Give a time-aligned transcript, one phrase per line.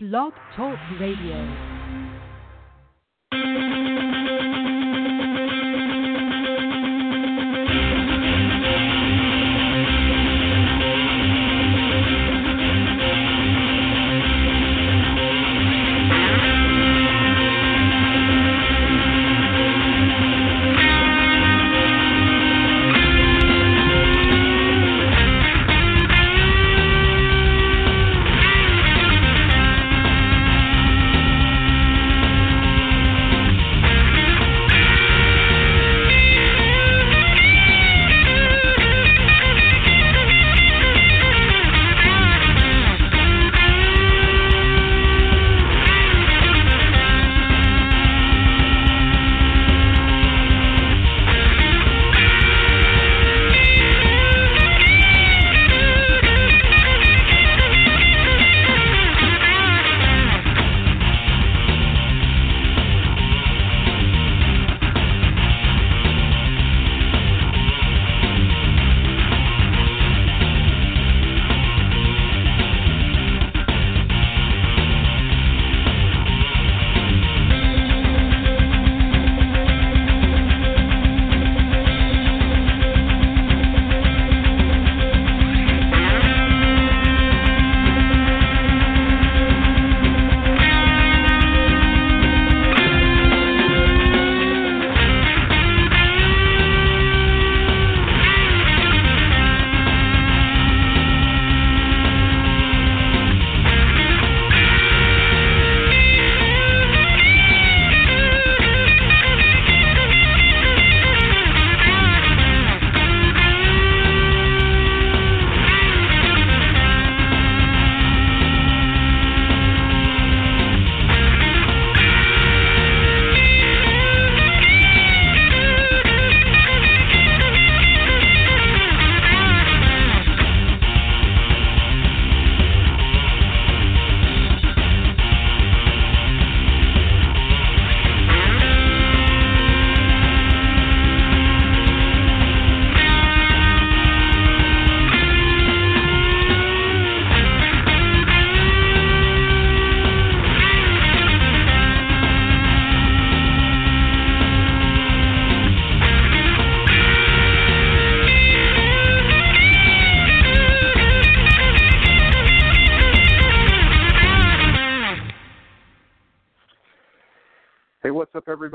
[0.00, 1.34] Blog Talk Radio.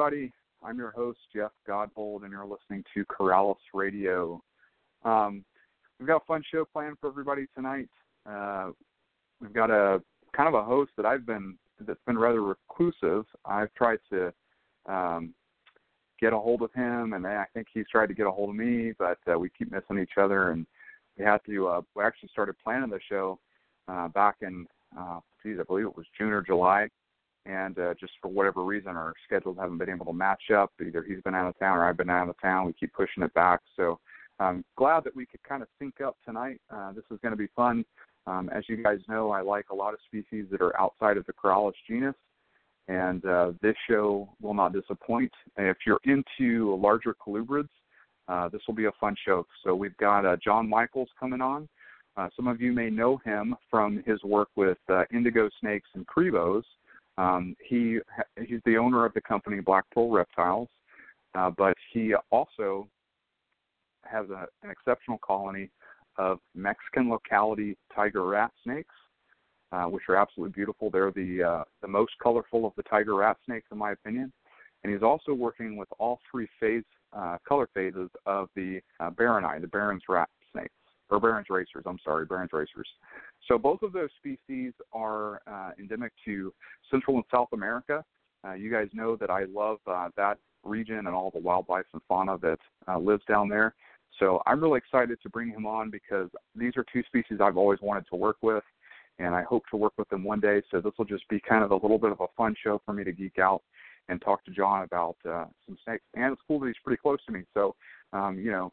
[0.03, 0.33] Everybody?
[0.61, 4.43] I'm your host, Jeff Godbold, and you're listening to Corallus Radio.
[5.05, 5.45] Um,
[5.97, 7.87] we've got a fun show planned for everybody tonight.
[8.29, 8.71] Uh,
[9.39, 10.01] we've got a
[10.35, 13.23] kind of a host that I've been that's been rather reclusive.
[13.45, 14.33] I've tried to
[14.87, 15.33] um,
[16.19, 18.55] get a hold of him, and I think he's tried to get a hold of
[18.57, 20.51] me, but uh, we keep missing each other.
[20.51, 20.67] And
[21.17, 21.67] we had to.
[21.69, 23.39] Uh, we actually started planning the show
[23.87, 24.67] uh, back in,
[24.99, 26.89] uh, geez, I believe it was June or July
[27.45, 30.71] and uh, just for whatever reason our schedules haven't been able to match up.
[30.85, 32.65] Either he's been out of town or I've been out of town.
[32.65, 33.61] We keep pushing it back.
[33.75, 33.99] So
[34.39, 36.59] I'm glad that we could kind of sync up tonight.
[36.69, 37.85] Uh, this is going to be fun.
[38.25, 41.25] Um, as you guys know, I like a lot of species that are outside of
[41.25, 42.15] the Corallus genus,
[42.87, 45.31] and uh, this show will not disappoint.
[45.57, 47.69] If you're into larger colubrids,
[48.29, 49.45] uh, this will be a fun show.
[49.65, 51.67] So we've got uh, John Michels coming on.
[52.15, 56.05] Uh, some of you may know him from his work with uh, indigo snakes and
[56.07, 56.63] cribos.
[57.17, 57.99] Um, he
[58.45, 60.69] he's the owner of the company Black Pearl Reptiles,
[61.35, 62.87] uh, but he also
[64.03, 65.69] has a, an exceptional colony
[66.17, 68.93] of Mexican locality tiger rat snakes,
[69.71, 70.89] uh, which are absolutely beautiful.
[70.89, 74.31] They're the uh, the most colorful of the tiger rat snakes, in my opinion.
[74.83, 79.59] And he's also working with all three phase uh, color phases of the uh, Baroni,
[79.61, 80.73] the Baron's rat snakes,
[81.13, 81.83] or Baron's racers.
[81.85, 82.87] I'm sorry, Baron's racers.
[83.47, 86.51] So both of those species are uh, endemic to
[86.89, 88.03] Central and South America.
[88.45, 92.01] Uh, you guys know that I love uh, that region and all the wildlife and
[92.07, 93.75] fauna that uh, lives down there.
[94.19, 97.79] So I'm really excited to bring him on because these are two species I've always
[97.81, 98.63] wanted to work with,
[99.19, 100.61] and I hope to work with them one day.
[100.71, 102.93] So this will just be kind of a little bit of a fun show for
[102.93, 103.61] me to geek out
[104.09, 106.03] and talk to John about uh, some snakes.
[106.15, 107.43] And it's cool that he's pretty close to me.
[107.53, 107.75] So,
[108.11, 108.71] um, you know,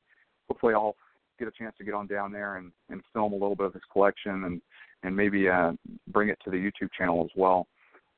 [0.48, 0.96] hopefully I'll
[1.40, 3.74] get a chance to get on down there and, and film a little bit of
[3.78, 4.56] his collection and
[5.02, 5.72] and maybe uh,
[6.14, 7.60] bring it to the YouTube channel as well.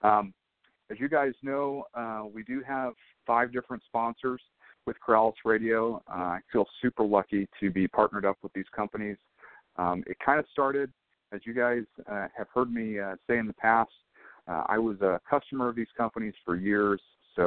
[0.02, 0.34] Um,
[0.90, 2.92] as you guys know, uh, we do have
[3.24, 4.42] five different sponsors
[4.86, 6.02] with Corallus Radio.
[6.10, 9.16] Uh, I feel super lucky to be partnered up with these companies.
[9.82, 10.88] Um, it kind of started,
[11.34, 13.96] as you guys uh, have heard me uh, say in the past,
[14.48, 17.00] Uh, I was a customer of these companies for years,
[17.36, 17.44] so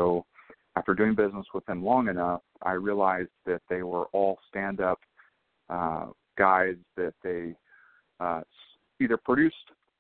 [0.78, 5.00] after doing business with them long enough, I realized that they were all stand-up
[5.70, 6.08] uh,
[6.38, 7.56] guys that they
[8.20, 8.42] uh,
[9.02, 9.56] either produced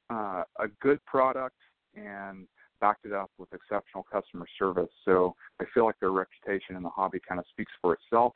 [0.09, 1.55] uh, a good product
[1.95, 2.47] and
[2.81, 4.89] backed it up with exceptional customer service.
[5.05, 8.33] So I feel like their reputation in the hobby kind of speaks for itself,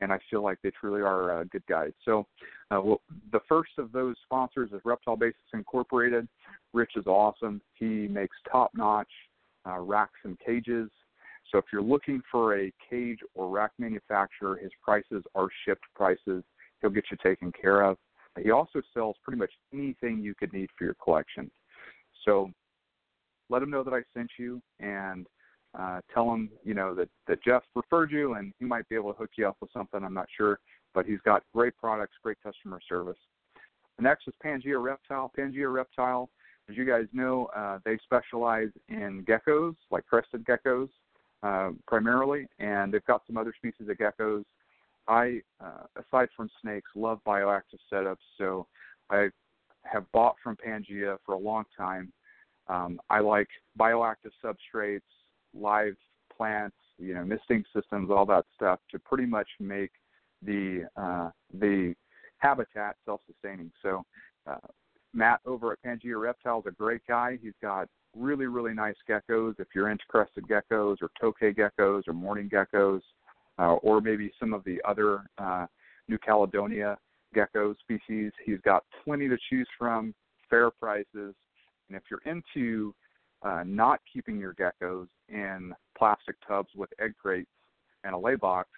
[0.00, 1.92] and I feel like they truly are uh, good guys.
[2.04, 2.26] So
[2.70, 3.00] uh, well,
[3.32, 6.28] the first of those sponsors is Reptile Basics Incorporated.
[6.72, 7.60] Rich is awesome.
[7.74, 9.08] He makes top-notch
[9.66, 10.90] uh, racks and cages.
[11.50, 16.42] So if you're looking for a cage or rack manufacturer, his prices are shipped prices.
[16.86, 17.96] He'll get you taken care of.
[18.40, 21.50] He also sells pretty much anything you could need for your collection.
[22.24, 22.48] So
[23.50, 25.26] let him know that I sent you and
[25.76, 29.12] uh, tell him, you know, that, that Jeff referred you and he might be able
[29.12, 30.04] to hook you up with something.
[30.04, 30.60] I'm not sure,
[30.94, 33.18] but he's got great products, great customer service.
[33.96, 35.32] The next is Pangea Reptile.
[35.36, 36.30] Pangea Reptile,
[36.70, 40.88] as you guys know, uh, they specialize in geckos, like crested geckos,
[41.42, 44.44] uh, primarily, and they've got some other species of geckos.
[45.08, 48.66] I, uh, aside from snakes, love bioactive setups, so
[49.10, 49.28] I
[49.84, 52.12] have bought from Pangea for a long time.
[52.68, 53.48] Um, I like
[53.78, 55.00] bioactive substrates,
[55.54, 55.96] live
[56.36, 59.92] plants, you know, misting systems, all that stuff to pretty much make
[60.42, 61.94] the uh, the
[62.38, 63.70] habitat self-sustaining.
[63.82, 64.04] So
[64.46, 64.56] uh,
[65.14, 67.38] Matt over at Pangea Reptiles is a great guy.
[67.40, 69.54] He's got really really nice geckos.
[69.58, 73.02] If you're into crested geckos or tokay geckos or mourning geckos,
[73.58, 75.66] uh, or maybe some of the other uh,
[76.08, 76.96] New Caledonia
[77.34, 78.32] gecko species.
[78.44, 80.14] He's got plenty to choose from,
[80.48, 81.34] fair prices,
[81.88, 82.94] and if you're into
[83.42, 87.50] uh, not keeping your geckos in plastic tubs with egg crates
[88.04, 88.68] and a lay box,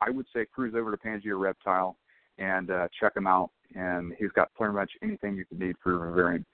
[0.00, 1.96] I would say cruise over to Pangea Reptile
[2.38, 3.50] and uh, check him out.
[3.74, 6.44] And he's got pretty much anything you could need for revering.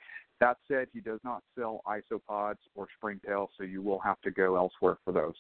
[0.41, 4.57] That said, he does not sell isopods or springtails, so you will have to go
[4.57, 5.35] elsewhere for those.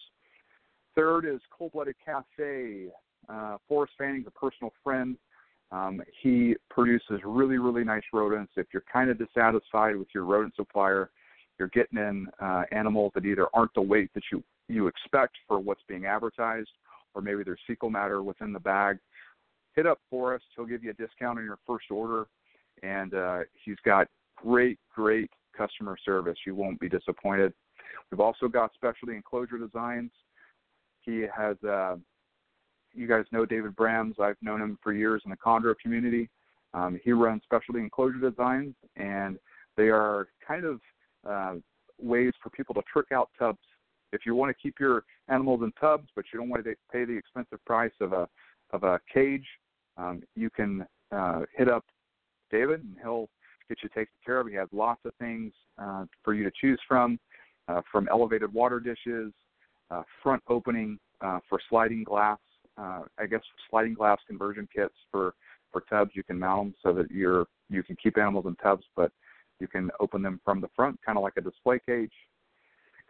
[1.00, 2.88] Third is Cold Blooded Cafe.
[3.26, 5.16] Uh, Forrest Fanning's a personal friend.
[5.72, 8.52] Um, he produces really, really nice rodents.
[8.58, 11.08] If you're kind of dissatisfied with your rodent supplier,
[11.58, 15.58] you're getting in uh, animals that either aren't the weight that you you expect for
[15.58, 16.68] what's being advertised,
[17.14, 18.98] or maybe there's fecal matter within the bag.
[19.76, 20.44] Hit up Forrest.
[20.54, 22.26] He'll give you a discount on your first order,
[22.82, 24.06] and uh, he's got
[24.36, 26.36] great, great customer service.
[26.46, 27.54] You won't be disappointed.
[28.10, 30.10] We've also got specialty enclosure designs.
[31.02, 31.96] He has, uh,
[32.92, 34.18] you guys know David Brams.
[34.20, 36.28] I've known him for years in the chondro community.
[36.74, 39.38] Um, he runs specialty enclosure designs, and
[39.76, 40.80] they are kind of
[41.28, 41.54] uh,
[42.00, 43.58] ways for people to trick out tubs.
[44.12, 47.04] If you want to keep your animals in tubs, but you don't want to pay
[47.04, 48.28] the expensive price of a
[48.72, 49.46] of a cage,
[49.96, 51.84] um, you can uh, hit up
[52.50, 53.28] David, and he'll
[53.68, 54.46] get you taken care of.
[54.46, 57.18] He has lots of things uh, for you to choose from,
[57.68, 59.32] uh, from elevated water dishes
[59.90, 62.38] uh, front opening uh, for sliding glass.
[62.78, 65.34] Uh, I guess sliding glass conversion kits for
[65.72, 66.12] for tubs.
[66.14, 69.12] You can mount them so that you're you can keep animals in tubs, but
[69.58, 72.12] you can open them from the front, kind of like a display cage.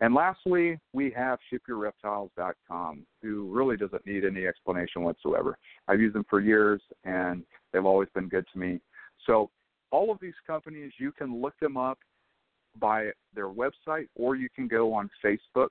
[0.00, 5.58] And lastly, we have shipyourreptiles.com, who really doesn't need any explanation whatsoever.
[5.88, 8.80] I've used them for years, and they've always been good to me.
[9.26, 9.50] So
[9.90, 11.98] all of these companies, you can look them up
[12.78, 15.68] by their website, or you can go on Facebook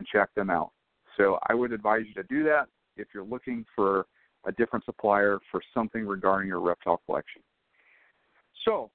[0.00, 0.70] and check them out.
[1.18, 4.06] So I would advise you to do that if you're looking for
[4.46, 7.42] a different supplier for something regarding your reptile collection.
[8.64, 8.90] So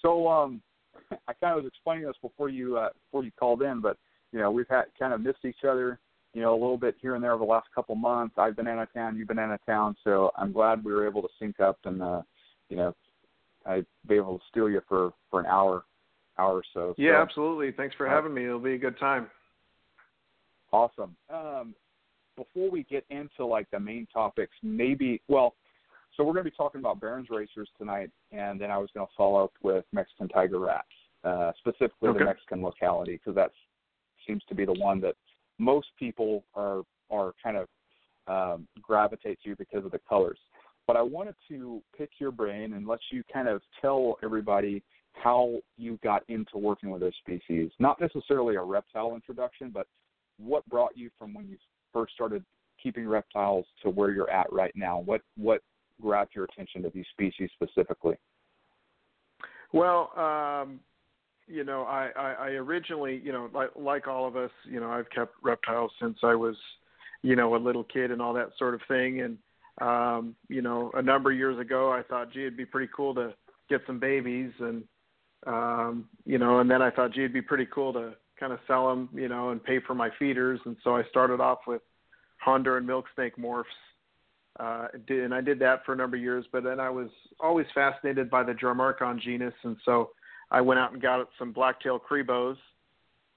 [0.00, 0.60] So um,
[1.28, 3.96] I kind of was explaining this before you uh, before you called in, but
[4.34, 6.00] you know we've had kind of missed each other,
[6.34, 8.34] you know, a little bit here and there over the last couple months.
[8.36, 11.06] I've been out of town, you've been out of town, so I'm glad we were
[11.06, 12.22] able to sync up and uh,
[12.68, 12.94] you know
[13.64, 15.84] I'd be able to steal you for for an hour
[16.36, 16.94] hour or so.
[16.98, 17.70] Yeah, so, absolutely.
[17.70, 18.44] Thanks for having me.
[18.44, 19.28] It'll be a good time.
[20.72, 21.14] Awesome.
[21.32, 21.76] Um,
[22.36, 25.54] before we get into like the main topics, maybe well,
[26.16, 29.06] so we're going to be talking about Barons racers tonight, and then I was going
[29.06, 30.88] to follow up with Mexican tiger rats,
[31.22, 32.18] uh, specifically okay.
[32.18, 33.52] the Mexican locality, because that
[34.26, 35.14] seems to be the one that
[35.58, 37.68] most people are are kind of
[38.26, 40.38] um, gravitate to because of the colors.
[40.86, 45.58] But I wanted to pick your brain and let you kind of tell everybody how
[45.78, 47.70] you got into working with those species.
[47.78, 49.86] Not necessarily a reptile introduction, but
[50.38, 51.56] what brought you from when you
[51.92, 52.44] first started
[52.82, 55.00] keeping reptiles to where you're at right now?
[55.00, 55.62] What what
[56.02, 58.16] grabbed your attention to these species specifically?
[59.72, 60.80] Well, um,
[61.46, 64.90] you know, I, I, I originally, you know, like like all of us, you know,
[64.90, 66.56] I've kept reptiles since I was,
[67.22, 69.20] you know, a little kid and all that sort of thing.
[69.20, 69.38] And
[69.80, 73.14] um, you know, a number of years ago, I thought, gee, it'd be pretty cool
[73.14, 73.34] to
[73.68, 74.84] get some babies, and
[75.46, 78.58] um, you know, and then I thought, gee, it'd be pretty cool to kind of
[78.66, 80.60] sell them, you know, and pay for my feeders.
[80.64, 81.82] And so I started off with
[82.44, 83.64] Honduran milk snake morphs.
[84.58, 87.08] Uh, and I did that for a number of years, but then I was
[87.40, 90.10] always fascinated by the Drymarchon genus, and so
[90.54, 92.56] I went out and got some blacktail cribos,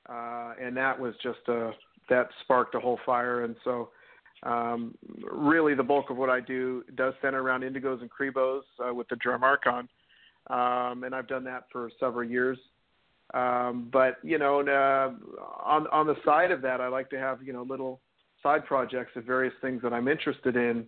[0.08, 1.72] uh, and that was just a
[2.10, 3.44] that sparked a whole fire.
[3.44, 3.90] And so,
[4.44, 8.94] um, really, the bulk of what I do does center around indigos and cribos uh,
[8.94, 9.88] with the Drymarchon,
[10.52, 12.60] um, and I've done that for several years.
[13.34, 15.12] Um, but you know, uh,
[15.66, 18.00] on on the side of that, I like to have you know little
[18.44, 20.86] side projects of various things that I'm interested in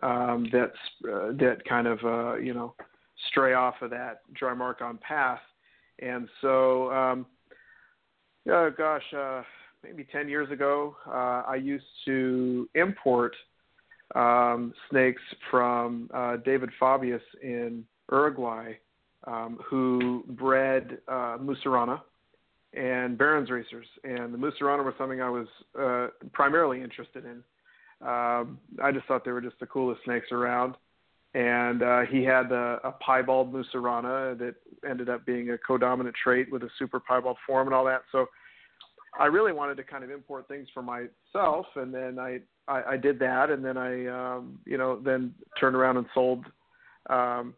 [0.00, 2.74] um, that's uh, that kind of uh, you know
[3.30, 5.40] stray off of that Drymarchon path.
[6.02, 7.26] And so, um,
[8.50, 9.42] oh gosh, uh,
[9.84, 13.34] maybe 10 years ago, uh, I used to import
[14.14, 18.72] um, snakes from uh, David Fabius in Uruguay,
[19.26, 21.38] um, who bred uh,
[22.74, 23.86] and Barons racers.
[24.04, 25.46] And the Mussurana was something I was
[25.78, 27.42] uh, primarily interested in.
[28.06, 30.74] Um, I just thought they were just the coolest snakes around.
[31.34, 34.54] And uh, he had a, a piebald Mussurana that
[34.88, 38.02] ended up being a codominant trait with a super piebald form and all that.
[38.12, 38.26] So
[39.18, 42.96] I really wanted to kind of import things for myself, and then I I, I
[42.96, 46.46] did that, and then I um, you know then turned around and sold
[47.10, 47.54] um,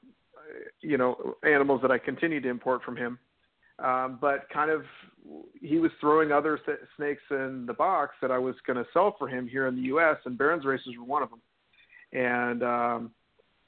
[0.80, 3.18] you know animals that I continued to import from him.
[3.80, 4.84] Um, but kind of
[5.60, 6.60] he was throwing other
[6.96, 9.82] snakes in the box that I was going to sell for him here in the
[9.82, 10.16] U.S.
[10.26, 11.40] and Barons races were one of them.
[12.12, 13.10] And um,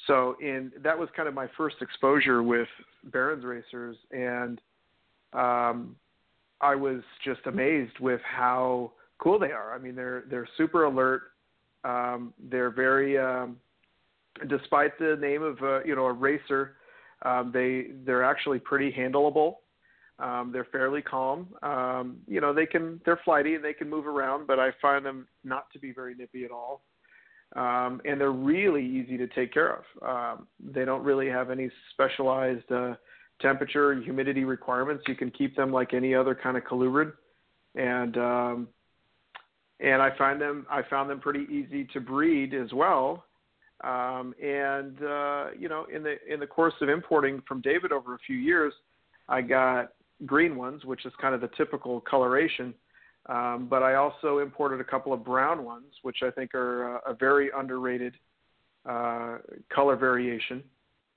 [0.06, 2.68] so in that was kind of my first exposure with
[3.04, 4.60] Barons racers, and
[5.32, 5.96] um,
[6.60, 9.74] I was just amazed with how cool they are.
[9.74, 11.22] I mean, they're they're super alert.
[11.84, 13.56] Um, they're very, um,
[14.48, 16.76] despite the name of a, you know a racer,
[17.22, 19.56] um, they they're actually pretty handleable.
[20.18, 21.48] Um, they're fairly calm.
[21.62, 25.04] Um, you know, they can they're flighty and they can move around, but I find
[25.04, 26.82] them not to be very nippy at all.
[27.56, 29.84] Um, and they're really easy to take care of.
[30.06, 32.94] Um, they don't really have any specialized uh,
[33.40, 35.04] temperature and humidity requirements.
[35.08, 37.12] You can keep them like any other kind of colubrid,
[37.74, 38.68] and um,
[39.80, 43.24] and I find them I found them pretty easy to breed as well.
[43.84, 48.14] Um, and uh, you know, in the in the course of importing from David over
[48.14, 48.74] a few years,
[49.30, 49.92] I got
[50.26, 52.74] green ones, which is kind of the typical coloration.
[53.28, 57.10] Um, but I also imported a couple of brown ones, which I think are uh,
[57.10, 58.14] a very underrated
[58.88, 59.38] uh,
[59.72, 60.62] color variation.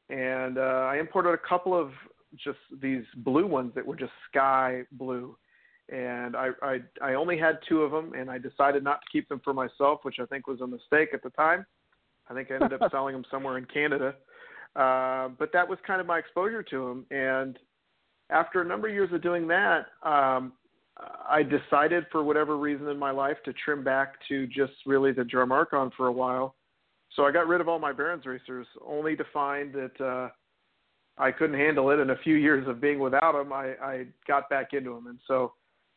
[0.09, 1.91] And uh, I imported a couple of
[2.35, 5.37] just these blue ones that were just sky blue.
[5.89, 9.27] And I, I, I only had two of them, and I decided not to keep
[9.29, 11.65] them for myself, which I think was a mistake at the time.
[12.29, 14.15] I think I ended up selling them somewhere in Canada.
[14.75, 17.05] Uh, but that was kind of my exposure to them.
[17.11, 17.57] And
[18.29, 20.53] after a number of years of doing that, um,
[21.00, 25.24] I decided for whatever reason in my life to trim back to just really the
[25.24, 26.56] Drymarchon for a while.
[27.15, 30.29] So I got rid of all my Barons racers, only to find that uh,
[31.18, 32.00] I couldn't handle it.
[32.00, 35.20] And a few years of being without them, I, I got back into them, and
[35.27, 35.53] so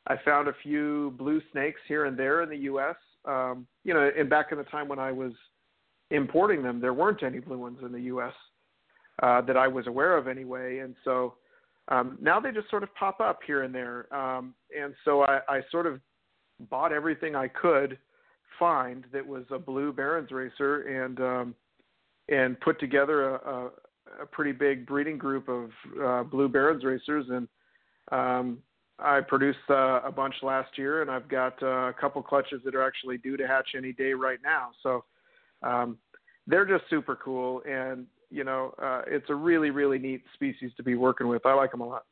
[0.07, 2.97] I found a few blue snakes here and there in the U.S.
[3.25, 5.33] Um, you know, and back in the time when I was
[6.11, 8.35] importing them, there weren't any blue ones in the U.S.
[9.23, 11.35] Uh, that I was aware of anyway, and so
[11.89, 14.13] um, now they just sort of pop up here and there.
[14.15, 16.01] Um, and so I, I sort of
[16.71, 17.99] bought everything I could
[18.59, 21.55] find that was a blue Barons racer and um,
[22.29, 23.71] and put together a, a,
[24.23, 25.71] a pretty big breeding group of
[26.03, 27.49] uh, blue Barons racers and
[28.11, 28.59] Um,
[28.99, 32.75] I produced uh, a bunch last year, and I've got uh, a couple clutches that
[32.75, 34.71] are actually due to hatch any day right now.
[34.83, 35.05] So
[35.63, 35.99] um,
[36.47, 40.83] they're just super cool, and you know, uh, it's a really, really neat species to
[40.83, 41.45] be working with.
[41.45, 42.05] I like them a lot.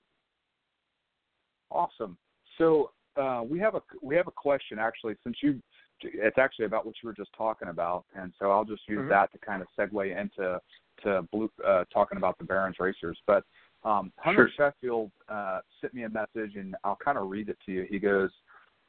[1.70, 2.18] Awesome.
[2.58, 5.14] So uh, we have a we have a question actually.
[5.24, 5.60] Since you,
[6.02, 9.08] it's actually about what you were just talking about, and so I'll just use mm-hmm.
[9.08, 10.60] that to kind of segue into
[11.04, 13.18] to blue uh, talking about the Barons racers.
[13.26, 13.44] But
[13.82, 14.72] um, Hunter sure.
[14.72, 17.86] Sheffield uh, sent me a message, and I'll kind of read it to you.
[17.88, 18.30] He goes,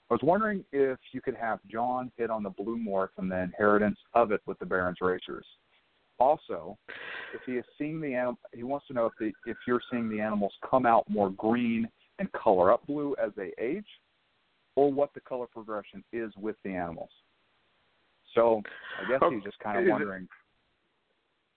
[0.09, 3.39] "I was wondering if you could have John hit on the blue morph and the
[3.39, 5.45] inheritance of it with the Barons racers.
[6.21, 6.77] Also,
[7.33, 10.07] if he is seeing the animal, he wants to know if the if you're seeing
[10.07, 13.87] the animals come out more green and color up blue as they age,
[14.75, 17.09] or what the color progression is with the animals.
[18.35, 18.61] So
[19.03, 20.27] I guess he's just kind of wondering.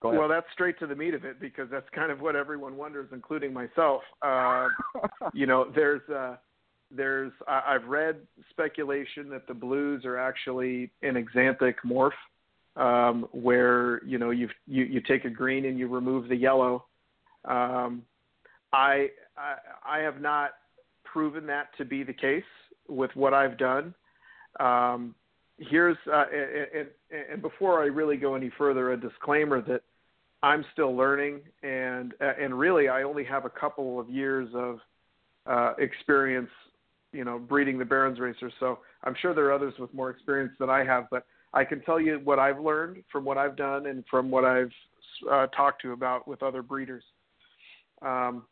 [0.01, 3.09] Well, that's straight to the meat of it because that's kind of what everyone wonders,
[3.11, 4.01] including myself.
[4.23, 4.67] Uh,
[5.33, 6.37] you know, there's uh,
[6.89, 8.17] there's I, I've read
[8.49, 12.11] speculation that the blues are actually an axanthic morph
[12.75, 16.85] um, where you know you you you take a green and you remove the yellow.
[17.45, 18.03] Um,
[18.73, 19.55] I, I
[19.87, 20.51] I have not
[21.03, 22.43] proven that to be the case
[22.87, 23.93] with what I've done.
[24.59, 25.15] Um,
[25.57, 26.25] here's uh,
[26.73, 26.87] and,
[27.31, 29.81] and before I really go any further, a disclaimer that
[30.43, 34.79] I'm still learning, and and really I only have a couple of years of
[35.45, 36.49] uh, experience,
[37.13, 38.53] you know, breeding the Barons racers.
[38.59, 41.81] So I'm sure there are others with more experience than I have, but I can
[41.81, 44.71] tell you what I've learned from what I've done and from what I've
[45.31, 47.03] uh, talked to about with other breeders.
[48.01, 48.43] Um,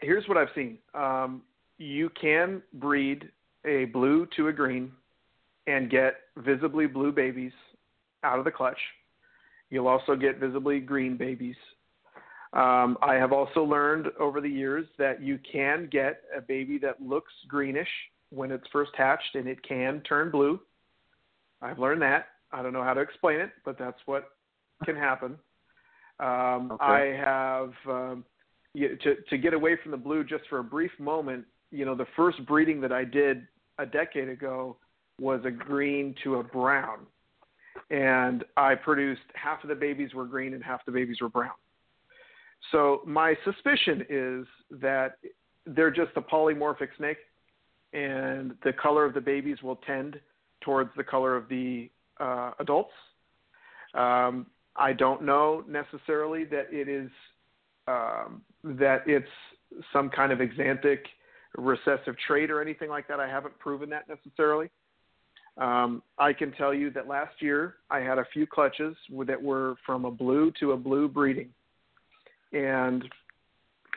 [0.00, 0.78] here's what I've seen.
[0.94, 1.42] Um,
[1.78, 3.28] you can breed
[3.66, 4.92] a blue to a green
[5.66, 7.52] and get visibly blue babies
[8.22, 8.78] out of the clutch.
[9.70, 11.56] You'll also get visibly green babies.
[12.52, 17.02] Um, I have also learned over the years that you can get a baby that
[17.02, 17.88] looks greenish
[18.30, 20.60] when it's first hatched and it can turn blue.
[21.66, 22.28] I've learned that.
[22.52, 24.30] I don't know how to explain it, but that's what
[24.84, 25.36] can happen.
[26.20, 26.84] Um, okay.
[26.84, 28.24] I have um,
[28.74, 31.44] to to get away from the blue just for a brief moment.
[31.70, 33.46] You know, the first breeding that I did
[33.78, 34.76] a decade ago
[35.20, 37.00] was a green to a brown,
[37.90, 41.52] and I produced half of the babies were green and half the babies were brown.
[42.72, 44.46] So my suspicion is
[44.80, 45.18] that
[45.66, 47.18] they're just a polymorphic snake,
[47.92, 50.18] and the color of the babies will tend
[50.60, 51.90] towards the color of the
[52.20, 52.92] uh, adults.
[53.94, 57.10] Um, I don't know necessarily that it is
[57.88, 59.28] um, that it's
[59.92, 60.98] some kind of axanthic
[61.56, 63.20] recessive trait or anything like that.
[63.20, 64.68] I haven't proven that necessarily.
[65.58, 68.94] Um, I can tell you that last year I had a few clutches
[69.26, 71.48] that were from a blue to a blue breeding,
[72.52, 73.04] and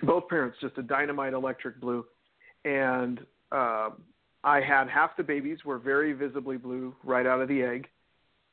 [0.04, 2.06] both parents just a dynamite electric blue,
[2.64, 3.20] and
[3.52, 3.90] uh,
[4.44, 7.88] I had half the babies were very visibly blue right out of the egg.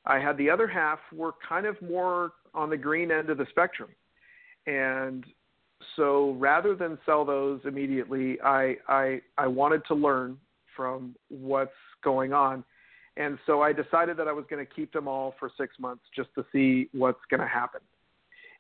[0.05, 3.47] I had the other half were kind of more on the green end of the
[3.51, 3.91] spectrum.
[4.67, 5.25] And
[5.95, 10.39] so rather than sell those immediately, I, I, I wanted to learn
[10.77, 11.71] from what's
[12.03, 12.65] going on.
[13.17, 16.03] And so I decided that I was going to keep them all for six months
[16.15, 17.81] just to see what's going to happen.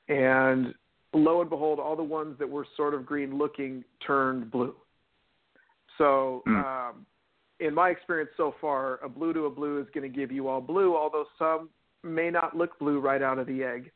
[0.08, 0.74] And
[1.12, 4.74] lo and behold, all the ones that were sort of green looking turned blue.
[5.98, 6.90] So mm.
[6.90, 7.06] um,
[7.60, 10.48] in my experience so far, a blue to a blue is going to give you
[10.48, 11.70] all blue, although some
[12.02, 13.90] may not look blue right out of the egg.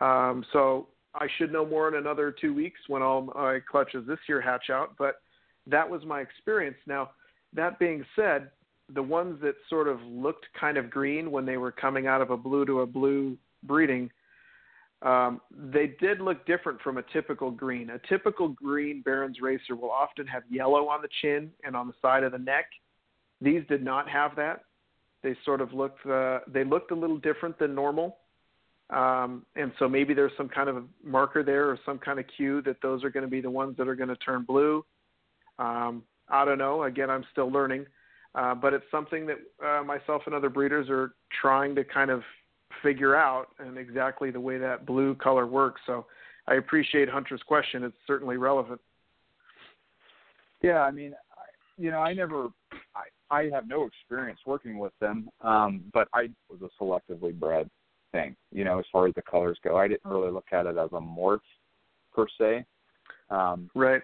[0.00, 4.18] Um, so I should know more in another two weeks when all my clutches this
[4.28, 4.94] year hatch out.
[4.98, 5.16] But
[5.66, 6.76] that was my experience.
[6.86, 7.10] Now,
[7.54, 8.50] that being said,
[8.94, 12.30] the ones that sort of looked kind of green when they were coming out of
[12.30, 14.10] a blue to a blue breeding,
[15.02, 17.90] um, they did look different from a typical green.
[17.90, 21.94] A typical green Barons racer will often have yellow on the chin and on the
[22.02, 22.66] side of the neck
[23.40, 24.64] these did not have that.
[25.22, 28.18] They sort of looked uh, they looked a little different than normal.
[28.90, 32.62] Um, and so maybe there's some kind of marker there or some kind of cue
[32.62, 34.82] that those are going to be the ones that are going to turn blue.
[35.58, 36.84] Um, I don't know.
[36.84, 37.84] Again, I'm still learning,
[38.34, 42.22] uh, but it's something that uh, myself and other breeders are trying to kind of
[42.82, 45.80] figure out and exactly the way that blue color works.
[45.86, 46.06] So
[46.46, 47.84] I appreciate Hunter's question.
[47.84, 48.80] It's certainly relevant.
[50.62, 51.14] Yeah, I mean,
[51.76, 52.48] you know, I never,
[53.30, 57.68] I, have no experience working with them, um, but I was a selectively bred
[58.12, 58.36] thing.
[58.52, 60.90] You know, as far as the colors go, I didn't really look at it as
[60.92, 61.40] a morph
[62.14, 62.64] per se.
[63.30, 64.02] Um, right.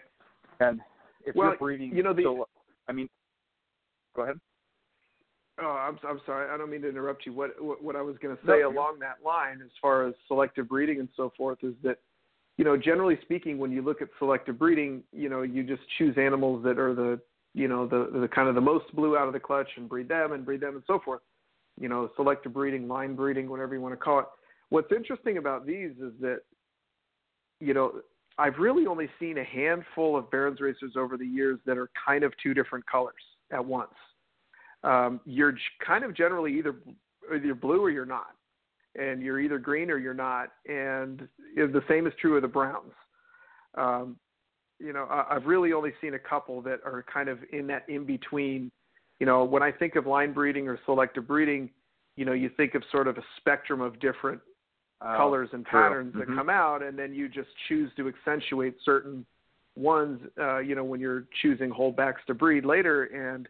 [0.60, 0.80] And
[1.26, 2.48] if well, you're breeding, you know, the, so,
[2.88, 3.08] I mean,
[4.14, 4.38] go ahead.
[5.60, 6.50] Oh, I'm I'm sorry.
[6.50, 7.32] I don't mean to interrupt you.
[7.32, 10.14] What what, what I was going to say no, along that line, as far as
[10.26, 11.98] selective breeding and so forth, is that
[12.56, 16.16] you know, generally speaking, when you look at selective breeding, you know, you just choose
[16.16, 17.20] animals that are the,
[17.54, 20.08] you know, the the kind of the most blue out of the clutch and breed
[20.08, 21.20] them and breed them and so forth.
[21.80, 24.26] You know, selective breeding, line breeding, whatever you want to call it.
[24.68, 26.40] What's interesting about these is that,
[27.60, 28.00] you know,
[28.38, 32.24] I've really only seen a handful of Barons racers over the years that are kind
[32.24, 33.14] of two different colors
[33.52, 33.94] at once.
[34.82, 36.76] Um, you're kind of generally either
[37.34, 38.34] either blue or you're not
[38.96, 40.50] and you're either green or you're not.
[40.66, 42.92] And the same is true of the Browns.
[43.76, 44.16] Um,
[44.78, 48.04] you know, I've really only seen a couple that are kind of in that in
[48.04, 48.70] between.
[49.20, 51.70] You know, when I think of line breeding or selective breeding,
[52.16, 54.40] you know, you think of sort of a spectrum of different
[55.00, 56.20] uh, colors and patterns true.
[56.20, 56.38] that mm-hmm.
[56.38, 59.24] come out, and then you just choose to accentuate certain
[59.76, 60.20] ones.
[60.38, 63.48] Uh, you know, when you're choosing holdbacks to breed later, and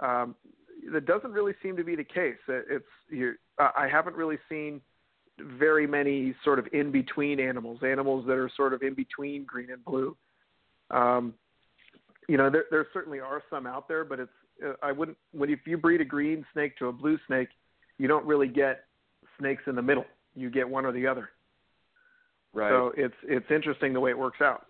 [0.00, 0.34] um,
[0.92, 2.36] that doesn't really seem to be the case.
[2.48, 4.80] It's you, I haven't really seen
[5.38, 9.70] very many sort of in between animals, animals that are sort of in between green
[9.70, 10.16] and blue.
[10.90, 11.34] Um,
[12.28, 14.30] you know, there, there certainly are some out there, but it's
[14.64, 17.48] uh, I wouldn't when if you breed a green snake to a blue snake,
[17.98, 18.84] you don't really get
[19.38, 20.04] snakes in the middle.
[20.34, 21.30] You get one or the other.
[22.52, 22.70] Right.
[22.70, 24.66] So it's it's interesting the way it works out.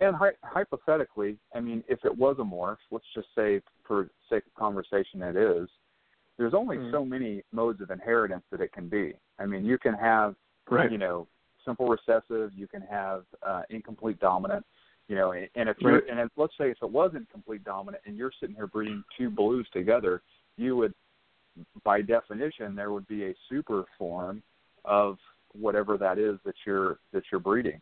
[0.00, 4.42] And hy- hypothetically, I mean, if it was a morph, let's just say for sake
[4.46, 5.68] of conversation it is,
[6.38, 6.90] there's only mm.
[6.90, 9.14] so many modes of inheritance that it can be.
[9.38, 10.34] I mean, you can have,
[10.68, 10.90] right.
[10.90, 11.28] you know,
[11.64, 14.64] simple recessive, you can have uh, incomplete dominant,
[15.08, 16.02] you know, and if you right.
[16.10, 19.30] and if, let's say if it was incomplete dominant and you're sitting here breeding two
[19.30, 20.22] blues together,
[20.56, 20.94] you would,
[21.84, 24.42] by definition, there would be a super form
[24.84, 25.16] of
[25.52, 27.80] whatever that is that you're that you're breeding.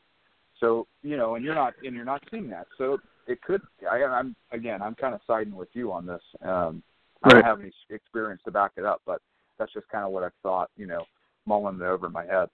[0.58, 2.66] So you know, and you're not and you're not seeing that.
[2.78, 3.62] So it could.
[3.90, 6.22] I, I'm again, I'm kind of siding with you on this.
[6.42, 6.82] Um,
[7.22, 9.20] I don't have any experience to back it up, but
[9.58, 10.70] that's just kind of what I thought.
[10.76, 11.04] You know,
[11.46, 12.48] mulling it over in my head.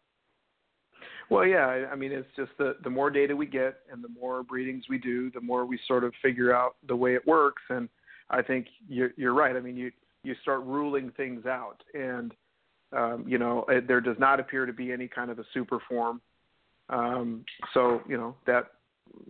[1.29, 4.43] Well, yeah, I mean, it's just the the more data we get and the more
[4.43, 7.63] breedings we do, the more we sort of figure out the way it works.
[7.69, 7.89] And
[8.31, 9.57] I think you're you're right.
[9.57, 9.91] I mean, you
[10.23, 12.33] you start ruling things out, and
[12.93, 16.21] um, you know, there does not appear to be any kind of a super form
[16.89, 18.67] um, so you know that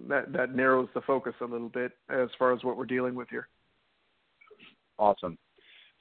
[0.09, 3.29] that that narrows the focus a little bit as far as what we're dealing with
[3.31, 3.49] here.
[4.99, 5.39] Awesome.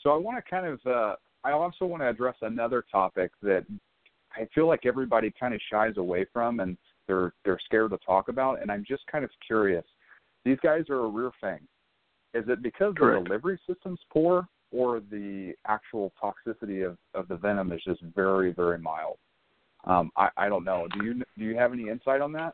[0.01, 3.65] So I want to kind of uh, I also want to address another topic that
[4.35, 8.29] I feel like everybody kind of shies away from and they're they're scared to talk
[8.29, 9.85] about, and I'm just kind of curious.
[10.43, 11.59] These guys are a rear fang.
[12.33, 13.23] Is it because Correct.
[13.23, 18.51] the delivery system's poor, or the actual toxicity of, of the venom is just very
[18.51, 19.17] very mild?
[19.85, 20.87] Um, I, I don't know.
[20.97, 22.53] Do you do you have any insight on that?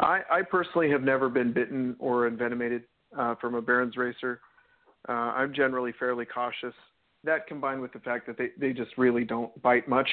[0.00, 2.82] I, I personally have never been bitten or envenomated
[3.16, 4.40] uh, from a Barons racer.
[5.08, 6.74] Uh, I'm generally fairly cautious.
[7.24, 10.08] That combined with the fact that they, they just really don't bite much.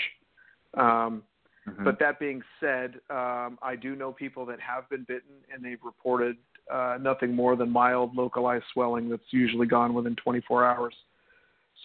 [0.78, 1.24] Um,
[1.68, 1.84] mm-hmm.
[1.84, 5.84] But that being said, um, I do know people that have been bitten and they've
[5.84, 6.38] reported
[6.72, 10.94] uh, nothing more than mild localized swelling that's usually gone within 24 hours.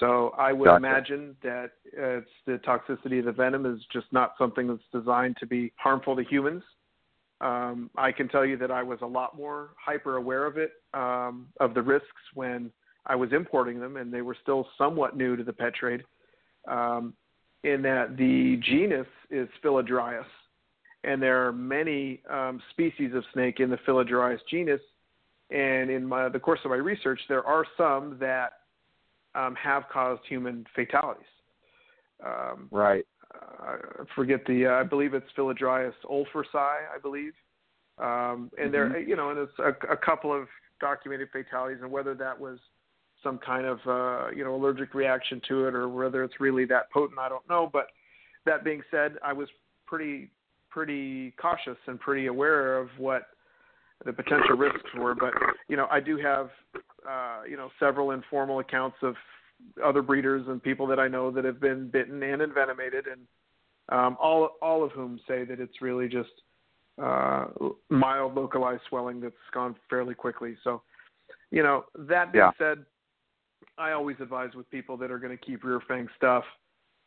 [0.00, 0.76] So I would gotcha.
[0.76, 5.36] imagine that uh, it's the toxicity of the venom is just not something that's designed
[5.38, 6.62] to be harmful to humans.
[7.40, 10.72] Um, I can tell you that I was a lot more hyper aware of it,
[10.94, 12.70] um, of the risks when
[13.06, 16.02] I was importing them, and they were still somewhat new to the pet trade.
[16.66, 17.14] Um,
[17.64, 20.26] in that the genus is Philodryas,
[21.02, 24.80] and there are many um, species of snake in the Philodryas genus.
[25.50, 28.52] And in my, the course of my research, there are some that
[29.34, 31.26] um, have caused human fatalities.
[32.24, 33.04] Um, right.
[33.32, 33.76] I
[34.14, 34.66] forget the.
[34.66, 36.54] Uh, I believe it's Philodryas olfersi.
[36.54, 37.32] I believe.
[37.98, 38.72] Um, and mm-hmm.
[38.72, 40.46] there, you know, and it's a, a couple of
[40.80, 42.58] documented fatalities, and whether that was
[43.24, 46.90] some kind of uh, you know allergic reaction to it or whether it's really that
[46.92, 47.68] potent, I don't know.
[47.72, 47.88] But
[48.46, 49.48] that being said, I was
[49.86, 50.30] pretty
[50.70, 53.28] pretty cautious and pretty aware of what
[54.04, 55.14] the potential risks were.
[55.14, 55.32] But
[55.68, 56.50] you know, I do have
[57.08, 59.14] uh, you know several informal accounts of
[59.84, 63.22] other breeders and people that I know that have been bitten and envenomated, and
[63.88, 66.30] um, all all of whom say that it's really just
[67.02, 67.46] uh,
[67.88, 70.56] mild localized swelling that's gone fairly quickly.
[70.62, 70.82] So,
[71.50, 72.50] you know, that being yeah.
[72.58, 72.84] said,
[73.78, 76.44] I always advise with people that are going to keep rear fang stuff.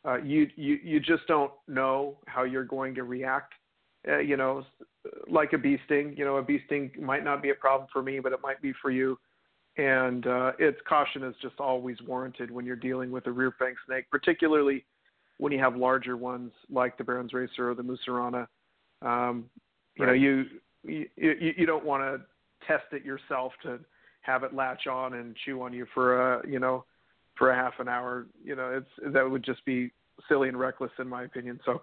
[0.05, 3.53] Uh, you you you just don't know how you're going to react.
[4.07, 4.63] Uh, you know,
[5.27, 6.15] like a bee sting.
[6.17, 8.61] You know, a bee sting might not be a problem for me, but it might
[8.61, 9.17] be for you.
[9.77, 13.75] And uh, its caution is just always warranted when you're dealing with a rear fang
[13.85, 14.85] snake, particularly
[15.37, 18.47] when you have larger ones like the Barons Racer or the Mussurana.
[19.01, 19.45] Um,
[19.95, 20.11] you right.
[20.11, 20.45] know, you
[20.83, 21.07] you
[21.57, 22.21] you don't want to
[22.65, 23.79] test it yourself to
[24.27, 26.85] have it latch on and chew on you for a you know
[27.37, 28.27] for a half an hour.
[28.43, 29.91] You know, it's that would just be
[30.27, 31.59] silly and reckless in my opinion.
[31.65, 31.81] So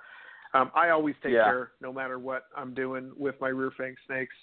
[0.54, 1.44] Um, I always take Yeah.
[1.44, 4.36] care, no matter what I'm doing with my rear fang snakes,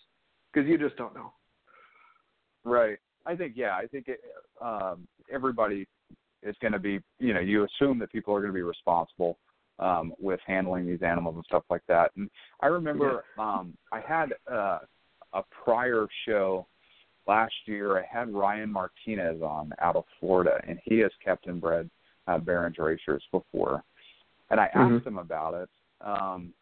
[0.52, 1.32] because you just don't know.
[2.66, 2.98] Right.
[3.26, 3.78] I think yeah.
[3.78, 4.20] I think it,
[4.60, 5.88] um, everybody
[6.44, 7.00] is going to be.
[7.20, 9.38] You know, you assume that people are going to be responsible
[9.80, 12.12] um, with handling these animals and stuff like that.
[12.18, 14.80] And I remember um, I had uh,
[15.34, 16.68] a prior show
[17.28, 17.98] last year.
[18.00, 21.90] I had Ryan Martinez on out of Florida, and he has kept and bred
[22.28, 23.84] uh, Barons racers before.
[24.50, 25.08] And I asked Mhm.
[25.08, 25.70] him about it.
[26.02, 26.54] Um,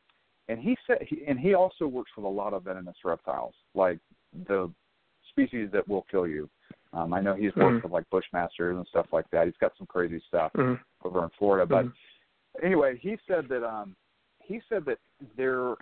[0.48, 4.00] and he said, he, and he also works with a lot of venomous reptiles, like
[4.48, 4.72] the
[5.30, 6.50] species that will kill you.
[6.92, 7.84] Um, I know he's worked Mhm.
[7.84, 9.46] with like bushmasters and stuff like that.
[9.46, 10.80] He's got some crazy stuff Mhm.
[11.04, 11.66] over in Florida.
[11.66, 11.94] But Mhm.
[12.64, 13.96] anyway, he said that um
[14.42, 15.00] he said that
[15.36, 15.76] there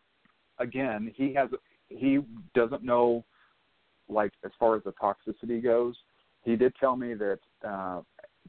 [0.60, 1.50] again he has
[1.88, 2.18] he
[2.54, 3.24] doesn't know
[4.10, 5.96] like as far as the toxicity goes.
[6.44, 8.02] He did tell me that uh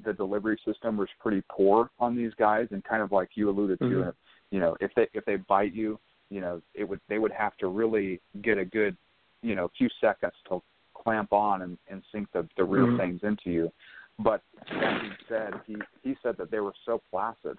[0.04, 3.78] the delivery system was pretty poor on these guys and kind of like you alluded
[3.80, 4.14] to Mhm.
[4.50, 5.98] you know if they if they bite you
[6.30, 8.96] you know it would they would have to really get a good
[9.42, 10.62] you know few seconds to
[10.94, 12.96] clamp on and, and sink the the real Mhm.
[12.96, 13.72] things into you
[14.20, 14.42] but
[14.80, 17.58] that being said he he said that they were so placid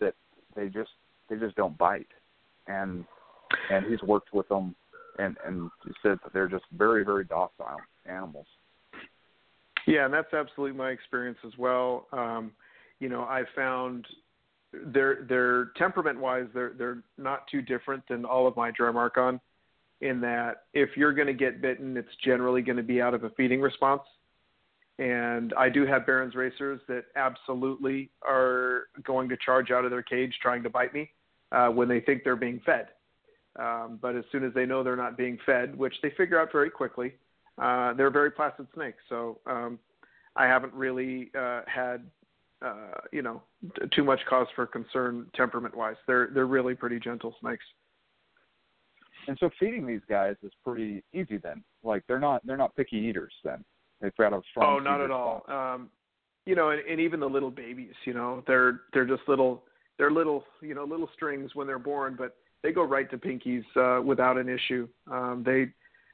[0.00, 0.14] that
[0.54, 0.92] they just
[1.28, 2.12] they just don't bite
[2.66, 3.04] and
[3.70, 4.74] and he's worked with them
[5.18, 5.70] and and
[6.02, 8.46] said that they're just very very docile animals
[9.86, 12.06] Yeah, and that's absolutely my experience as well.
[12.12, 12.52] Um,
[13.00, 14.06] you know, I found
[14.86, 19.40] they're they're temperament wise they're they're not too different than all of my Drymarchon
[20.00, 23.24] in that if you're going to get bitten, it's generally going to be out of
[23.24, 24.02] a feeding response.
[24.98, 30.02] And I do have Barons racers that absolutely are going to charge out of their
[30.02, 31.10] cage trying to bite me
[31.52, 32.88] uh, when they think they're being fed.
[33.58, 36.50] Um, but as soon as they know they're not being fed, which they figure out
[36.50, 37.14] very quickly,
[37.62, 38.98] uh, they're very placid snakes.
[39.08, 39.78] So um,
[40.36, 42.04] I haven't really uh, had
[42.64, 43.42] uh, you know
[43.76, 45.96] t- too much cause for concern temperament wise.
[46.06, 47.64] They're they're really pretty gentle snakes.
[49.28, 52.96] and so feeding these guys is pretty easy then like they're not they're not picky
[52.96, 53.64] eaters then
[54.00, 55.44] they've got a strong Oh, not at all.
[55.48, 55.90] Um,
[56.46, 59.64] you know, and, and even the little babies, you know, they're they're just little
[59.98, 63.64] they're little you know little strings when they're born, but they go right to pinkies
[63.76, 64.88] uh, without an issue.
[65.08, 65.66] Um, they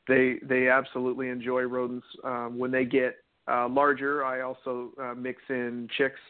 [0.08, 2.06] they they absolutely enjoy rodents.
[2.24, 3.18] Um, when they get
[3.50, 6.20] uh, larger, I also uh, mix in chicks.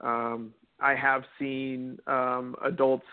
[0.00, 3.04] Um, I have seen um, adults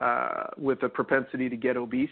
[0.00, 2.08] uh, with a propensity to get obese.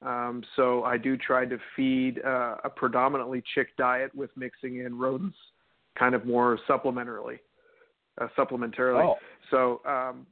[0.00, 4.98] Um, so I do try to feed uh, a predominantly chick diet with mixing in
[4.98, 5.36] rodents,
[5.96, 7.38] kind of more supplementarily,
[8.20, 9.04] uh, supplementarily.
[9.04, 9.16] oh
[9.50, 10.26] So um,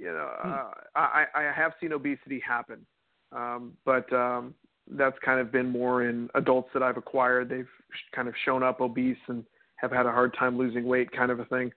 [0.00, 2.86] you know, uh, I, I have seen obesity happen,
[3.32, 4.54] um, but um,
[4.96, 7.50] that's kind of been more in adults that I've acquired.
[7.50, 7.68] They've
[8.14, 9.44] kind of shown up obese and
[9.76, 11.70] have had a hard time losing weight, kind of a thing.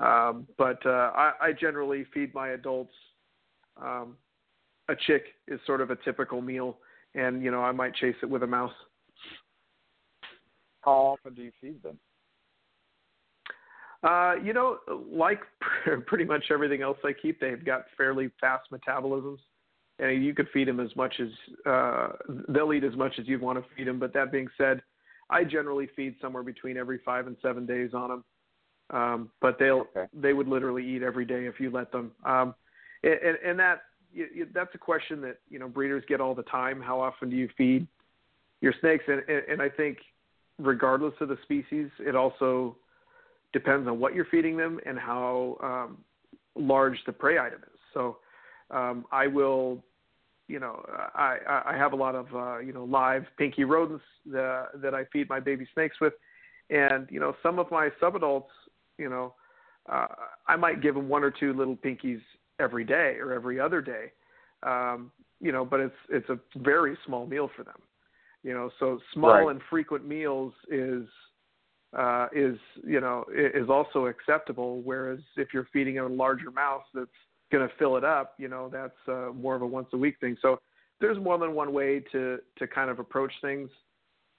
[0.00, 2.92] Um, but uh, I, I generally feed my adults.
[3.80, 4.16] Um,
[4.90, 6.76] a chick is sort of a typical meal,
[7.14, 8.74] and you know I might chase it with a mouse.
[10.82, 11.98] how often do you feed them
[14.04, 14.78] Uh, you know,
[15.10, 15.40] like
[16.06, 19.38] pretty much everything else I keep, they've got fairly fast metabolisms,
[19.98, 21.28] and you could feed them as much as
[21.64, 22.08] uh,
[22.48, 23.98] they'll eat as much as you want to feed them.
[23.98, 24.82] But that being said,
[25.30, 28.24] I generally feed somewhere between every five and seven days on them.
[28.90, 30.06] Um, but they'll Okay.
[30.12, 32.12] they would literally eat every day if you let them.
[32.26, 32.54] Um,
[33.02, 33.84] and, and that
[34.52, 36.82] that's a question that you know breeders get all the time.
[36.82, 37.86] How often do you feed
[38.60, 39.04] your snakes?
[39.08, 39.98] And, and I think
[40.58, 42.76] regardless of the species, it also
[43.54, 45.98] depends on what you're feeding them and how um,
[46.54, 47.80] large the prey item is.
[47.94, 48.18] So
[48.70, 49.82] um, I will,
[50.48, 54.04] you know, I, I I have a lot of uh, you know live pinky rodents
[54.26, 56.12] that, that I feed my baby snakes with,
[56.68, 58.52] and you know some of my subadults,
[58.98, 59.32] you know,
[59.90, 60.08] uh,
[60.46, 62.20] I might give them one or two little pinkies
[62.60, 64.12] every day or every other day,
[64.62, 67.80] um, you know, but it's it's a very small meal for them,
[68.42, 68.70] you know.
[68.80, 69.50] So small Right.
[69.50, 71.06] and frequent meals is
[71.96, 74.80] uh, is you know is also acceptable.
[74.82, 77.06] Whereas if you're feeding a larger mouse that's
[77.52, 80.16] going to fill it up, you know that's uh, more of a once a week
[80.20, 80.36] thing.
[80.42, 80.60] So
[81.00, 83.70] there's more than one way to to kind of approach things.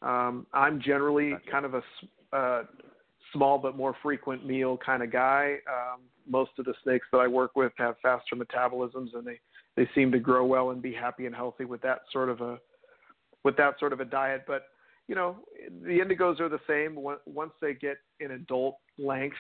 [0.02, 1.52] Um, I'm generally Gotcha.
[1.52, 2.64] kind of a uh,
[3.34, 5.58] small but more frequent meal kind of guy.
[5.68, 9.40] Um, most of the snakes that I work with have faster metabolisms, and they
[9.76, 12.58] they seem to grow well and be happy and healthy with that sort of a
[13.44, 14.44] with that sort of a diet.
[14.48, 14.64] But
[15.08, 15.38] you know,
[15.84, 16.96] the indigos are the same.
[17.26, 19.38] Once they get in adult length,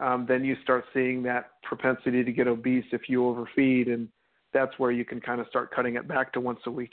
[0.00, 4.08] um, then you start seeing that propensity to get obese if you overfeed, and
[4.52, 6.92] that's where you can kind of start cutting it back to once a week.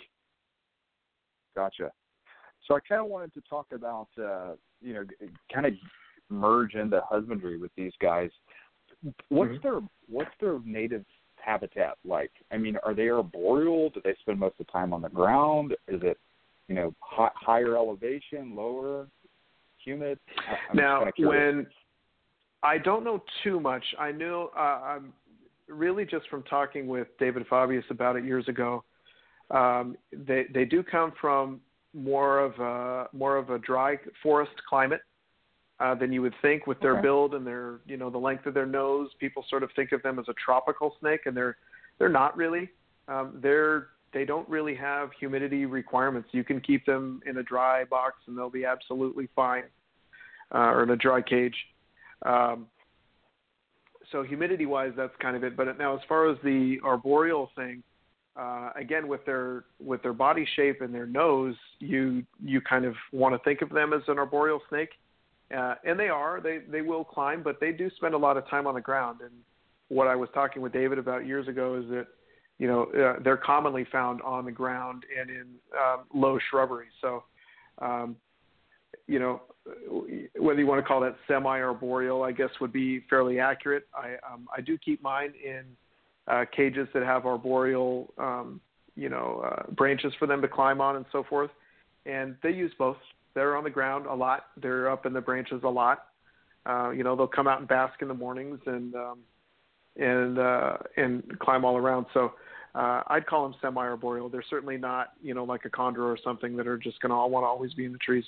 [1.56, 1.92] Gotcha.
[2.68, 5.06] So I kind of wanted to talk about, uh, you know,
[5.54, 5.74] kind of
[6.30, 8.32] merge into husbandry with these guys.
[9.30, 9.62] What's Mhm.
[9.62, 11.06] their What's their native
[11.38, 12.32] habitat like?
[12.52, 13.90] I mean, are they arboreal?
[13.90, 15.76] Do they spend most of the time on the ground?
[15.88, 16.20] Is it,
[16.74, 19.08] you know, high, higher elevation, lower,
[19.78, 20.18] humid?
[20.72, 21.68] I'm now, when
[22.64, 25.14] I don't know too much, I know uh, I'm
[25.68, 28.84] really just from talking with David Fabius about it years ago.
[29.52, 31.62] Um, they they do come from
[31.94, 35.02] more of a more of a dry forest climate
[35.80, 37.04] uh, than you would think with their okay.
[37.04, 39.10] build and their you know the length of their nose.
[39.20, 41.56] People sort of think of them as a tropical snake, and they're
[42.00, 42.68] they're not really.
[43.08, 46.30] Um, they're they don't really have humidity requirements.
[46.32, 49.64] You can keep them in a dry box and they'll be absolutely fine,
[50.54, 51.56] uh, or in a dry cage.
[52.26, 52.68] Um,
[54.12, 55.58] so humidity wise, that's kind of it.
[55.58, 57.84] But now, as far as the arboreal thing,
[58.36, 62.96] uh, again with their with their body shape and their nose, you you kind of
[63.12, 64.90] want to think of them as an arboreal snake,
[65.56, 66.42] uh, and they are.
[66.42, 69.20] They they will climb, but they do spend a lot of time on the ground.
[69.22, 69.32] And
[69.90, 72.08] what I was talking with David about years ago is that
[72.64, 75.48] you know uh, they're commonly found on the ground and in
[75.78, 76.86] um, low shrubbery.
[77.02, 77.26] So
[77.80, 78.16] um,
[79.06, 79.42] you know
[80.40, 83.86] whether you want to call that semi-arboreal, I guess would be fairly accurate.
[83.94, 85.64] I um, I do keep mine in
[86.30, 88.62] uh, cages that have arboreal, um,
[88.96, 91.52] you know, uh, branches for them to climb on and so forth.
[92.06, 92.96] And they use both.
[93.36, 94.46] They're on the ground a lot.
[94.56, 96.06] They're up in the branches a lot.
[96.66, 99.20] Uh, you know, they'll come out and bask in the mornings and um,
[99.98, 102.06] and uh, and climb all around.
[102.14, 102.36] So
[102.76, 104.30] uh, I'd call them semi-arboreal.
[104.30, 107.16] They're certainly not, you know, like a chondro or something that are just going to
[107.16, 108.26] want to always be in the trees.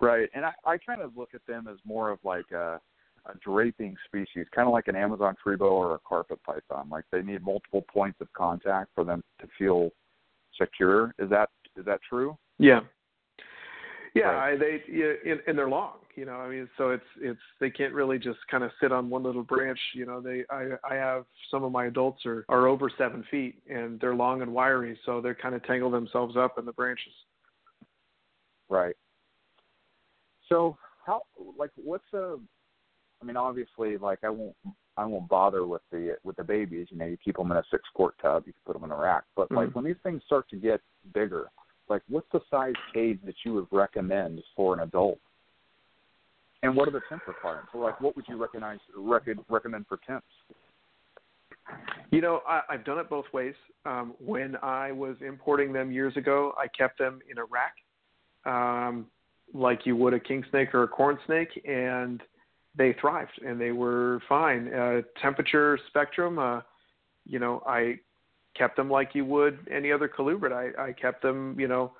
[0.00, 2.80] Right, and I, I kind of look at them as more of like a
[3.26, 6.88] a draping species, kind of like an Amazon tree boa or a carpet python.
[6.90, 9.90] Like they need multiple points of contact for them to feel
[10.58, 11.14] secure.
[11.18, 12.36] Is that is that true?
[12.58, 12.80] Yeah.
[14.14, 14.52] Yeah, Right.
[14.54, 15.98] I, they yeah, and, and they're long.
[16.16, 19.08] You know, I mean, so it's it's they can't really just kind of sit on
[19.08, 19.78] one little branch.
[19.94, 23.62] You know, they I I have some of my adults are are over seven feet
[23.70, 27.12] and they're long and wiry, so they kind of tangle themselves up in the branches.
[28.68, 28.96] Right.
[30.48, 31.22] So how
[31.56, 32.36] like what's a
[33.22, 34.56] I mean obviously like I won't
[34.96, 36.88] I won't bother with the with the babies.
[36.90, 38.90] You know, you keep them in a six quart tub, you can put them in
[38.90, 39.24] a rack.
[39.36, 39.74] But like Mhm.
[39.74, 40.80] when these things start to get
[41.14, 41.50] bigger,
[41.90, 45.18] like what's the size cage that you would recommend for an adult?
[46.62, 47.70] And what are the temp requirements?
[47.72, 50.26] So like what would you recognize rec- recommend for temps?
[52.10, 53.54] You know, I, I've done it both ways.
[53.84, 57.74] Um, when I was importing them years ago, I kept them in a rack,
[58.46, 59.06] um,
[59.54, 62.22] like you would a king snake or a corn snake, and
[62.76, 64.72] they thrived and they were fine.
[64.72, 66.60] Uh, temperature spectrum, uh,
[67.26, 67.98] you know, I
[68.56, 70.52] kept them like you would any other colubrid.
[70.52, 71.92] I, I kept them, you know,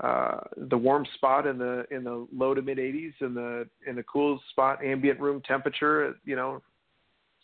[0.00, 3.96] uh, the warm spot in the in the low to mid 80s, and the in
[3.96, 6.60] the cool spot, ambient room temperature, at, you know,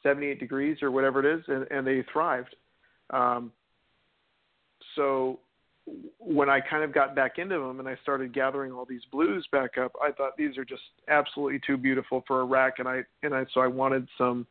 [0.03, 2.55] 78 degrees or whatever it is, and, and they thrived.
[3.11, 3.53] Um,
[4.97, 5.39] so
[6.19, 9.47] when I kind of got back into them and I started gathering all these blues
[9.51, 13.03] back up, I thought these are just absolutely too beautiful for a rack, and I
[13.23, 14.47] and I so I wanted some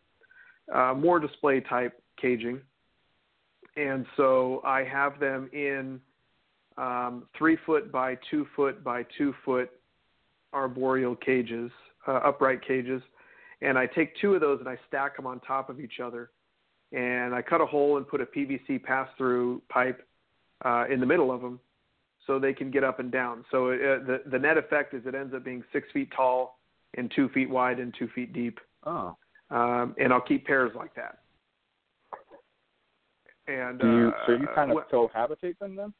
[0.73, 2.61] uh, more display type caging,
[3.81, 5.99] and so I have them in
[6.77, 9.69] um, three foot by two foot by two foot
[10.53, 11.71] arboreal cages,
[12.07, 13.01] uh, upright cages,
[13.61, 16.31] and I take two of those and I stack them on top of each other,
[16.91, 20.05] and I cut a hole and put a PVC pass through pipe
[20.63, 21.59] uh, in the middle of them
[22.27, 23.43] so they can get up and down.
[23.51, 26.59] So uh, the the net effect is it ends up being six feet tall
[26.95, 28.59] and two feet wide and two feet deep.
[28.83, 29.15] Oh.
[29.49, 31.20] Um, and I'll keep pairs like that.
[33.47, 35.93] And Do you uh, so you kind of what- cohabitate them then?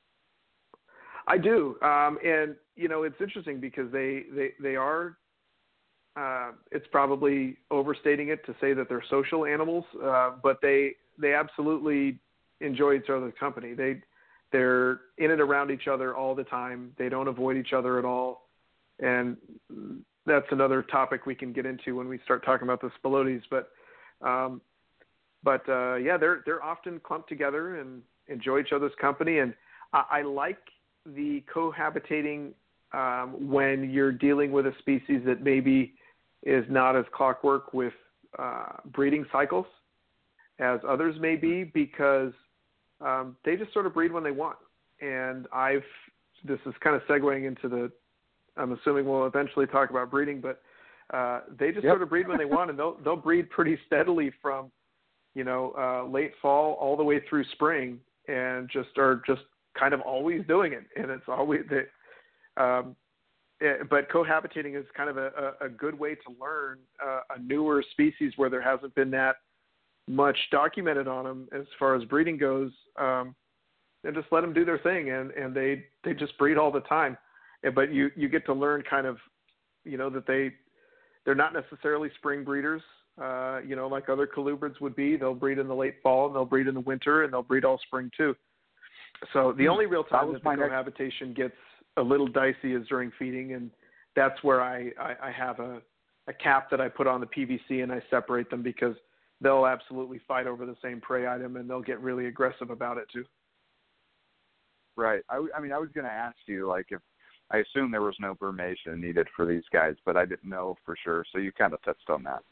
[1.28, 5.18] I do, um, and you know it's interesting because they they they are.
[6.16, 11.34] Uh, it's probably overstating it to say that they're social animals, uh, but they they
[11.34, 12.20] absolutely
[12.60, 13.74] enjoy each other's company.
[13.74, 14.02] They
[14.52, 16.92] they're in and around each other all the time.
[16.98, 18.50] They don't avoid each other at all,
[19.00, 19.38] and
[20.26, 23.44] that's another topic we can get into when we start talking about the spilotes.
[23.50, 23.70] But
[24.22, 24.62] um,
[25.44, 29.54] but uh, yeah, they're they're often clumped together and enjoy each other's company, and
[29.94, 30.60] I, I like
[31.06, 32.52] the cohabitating
[32.94, 35.94] um, when you're dealing with a species that maybe
[36.44, 37.94] is not as clockwork with
[38.38, 39.66] uh, breeding cycles
[40.60, 42.34] as others may be because
[43.00, 44.58] um, they just sort of breed when they want.
[45.02, 45.84] And I've
[46.44, 47.92] this is kind of segueing into the
[48.58, 50.62] I'm assuming we'll eventually talk about breeding, but
[51.14, 51.92] uh, they just Yep.
[51.92, 54.72] sort of breed when they want, and they'll they'll breed pretty steadily from
[55.34, 59.42] you know uh, late fall all the way through spring, and just are just
[59.78, 62.62] kind of always doing it, and it's always that.
[62.62, 62.96] Um,
[63.62, 67.82] eh, but cohabitating is kind of a, a, good way to learn uh, a newer
[67.92, 69.38] species where there hasn't been that
[70.10, 72.72] much documented on them as far as breeding goes.
[73.00, 73.34] Um,
[74.04, 76.82] and just let them do their thing, and and they they just breed all the
[76.82, 77.18] time.
[77.76, 79.18] But you you get to learn kind of,
[79.84, 80.52] you know, that they
[81.26, 82.82] they're not necessarily spring breeders.
[83.20, 85.16] Uh, you know, like other colubrids would be.
[85.16, 87.66] They'll breed in the late fall and they'll breed in the winter and they'll breed
[87.66, 88.36] all spring too.
[89.34, 89.72] So the hmm.
[89.72, 91.38] only real time that, that the cohabitation next...
[91.38, 91.56] gets
[91.98, 93.70] a little dicey is during feeding, and
[94.16, 95.82] that's where I, I, I have a,
[96.28, 98.96] a cap that I put on the PVC and I separate them because
[99.42, 103.08] they'll absolutely fight over the same prey item and they'll get really aggressive about it
[103.12, 103.26] too.
[104.96, 105.22] Right.
[105.30, 107.02] I, I mean, I was going to ask you, like, if
[107.50, 110.96] I assume there was no brumation needed for these guys, but I didn't know for
[111.04, 111.26] sure.
[111.32, 112.44] So you kind of touched on that.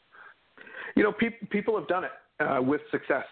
[0.96, 3.24] You know, pe- people have done it uh, with success.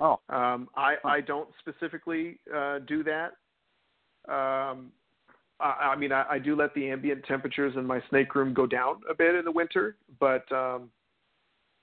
[0.00, 0.20] Oh.
[0.28, 3.32] Um, I, I don't specifically uh, do that.
[4.28, 4.92] Um,
[5.60, 8.66] I, I mean, I, I do let the ambient temperatures in my snake room go
[8.66, 10.90] down a bit in the winter, but um,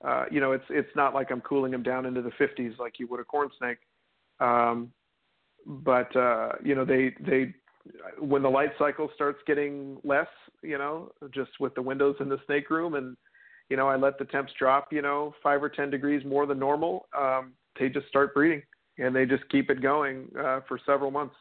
[0.04, 2.98] uh, you know, it's it's not like I'm cooling them down into the 50s like
[2.98, 3.78] you would a corn snake.
[4.40, 4.92] Um,
[5.66, 7.54] but uh, you know, they they
[8.18, 10.28] when the light cycle starts getting less,
[10.62, 13.16] you know, just with the windows in the snake room, and
[13.72, 16.58] you know, I let the temps drop, you know, five or ten degrees more than
[16.58, 17.06] normal.
[17.18, 18.60] Um, they just start breeding,
[18.98, 21.34] and they just keep it going uh, for several months.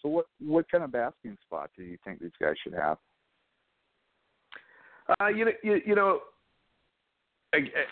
[0.00, 2.96] So, what what kind of basking spot do you think these guys should have?
[5.20, 6.20] Uh, you know, you, you know,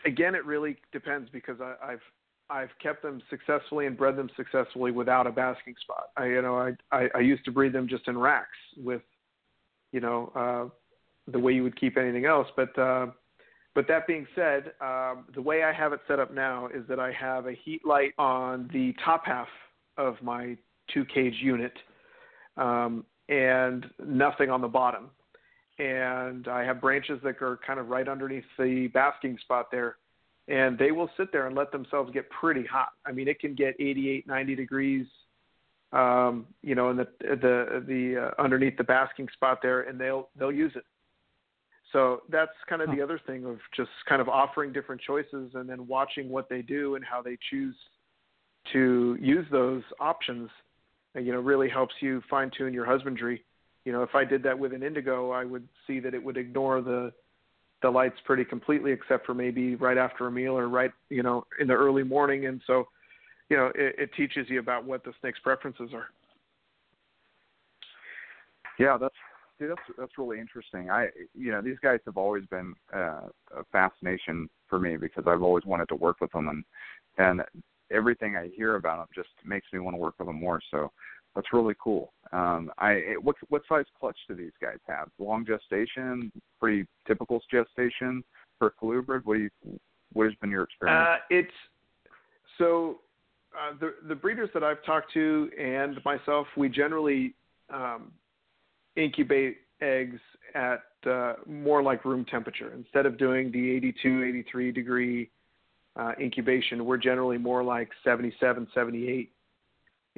[0.07, 2.01] again, it really depends because I, I've
[2.49, 6.05] I've kept them successfully and bred them successfully without a basking spot.
[6.17, 9.03] I, you know, I, I, I used to breed them just in racks with,
[9.93, 10.75] you know, uh,
[11.31, 12.49] the way you would keep anything else.
[12.57, 13.07] But, uh,
[13.75, 16.99] but that being said, um, the way I have it set up now is that
[16.99, 19.49] I have a heat light on the top half
[19.97, 20.57] of my
[20.93, 21.73] two cage unit,
[22.57, 25.11] um, and nothing on the bottom.
[25.79, 29.97] And I have branches that are kind of right underneath the basking spot there
[30.49, 32.89] and they will sit there and let themselves get pretty hot.
[33.05, 35.07] I mean, it can get 88, 90 degrees,
[35.93, 40.29] um, you know, in the the the uh, underneath the basking spot there, and they'll
[40.39, 40.85] they'll use it.
[41.93, 45.69] So that's kind of the other thing of just kind of offering different choices and
[45.69, 47.75] then watching what they do and how they choose
[48.73, 50.51] to use those options.
[51.17, 53.43] Uh, you know, really helps you fine tune your husbandry.
[53.85, 56.37] You know, if I did that with an indigo, I would see that it would
[56.37, 57.13] ignore the
[57.83, 61.45] the lights pretty completely except for maybe right after a meal or right you know
[61.61, 62.89] in the early morning and so
[63.49, 66.07] you know it, it teaches you about what the snake's preferences are
[68.79, 69.15] yeah that's
[69.59, 73.65] see, that's that's really interesting i you know these guys have always been uh, a
[73.73, 76.65] fascination for me because i've always wanted to work with them and
[77.19, 77.43] and
[77.91, 80.91] everything i hear about them just makes me want to work with them more so
[81.39, 82.13] that's really cool.
[82.33, 85.09] Um, I what what size clutch do these guys have?
[85.19, 88.25] Long gestation, pretty typical gestation
[88.59, 89.25] for colubrid.
[89.25, 89.79] What do you
[90.13, 91.07] what has been your experience?
[91.09, 91.53] Uh, it's
[92.59, 92.99] so
[93.55, 97.35] uh, the the breeders that I've talked to and myself, we generally
[97.73, 98.11] um,
[98.99, 100.21] incubate eggs
[100.55, 105.31] at uh, more like room temperature instead of doing the 82, 83 degree
[105.97, 106.85] uh, incubation.
[106.85, 109.33] We're generally more like 77, 78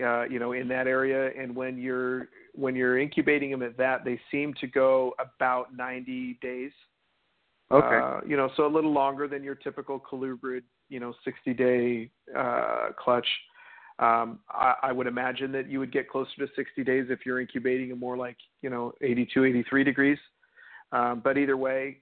[0.03, 1.31] uh, you know, in that area.
[1.39, 6.39] And when you're when you're incubating them at that, they seem to go about 90
[6.41, 6.73] days.
[7.71, 8.01] Okay.
[8.03, 12.11] Uh, you know, so a little longer than your typical colubrid, you know, 60 day
[12.37, 13.27] uh, clutch.
[14.01, 17.41] Um, I, I would imagine that you would get closer to 60 days if you're
[17.41, 20.19] incubating them more like, you know, 82, 83 degrees.
[20.93, 21.99] Um, but either way,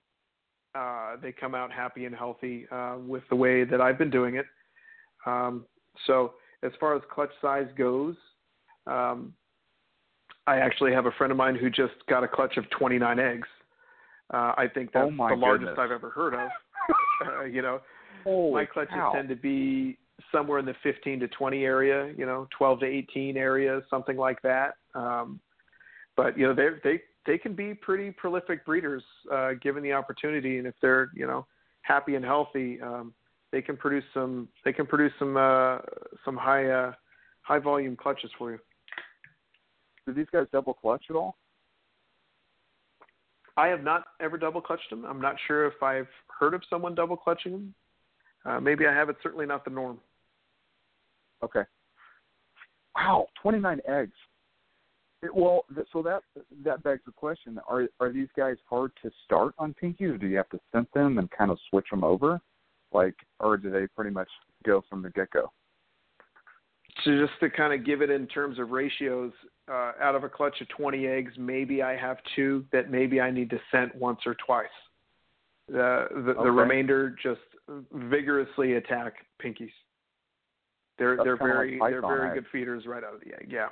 [0.76, 4.36] uh, they come out happy and healthy uh, with the way that I've been doing
[4.36, 4.46] it.
[5.26, 5.64] Um,
[6.07, 8.14] so as far as clutch size goes,
[8.86, 9.34] um,
[10.46, 13.49] I actually have a friend of mine who just got a clutch of 29 eggs.
[14.32, 15.42] Uh, I think that's oh the goodness.
[15.42, 16.49] largest I've ever heard of.
[17.26, 17.80] uh, you know,
[18.24, 19.12] Holy my clutches cow.
[19.12, 19.99] tend to be
[20.33, 22.12] somewhere in the 15 to 20 area.
[22.16, 24.75] You know, 12 to 18 area, something like that.
[24.95, 25.41] Um,
[26.16, 29.03] but you know, they they they can be pretty prolific breeders
[29.33, 31.47] uh, given the opportunity, and if they're you know
[31.83, 33.12] happy and healthy, um,
[33.53, 35.79] they can produce some they can produce some uh,
[36.25, 36.93] some high uh,
[37.43, 38.59] high volume clutches for you.
[40.07, 41.37] Do these guys double clutch at all?
[43.57, 45.05] I have not ever double clutched them.
[45.05, 46.09] I'm not sure if I've
[46.39, 47.75] heard of someone double clutching them.
[48.45, 49.09] Uh, maybe I have.
[49.09, 49.99] It's certainly not the norm.
[51.43, 51.62] Okay.
[52.97, 54.12] Wow, 29 eggs.
[55.22, 56.22] It, well, so that
[56.64, 60.28] that begs the question: Are are these guys hard to start on pinkies, or do
[60.28, 62.41] you have to scent them and kind of switch them over?
[62.93, 64.28] like, or do they pretty much
[64.64, 65.53] go from the get go?
[67.05, 69.32] So just to kind of give it in terms of ratios,
[69.70, 73.30] uh, out of a clutch of 20 eggs, maybe I have two that maybe I
[73.30, 74.66] need to scent once or twice.
[75.68, 76.43] The the, Okay.
[76.45, 77.41] the remainder just
[77.93, 79.70] vigorously attack pinkies.
[80.99, 83.49] They're That's they're kinda like very they're very good feeders right out of the egg.
[83.51, 83.68] Yeah,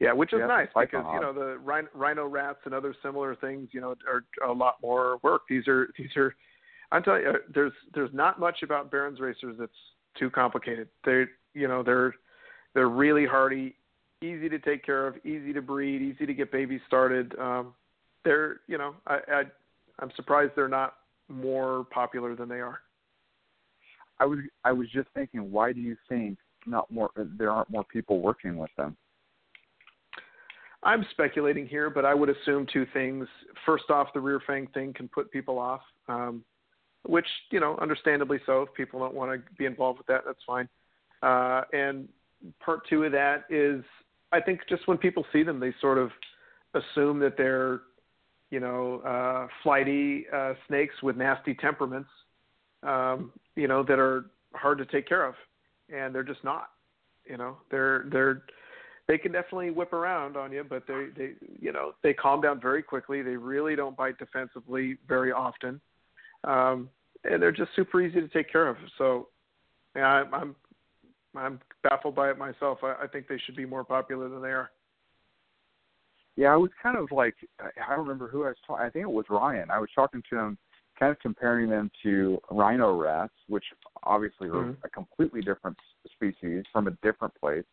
[0.00, 3.34] yeah, which is Yeah, nice because you know the rhino, rhino rats and other similar
[3.36, 5.42] things you know are a lot more work.
[5.48, 6.34] These are these are
[6.92, 9.72] I'm telling you, there's there's not much about Barons racers that's
[10.18, 10.88] too complicated.
[11.04, 11.24] They
[11.54, 12.14] you know they're
[12.74, 13.76] they're really hardy,
[14.20, 17.36] easy to take care of, easy to breed, easy to get babies started.
[17.38, 17.74] Um,
[18.24, 19.42] they're you know I, I
[20.00, 20.94] I'm surprised they're not
[21.28, 22.80] more popular than they are.
[24.20, 27.10] I was I was just thinking, why do you think not more?
[27.16, 28.96] There aren't more people working with them.
[30.82, 33.26] I'm speculating here, but I would assume two things.
[33.64, 36.44] First off, the rear fang thing can put people off, um,
[37.06, 38.62] which you know, understandably so.
[38.62, 40.68] If people don't want to be involved with that, that's fine.
[41.22, 42.08] Uh, and
[42.60, 43.82] part two of that is,
[44.30, 46.10] I think, just when people see them, they sort of
[46.74, 47.80] assume that they're,
[48.50, 52.10] you know, uh, flighty uh, snakes with nasty temperaments,
[52.84, 55.34] um, you know, that are hard to take care of,
[55.92, 56.70] and they're just not.
[57.26, 58.42] You know, they're they're
[59.06, 62.60] they can definitely whip around on you, but they they you know they calm down
[62.60, 63.22] very quickly.
[63.22, 65.80] They really don't bite defensively very often,
[66.44, 66.88] um,
[67.24, 68.76] and they're just super easy to take care of.
[68.98, 69.28] So,
[69.96, 70.56] yeah, I'm I'm,
[71.36, 72.78] I'm baffled by it myself.
[72.82, 74.70] I, I think they should be more popular than they are.
[76.36, 78.84] Yeah, I was kind of like I I don't remember who I was talking.
[78.84, 79.70] I think it was Ryan.
[79.70, 80.58] I was talking to him,
[80.98, 83.64] kind of comparing them to rhino rats, which
[84.02, 84.76] obviously are Mhm.
[84.84, 85.76] a completely different
[86.12, 87.64] species from a different place.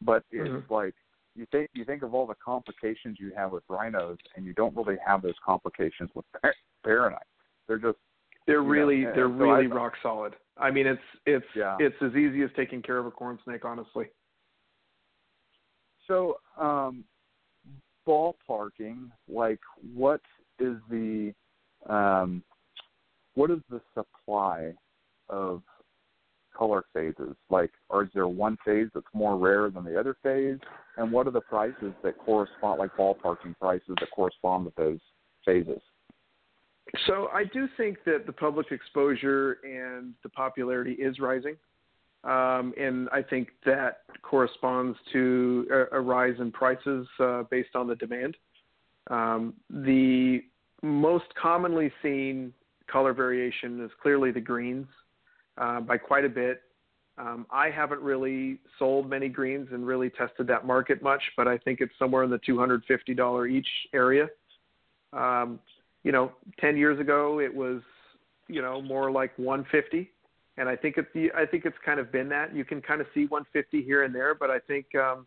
[0.00, 0.70] But it's Mhm.
[0.70, 0.94] like
[1.34, 4.76] you think you think of all the complications you have with rhinos, and you don't
[4.76, 6.54] really have those complications with par-
[6.84, 7.28] paranites.
[7.66, 7.98] They're just
[8.46, 10.36] They're really and they're so really I- rock solid.
[10.56, 11.76] I mean, it's it's Yeah.
[11.78, 14.10] it's as easy as taking care of a corn snake, honestly.
[16.06, 17.04] So, um,
[18.06, 19.60] ballparking, like,
[19.94, 20.22] what
[20.58, 21.34] is the,
[21.88, 22.42] um,
[23.34, 24.72] what is the supply
[25.28, 25.62] of
[26.56, 27.36] color phases?
[27.50, 30.58] Like, or is there one phase that's more rare than the other phase?
[30.96, 34.98] And what are the prices that correspond, like ballparking prices that correspond with those
[35.44, 35.80] phases?
[37.06, 41.56] So I do think that the public exposure and the popularity is rising,
[42.24, 47.86] um, and I think that corresponds to a, a rise in prices uh, based on
[47.88, 48.36] the demand.
[49.10, 50.42] Um, the
[50.82, 52.52] most commonly seen
[52.90, 54.86] color variation is clearly the greens
[55.56, 56.62] uh, by quite a bit.
[57.18, 61.58] Um, I haven't really sold many greens and really tested that market much, but I
[61.58, 64.28] think it's somewhere in the $250 each area.
[65.12, 65.58] Um,
[66.04, 67.82] you know, 10 years ago it was,
[68.46, 70.10] you know, more like 150.
[70.58, 72.54] And I think it's the, I think it's kind of been that.
[72.54, 75.26] You can kind of see 150 here and there, but I think um,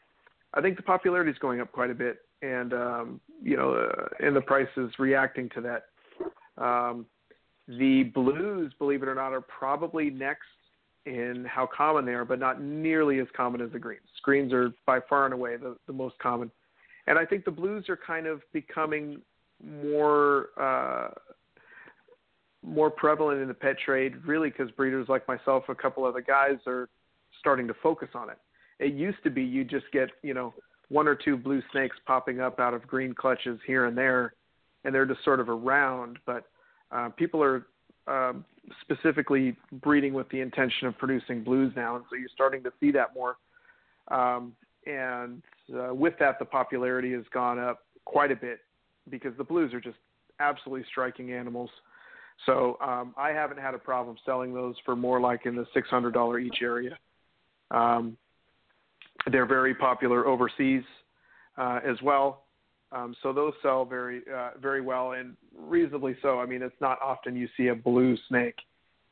[0.54, 4.08] I think the popularity is going up quite a bit, and um, you know, uh,
[4.26, 6.64] and the price is reacting to that.
[6.64, 7.06] Um,
[7.68, 10.48] the blues, believe it or not, are probably next
[11.06, 14.02] in how common they are, but not nearly as common as the greens.
[14.24, 16.52] Greens are by far and away the, the most common,
[17.08, 19.22] and I think the blues are kind of becoming
[19.64, 21.10] more uh,
[22.64, 26.58] more prevalent in the pet trade, really, because breeders like myself, a couple other guys,
[26.68, 26.90] are
[27.40, 28.38] starting to focus on it.
[28.80, 30.54] It used to be you just get you know
[30.92, 34.34] one or two blue snakes popping up out of green clutches here and there,
[34.84, 36.20] and they're just sort of around.
[36.26, 36.44] But
[36.92, 37.66] uh, people are
[38.08, 38.44] um,
[38.82, 42.92] specifically breeding with the intention of producing blues now, and so you're starting to see
[42.92, 43.38] that more.
[44.10, 44.54] Um,
[44.86, 45.42] and
[45.74, 48.60] uh, with that, the popularity has gone up quite a bit
[49.10, 49.98] because the blues are just
[50.42, 51.70] absolutely striking animals.
[52.46, 55.88] So um, I haven't had a problem selling those for more like in the six
[55.90, 56.98] hundred dollar each area.
[57.70, 58.18] Um,
[59.30, 60.84] they're very popular overseas
[61.58, 62.46] uh, as well.
[62.92, 66.40] Um, so those sell very uh, very well and reasonably so.
[66.40, 68.58] I mean, it's not often you see a blue snake,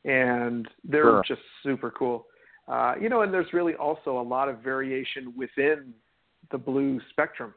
[0.04, 1.24] and they're Sure.
[1.26, 2.26] just super cool.
[2.68, 5.94] Uh, you know, and there's really also a lot of variation within
[6.50, 7.54] the blue spectrum.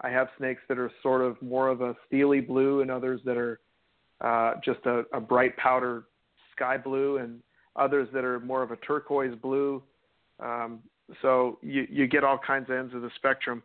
[0.00, 3.36] I have snakes that are sort of more of a steely blue, and others that
[3.36, 3.60] are
[4.22, 6.04] uh, just a, a bright powder
[6.52, 7.40] sky blue, and
[7.76, 9.82] others that are more of a turquoise blue.
[10.40, 10.80] Um,
[11.22, 13.62] so you, you get all kinds of ends of the spectrum.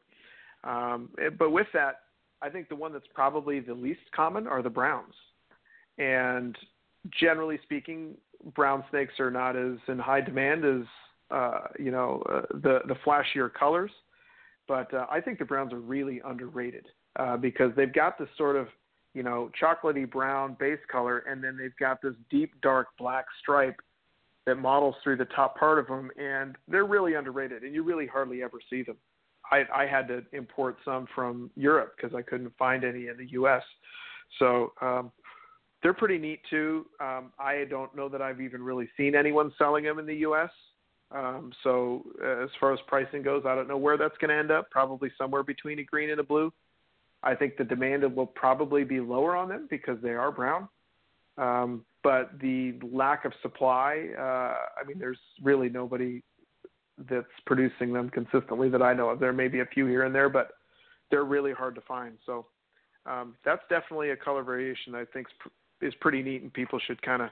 [0.63, 2.01] Um, but with that,
[2.41, 5.13] I think the one that's probably the least common are the browns.
[5.97, 6.57] And
[7.19, 8.15] generally speaking,
[8.55, 10.87] brown snakes are not as in high demand as
[11.29, 13.91] uh, you know uh, the the flashier colors.
[14.67, 16.87] But uh, I think the browns are really underrated
[17.17, 18.67] uh, because they've got this sort of
[19.13, 23.79] you know chocolatey brown base color, and then they've got this deep dark black stripe
[24.45, 28.07] that models through the top part of them, and they're really underrated, and you really
[28.07, 28.97] hardly ever see them.
[29.51, 33.27] I, I had to import some from Europe because I couldn't find any in the
[33.31, 33.63] U.S.
[34.39, 35.11] So um,
[35.83, 36.85] they're pretty neat too.
[36.99, 40.49] Um, I don't know that I've even really seen anyone selling them in the U.S.
[41.11, 44.37] Um, so uh, as far as pricing goes, I don't know where that's going to
[44.37, 44.69] end up.
[44.69, 46.53] Probably somewhere between a green and a blue.
[47.23, 50.67] I think the demand will probably be lower on them because they are brown.
[51.37, 56.23] Um, but the lack of supply, uh, I mean, there's really nobody
[57.09, 59.19] that's producing them consistently that I know of.
[59.19, 60.51] There may be a few here and there, but
[61.09, 62.17] they're really hard to find.
[62.25, 62.47] So
[63.05, 65.27] um, that's definitely a color variation I think
[65.81, 67.29] is pretty neat, and people should kind of,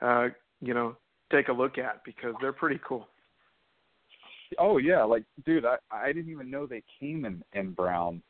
[0.00, 0.28] uh,
[0.60, 0.96] you know,
[1.30, 3.08] take a look at because they're pretty cool.
[4.58, 8.22] Oh yeah, like dude, I I didn't even know they came in in brown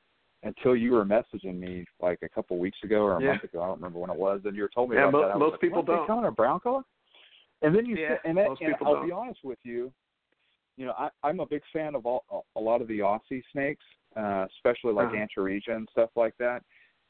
[0.42, 3.28] until you were messaging me like a couple weeks ago or a yeah.
[3.28, 3.62] month ago.
[3.62, 5.38] I don't remember when it was, and you were told me yeah, about mo- that.
[5.38, 6.02] Most like, people don't.
[6.02, 6.82] They come in a brown color.
[7.62, 9.06] And then you yeah, said, and, that, most and I'll don't.
[9.06, 9.92] be honest with you,
[10.76, 13.84] you know, I, I'm a big fan of all, a lot of the Aussie snakes,
[14.16, 15.26] uh, especially like uh-huh.
[15.68, 16.62] And stuff like that.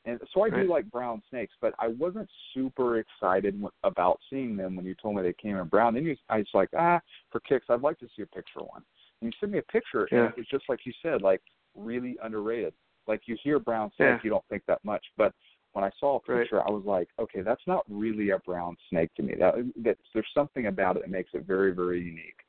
[0.07, 0.63] And so I right.
[0.63, 4.95] do like brown snakes, but I wasn't super excited w- about seeing them when you
[5.01, 5.95] told me they came in brown.
[5.95, 7.01] Then you, I was like, ah,
[7.31, 8.83] for kicks, I'd like to see a picture of one.
[9.21, 10.21] And you sent me a picture, Yeah.
[10.21, 11.43] and it was just like you said, like
[11.77, 12.73] really underrated.
[13.11, 14.21] Like you hear brown snake, Yeah.
[14.23, 15.35] you don't think that much, but
[15.73, 16.43] when I saw a Right.
[16.43, 19.35] picture, I was like, okay, that's not really a brown snake to me.
[19.35, 22.41] That, that there's something about it that makes it very, very unique.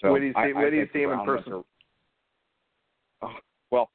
[0.00, 1.52] So what do you see- I, where I do you see 'em in person?
[1.54, 1.64] Are,
[3.22, 3.36] oh,
[3.72, 3.90] well,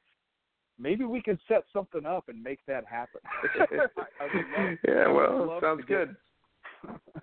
[0.78, 3.20] maybe we can set something up and make that happen.
[3.24, 6.16] I, love, yeah, well, sounds to get- good.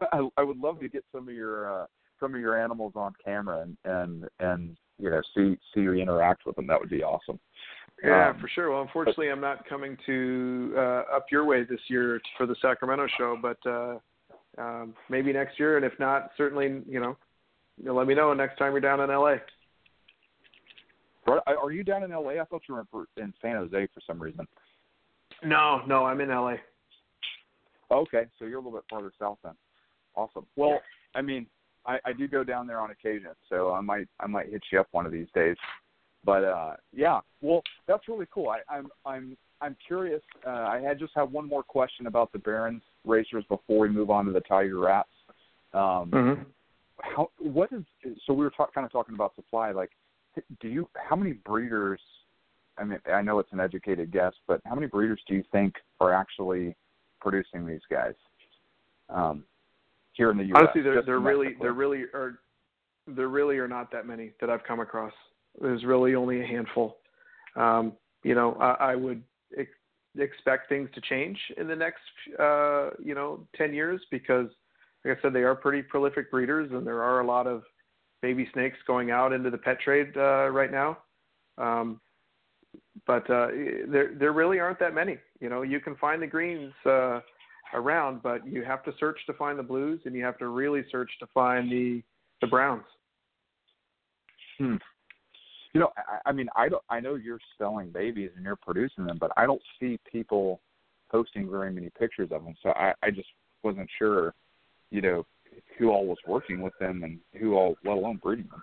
[0.12, 1.86] I, I would love to get some of your uh,
[2.20, 6.46] some of your animals on camera and and and you know see see you interact
[6.48, 6.66] with them.
[6.68, 7.40] That would be awesome.
[8.04, 8.72] Yeah, Um, for sure.
[8.72, 13.08] Well, unfortunately, I'm not coming to uh, up your way this year for the Sacramento
[13.18, 13.98] show, but uh,
[14.58, 15.78] um, maybe next year.
[15.78, 17.18] And if not, certainly, you know,
[17.84, 19.38] you'll let me know next time you're down in LA.
[21.28, 22.42] Are you down in LA?
[22.42, 22.86] I thought you were
[23.18, 24.48] in, in San Jose for some reason.
[25.44, 26.56] No, no, I'm in LA.
[27.92, 29.54] Okay, so you're a little bit farther south then.
[30.16, 30.46] Awesome.
[30.56, 30.80] Well,
[31.16, 31.46] I mean,
[31.86, 34.80] I, I do go down there on occasion, so I might I might hit you
[34.80, 35.56] up one of these days.
[36.28, 38.50] But uh yeah, well, that's really cool.
[38.50, 40.22] I, I'm I'm I'm curious.
[40.46, 44.12] Uh, I had just have one more question about the Barons racers before we move
[44.12, 45.10] on to the Tiger Rats.
[45.74, 46.44] Um, Mm-hmm.
[47.00, 47.84] how what is
[48.26, 49.92] so we were talk, kind of talking about supply like
[50.62, 52.00] do you how many breeders
[52.78, 55.76] i mean i know it's an educated guess but how many breeders do you think
[56.00, 56.76] are actually
[57.22, 58.16] producing these guys
[59.10, 59.44] um
[60.14, 61.66] here in the us Honestly, there, just there really, domestically?
[61.66, 62.40] there really are,
[63.08, 65.14] there really are not that many that I've come across.
[65.62, 66.98] There's really only a handful.
[67.56, 67.94] Um,
[68.24, 69.24] you know, I, I would
[69.58, 69.70] ex-
[70.18, 72.02] expect things to change in the next,
[72.40, 74.48] uh, you know, ten years because,
[75.04, 77.64] like I said, they are pretty prolific breeders, and there are a lot of
[78.22, 80.98] baby snakes going out into the pet trade uh, right now.
[81.58, 82.00] Um,
[83.06, 83.48] but uh,
[83.88, 85.18] there, there really aren't that many.
[85.40, 86.74] You know, you can find the greens.
[86.86, 87.22] Uh,
[87.74, 90.84] around, but you have to search to find the blues, and you have to really
[90.92, 92.02] search to find the
[92.42, 92.84] the browns.
[94.58, 94.76] Hmm.
[95.74, 96.84] You know, I, I mean, I don't.
[96.90, 100.62] I know you're selling babies and you're producing them, but I don't see people
[101.12, 102.56] posting very many pictures of them.
[102.64, 103.28] So I, I just
[103.64, 104.34] wasn't sure,
[104.92, 105.26] you know,
[105.78, 108.62] who all was working with them and who all, let alone breeding them.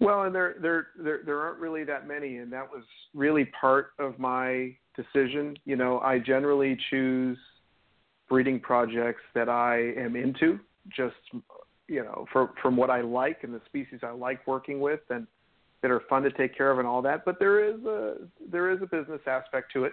[0.00, 2.84] Well, and there there there there aren't really that many, and that was
[3.14, 5.56] really part of my decision.
[5.64, 7.38] You know, I generally choose
[8.28, 10.60] breeding projects that I am into,
[10.94, 11.16] just
[11.88, 15.26] you know, for, from what I like and the species I like working with, and
[15.82, 17.24] that are fun to take care of and all that.
[17.24, 18.16] But there is a
[18.50, 19.92] there is a business aspect to it,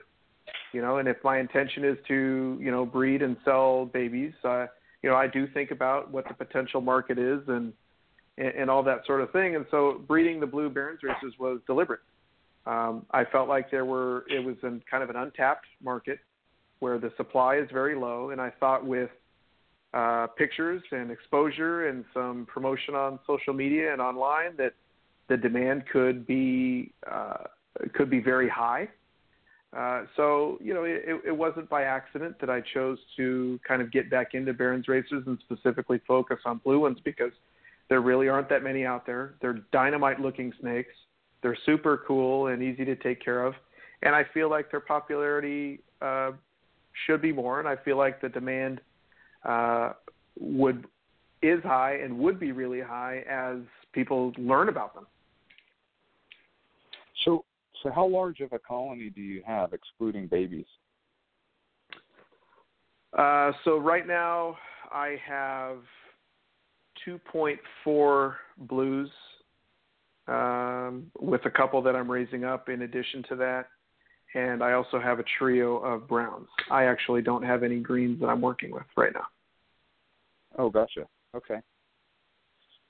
[0.73, 0.97] you know.
[0.97, 4.67] And if my intention is to you know breed and sell babies, uh,
[5.01, 7.73] you know, I do think about what the potential market is and
[8.37, 9.55] and, all that sort of thing.
[9.55, 12.01] And so breeding the blue Barons races was deliberate.
[12.65, 16.19] Um, I felt like there were it was in kind of an untapped market
[16.79, 19.09] where the supply is very low, and I thought with
[19.93, 24.73] uh, pictures and exposure and some promotion on social media and online that
[25.27, 27.43] the demand could be uh,
[27.93, 28.87] could be very high.
[29.75, 33.91] Uh, so you know, it, it wasn't by accident that I chose to kind of
[33.91, 37.33] get back into Barons racers and specifically focus on blue ones because
[37.89, 39.35] there really aren't that many out there.
[39.41, 40.93] They're dynamite-looking snakes.
[41.43, 43.53] They're super cool and easy to take care of,
[44.01, 46.31] and I feel like their popularity uh,
[47.05, 47.59] should be more.
[47.59, 48.79] And I feel like the demand
[49.43, 49.93] uh,
[50.39, 50.85] would
[51.41, 53.57] is high and would be really high as
[53.91, 55.05] people learn about them.
[57.85, 60.65] So, how large of a colony do you have, excluding babies?
[63.15, 64.57] Uh, so right now
[64.91, 65.77] I have
[67.07, 69.11] 2.4 blues
[70.27, 73.67] um, with a couple that I'm raising up in addition to that.
[74.33, 76.47] and I also have a trio of browns.
[76.71, 79.27] I actually don't have any greens that I'm working with right now.
[80.57, 81.05] Oh, gotcha.
[81.35, 81.59] Okay.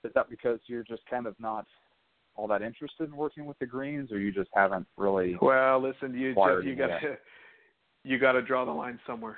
[0.05, 1.65] Is that because you're just kind of not
[2.35, 5.37] all that interested in working with the greens, or you just haven't really?
[5.41, 7.17] Well, listen, you Jeff, you got to
[8.03, 9.37] you got to draw the line somewhere.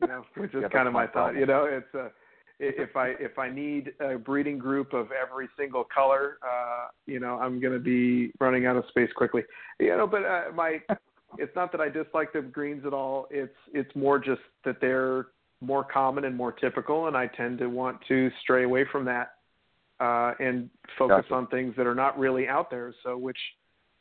[0.00, 1.34] You know, which is Yeah, kind of my thought.
[1.36, 2.08] You know, it's uh,
[2.60, 7.38] if I if I need a breeding group of every single color, uh, you know,
[7.38, 9.42] I'm going to be running out of space quickly.
[9.78, 10.80] You know, but uh, my
[11.38, 13.26] it's not that I dislike the greens at all.
[13.30, 15.28] It's it's more just that they're
[15.60, 19.32] more common and more typical, and I tend to want to stray away from that
[20.00, 20.68] uh, and
[20.98, 21.34] focus Gotcha.
[21.34, 22.94] on things that are not really out there.
[23.02, 23.38] So, which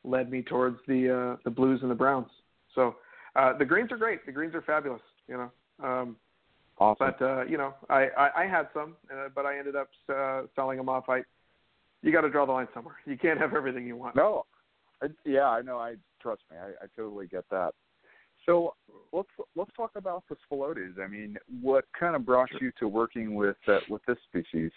[0.03, 2.29] led me towards the uh, the blues and the browns.
[2.75, 2.95] So,
[3.35, 4.25] uh, the greens are great.
[4.25, 5.01] The greens are fabulous.
[5.27, 5.51] You know.
[5.87, 6.15] Um,
[6.79, 7.13] Awesome.
[7.19, 10.43] but uh, you know, I, I, I had some, uh, but I ended up uh,
[10.55, 11.05] selling them off.
[11.09, 11.21] I,
[12.03, 12.97] you got to draw the line somewhere.
[13.05, 14.15] You can't have everything you want.
[14.15, 14.45] No,
[15.01, 15.77] I, yeah, I know.
[15.79, 16.57] I trust me.
[16.57, 17.73] I, I totally get that.
[18.45, 18.75] So
[19.11, 20.99] let's let's talk about the Spilotes.
[21.03, 24.71] I mean, what kind of brought you to working with uh, with this species?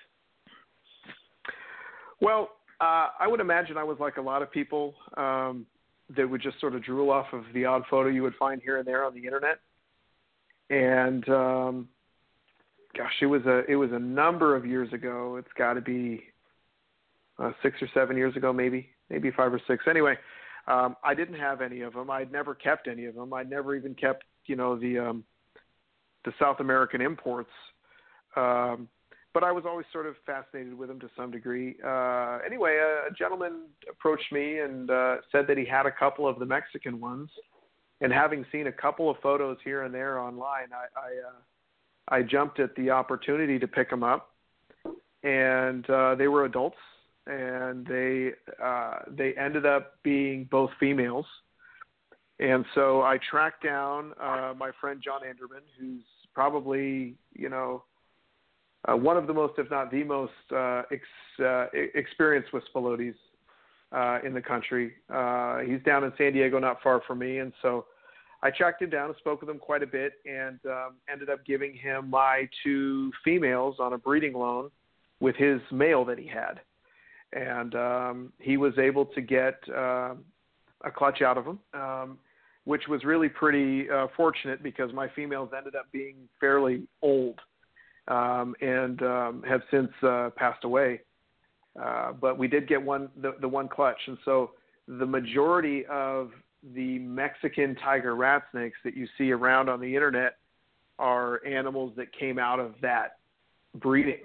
[2.21, 2.51] Well,
[2.81, 5.66] uh, I would imagine I was like a lot of people um,
[6.16, 8.79] that would just sort of drool off of the odd photo you would find here
[8.79, 9.61] and there on the internet.
[10.71, 11.89] And um,
[12.97, 15.37] gosh, it was a it was a number of years ago.
[15.37, 16.23] It's got to be
[17.39, 19.85] uh, six or seven years ago, maybe maybe five or six.
[19.89, 20.16] Anyway,
[20.68, 22.11] um, I didn't have any of them.
[22.11, 23.33] I'd never kept any of them.
[23.33, 25.25] I'd never even kept you know the um,
[26.25, 27.51] the South American imports.
[28.37, 28.89] Um,
[29.33, 31.76] but I was always sort of fascinated with them to some degree.
[31.85, 36.26] Uh, anyway, a, a gentleman approached me and uh, said that he had a couple
[36.26, 37.31] of the Mexican ones,
[38.01, 42.22] and having seen a couple of photos here and there online, I I, uh, I
[42.22, 44.31] jumped at the opportunity to pick them up,
[45.22, 46.78] and uh, they were adults,
[47.26, 51.26] and they uh, they ended up being both females.
[52.41, 56.03] And so I tracked down uh, my friend John Anderman, who's
[56.35, 57.85] probably, you know,
[58.89, 61.03] uh, one of the most, if not the most, uh, ex,
[61.45, 63.14] uh, experienced with Spilotes
[63.93, 64.95] uh, in the country.
[65.12, 67.87] Uh, he's down in San Diego, not far from me, and so
[68.43, 71.45] I tracked him down and spoke with him quite a bit, and um, ended up
[71.45, 74.70] giving him my two females on a breeding loan
[75.20, 76.61] with his male that he had,
[77.33, 80.24] and um, he was able to get um
[80.83, 81.59] a clutch out of him.
[81.74, 82.18] Um,
[82.64, 87.41] which was really pretty uh, fortunate because my females ended up being fairly old
[88.09, 91.01] um, and um, have since uh, passed away.
[91.81, 94.51] Uh, but we did get one the, the one clutch, and so
[94.87, 96.31] the majority of
[96.75, 100.37] the Mexican tiger rat snakes that you see around on the internet
[100.99, 103.19] are animals that came out of that
[103.77, 104.21] breeding.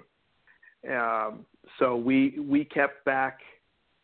[0.90, 1.46] Um,
[1.78, 3.40] so we we kept back,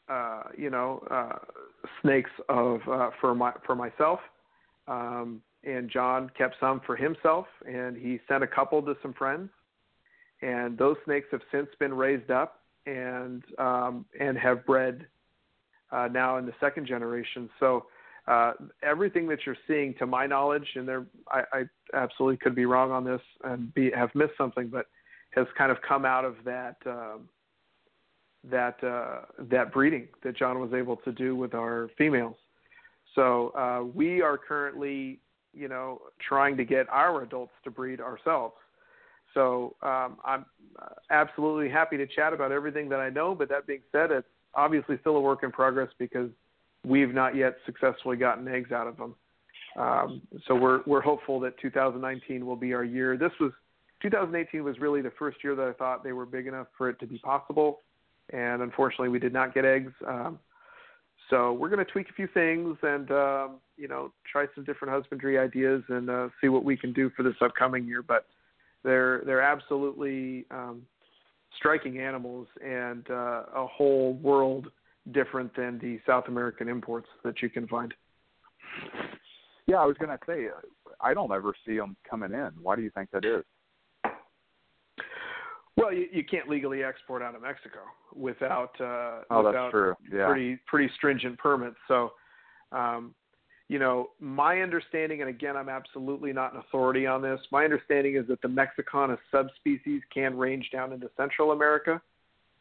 [0.08, 1.38] uh, you know, uh,
[2.00, 4.20] snakes of uh, for my for myself,
[4.88, 9.50] um, and John kept some for himself, and he sent a couple to some friends,
[10.42, 15.06] and those snakes have since been raised up and um, and have bred
[15.90, 17.48] uh, now in the second generation.
[17.60, 17.86] So
[18.26, 21.62] uh, everything that you're seeing, to my knowledge, and there I, I
[21.94, 24.86] absolutely could be wrong on this and be have missed something, but
[25.30, 26.76] has kind of come out of that.
[26.86, 27.28] Um,
[28.50, 29.20] that uh,
[29.50, 32.34] that breeding that John was able to do with our females.
[33.14, 35.20] So uh, we are currently,
[35.52, 38.54] you know, trying to get our adults to breed ourselves.
[39.34, 40.44] So um, I'm
[40.80, 43.34] uh, absolutely happy to chat about everything that I know.
[43.34, 46.30] But that being said, it's obviously still a work in progress because
[46.86, 49.14] we've not yet successfully gotten eggs out of them.
[49.76, 53.16] Um, so we're we're hopeful that 2019 will be our year.
[53.16, 53.52] This was
[54.02, 56.98] 2018 was really the first year that I thought they were big enough for it
[57.00, 57.80] to be possible
[58.30, 59.92] and unfortunately we did not get eggs.
[60.06, 60.38] Um,
[61.30, 64.92] so we're going to tweak a few things and um, you know try some different
[64.92, 68.02] husbandry ideas and uh, see what we can do for this upcoming year.
[68.02, 68.26] But
[68.84, 70.82] they're they're absolutely um,
[71.56, 74.68] striking animals and uh, a whole world
[75.12, 77.92] different than the South American imports that you can find.
[79.66, 80.46] Yeah, I was going to say
[81.00, 82.50] I don't ever see them coming in.
[82.60, 83.44] Why do you think that is?
[85.76, 87.78] Well, you, you can't legally export out of Mexico
[88.14, 89.94] without uh, Oh, without that's true.
[90.12, 90.26] Yeah.
[90.26, 91.76] pretty pretty stringent permits.
[91.88, 92.12] So,
[92.72, 93.14] um,
[93.72, 97.40] you know, my understanding, and again, I'm absolutely not an authority on this.
[97.50, 101.98] My understanding is that the Mexicana subspecies can range down into Central America.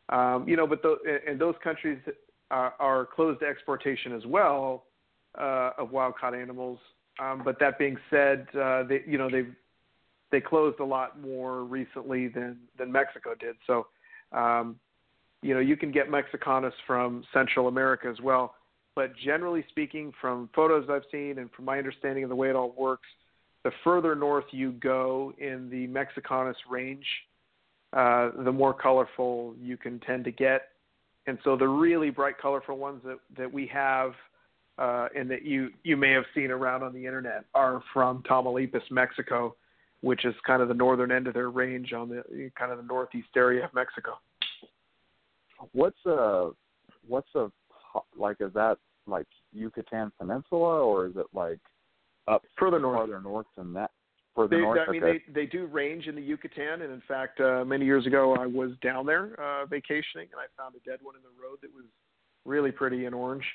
[0.07, 0.95] Um, you know, but the,
[1.27, 1.99] and those countries
[2.49, 4.85] are, are closed to exportation as well
[5.37, 6.79] uh, of wild caught animals.
[7.21, 9.53] Um, but that being said, uh, they you know they've
[10.31, 13.57] they closed a lot more recently than than Mexico did.
[13.67, 13.87] So,
[14.31, 14.79] um,
[15.41, 18.55] you know, you can get Mexicanas from Central America as well.
[18.95, 22.55] But generally speaking, from photos I've seen and from my understanding of the way it
[22.55, 23.07] all works,
[23.63, 27.05] the further north you go in the Mexicanus range,
[27.93, 30.69] uh, the more colorful you can tend to get.
[31.27, 34.13] And so the really bright, colorful ones that, that we have
[34.77, 38.89] uh, and that you, you may have seen around on the internet are from Tamaulipas,
[38.89, 39.55] Mexico,
[40.01, 42.83] which is kind of the northern end of their range on the kind of the
[42.83, 44.17] northeast area of Mexico.
[45.73, 46.49] What's a
[47.07, 47.51] what's a
[48.17, 48.37] like?
[48.39, 48.77] Is that
[49.07, 51.59] like Yucatan Peninsula, or is it like
[52.27, 52.99] up further north?
[52.99, 53.91] Farther north than that.
[54.35, 54.79] Further they, north.
[54.87, 55.21] I mean, okay.
[55.33, 58.45] they they do range in the Yucatan, and in fact, uh, many years ago, I
[58.45, 61.73] was down there uh, vacationing, and I found a dead one in the road that
[61.73, 61.85] was
[62.45, 63.45] really pretty and orange.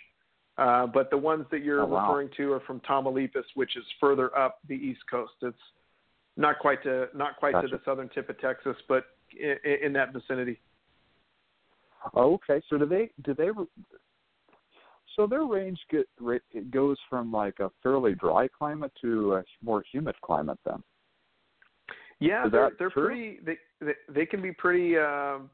[0.59, 2.09] Uh, but the ones that you're oh, wow.
[2.09, 5.33] referring to are from Tamaulipas, which is further up the east coast.
[5.43, 5.57] It's
[6.37, 7.69] not quite to not quite gotcha.
[7.69, 9.05] to the southern tip of Texas, but
[9.39, 10.59] in, in that vicinity.
[12.15, 12.65] Oh, okay.
[12.71, 13.51] So do they do they
[15.17, 16.07] so their range get
[16.53, 20.83] it goes from like a fairly dry climate to a more humid climate then.
[22.21, 23.07] Yeah, Is they're they're true?
[23.07, 23.39] pretty.
[23.45, 25.51] They, they they can be pretty, um,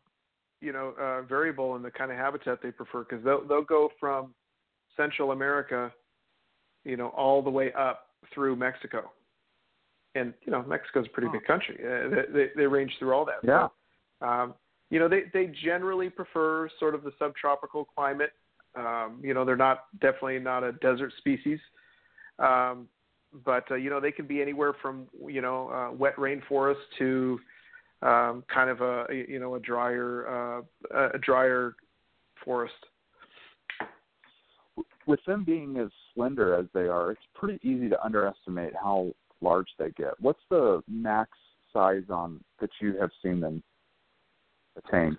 [0.61, 3.91] you know, uh, variable in the kind of habitat they prefer because they'll they'll go
[3.99, 4.35] from
[4.97, 5.93] Central America,
[6.85, 9.11] you know, all the way up through Mexico,
[10.15, 11.33] and you know, Mexico's a pretty Oh.
[11.33, 11.77] big country.
[11.85, 13.41] Uh, they, they they range through all that.
[13.43, 13.69] Yeah.
[14.21, 14.55] So, um,
[14.91, 18.33] you know, they they generally prefer sort of the subtropical climate.
[18.75, 21.59] Um, you know, they're not definitely not a desert species.
[22.39, 22.89] Um,
[23.45, 27.41] but uh, you know they can be anywhere from you know uh, wet rainforest to
[28.03, 30.62] um, kind of a you know a drier
[30.95, 31.75] uh, a drier
[32.45, 32.75] forest.
[35.07, 39.66] With them being as slender as they are, it's pretty easy to underestimate how large
[39.79, 40.14] they get.
[40.20, 41.31] What's the max
[41.73, 43.62] size on that you have seen them
[44.77, 45.18] attain?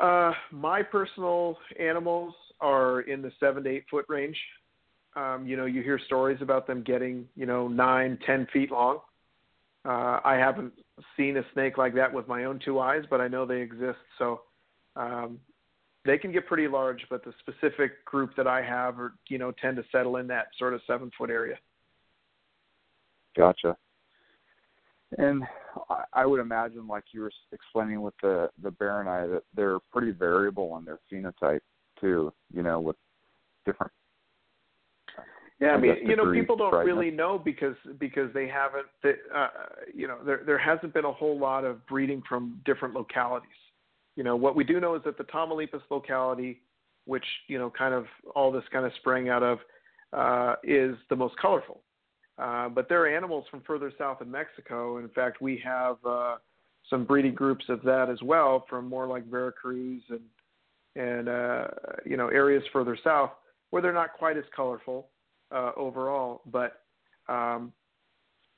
[0.00, 4.36] Uh, my personal animals are in the seven to eight foot range.
[5.16, 9.00] Um, you know, you hear stories about them getting you know nine, ten feet long.
[9.84, 10.72] Uh, I haven't
[11.16, 13.98] seen a snake like that with my own two eyes, but I know they exist.
[14.18, 14.42] So
[14.96, 15.38] um,
[16.04, 19.52] they can get pretty large, but the specific group that I have, are, you know,
[19.52, 21.56] tend to settle in that sort of seven foot area.
[23.36, 23.76] Gotcha.
[25.16, 25.44] And
[25.88, 30.10] I- I would imagine, like you were explaining with the the Baronite, that they're pretty
[30.10, 31.62] variable in their phenotype
[31.98, 32.32] too.
[32.52, 32.96] You know, with
[33.64, 33.92] different.
[35.60, 36.94] Yeah, I I mean, you know, people don't brightness.
[36.94, 39.48] really know because because they haven't, they, uh,
[39.92, 43.48] you know, there there hasn't been a whole lot of breeding from different localities.
[44.14, 46.60] You know, what we do know is that the Tamaulipas locality,
[47.06, 48.06] which you know, kind of
[48.36, 49.58] all this kind of sprang out of,
[50.12, 51.80] uh, is the most colorful.
[52.38, 54.98] Uh, but there are animals from further south in Mexico.
[54.98, 56.36] In fact, we have uh,
[56.88, 60.20] some breeding groups of that as well from more like Veracruz and
[60.96, 61.68] and uh,
[62.04, 63.30] you know areas further south
[63.70, 65.08] where they're not quite as colorful
[65.52, 66.42] uh, overall.
[66.46, 66.80] But
[67.28, 67.72] um,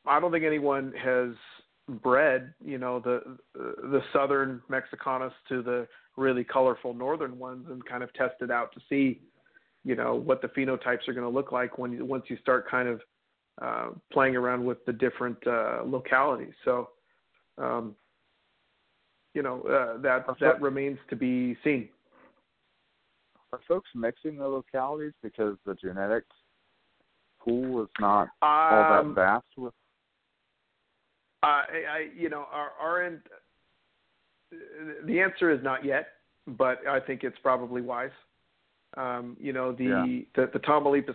[0.07, 1.31] I don't think anyone has
[2.03, 8.03] bred, you know, the the southern Mexicanus to the really colorful northern ones and kind
[8.03, 9.21] of tested out to see,
[9.85, 12.89] you know, what the phenotypes are going to look like when once you start kind
[12.89, 13.01] of
[13.61, 16.55] uh, playing around with the different uh, localities.
[16.65, 16.91] So,
[17.59, 17.95] um,
[19.35, 21.89] you know, uh, that that remains to be seen.
[23.53, 26.25] Are folks mixing the localities because the genetic
[27.41, 29.47] pool is not all that Um, vast?
[29.57, 29.75] With
[31.43, 33.21] I, I, you know, our, our end,
[35.05, 36.09] the answer is not yet,
[36.47, 38.11] but I think it's probably wise.
[38.97, 40.05] Um, you know, the, Yeah.
[40.35, 40.59] the the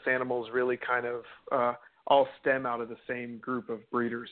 [0.08, 1.74] animals really kind of uh,
[2.08, 4.30] all stem out of the same group of breeders,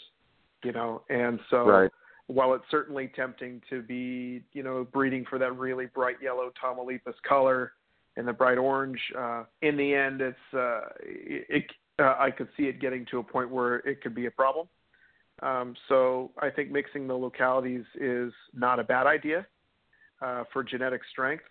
[0.64, 1.92] you know, and so right.
[2.28, 7.16] while it's certainly tempting to be, you know, breeding for that really bright yellow Tamaulipas
[7.28, 7.74] color
[8.16, 11.64] and the bright orange, uh, in the end, it's uh, it, it
[12.00, 14.68] uh, I could see it getting to a point where it could be a problem.
[15.42, 19.46] Um, so I think mixing the localities is not a bad idea
[20.22, 21.44] uh, for genetic strength,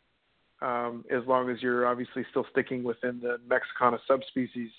[0.63, 4.71] um, as long as you're obviously still sticking within the Mexicana subspecies,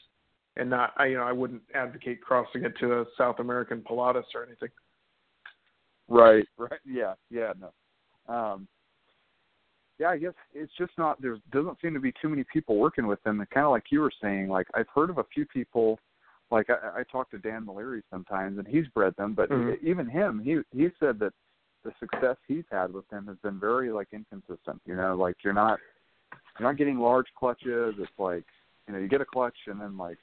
[0.56, 0.94] and not.
[0.98, 4.70] I, you know, I wouldn't advocate crossing it to a South American Pullatus or anything.
[6.08, 6.80] Right, right.
[6.86, 8.34] Yeah, yeah, no.
[8.34, 8.68] Um
[10.00, 13.08] yeah, I guess it's just not there doesn't seem to be too many people working
[13.08, 16.00] with them and kinda like you were saying, like I've heard of a few people
[16.52, 19.82] like I, I talk to Dan Mallory sometimes and he's bred them, but Mhm.
[19.82, 21.34] even him, he he said that
[21.84, 24.82] the success he's had with them has been very like inconsistent.
[24.86, 25.80] You know, like you're not
[26.60, 27.96] you're not getting large clutches.
[27.98, 28.46] It's like
[28.88, 30.20] you know, you get a clutch and then like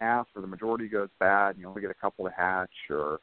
[0.00, 3.20] half or the majority goes bad and you only get a couple to hatch or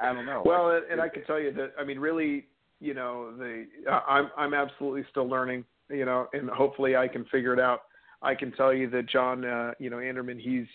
[0.00, 0.42] I, I don't know.
[0.44, 2.46] Well, like, and, and I can tell you that I mean, really,
[2.80, 7.24] you know, the uh, I'm I'm absolutely still learning you know, and hopefully I can
[7.26, 7.82] figure it out.
[8.22, 10.66] I can tell you that John, uh, you know, Anderman, he's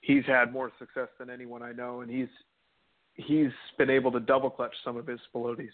[0.00, 2.28] he's had more success than anyone I know, and he's
[3.14, 5.68] he's been able to double clutch some of his spilotes,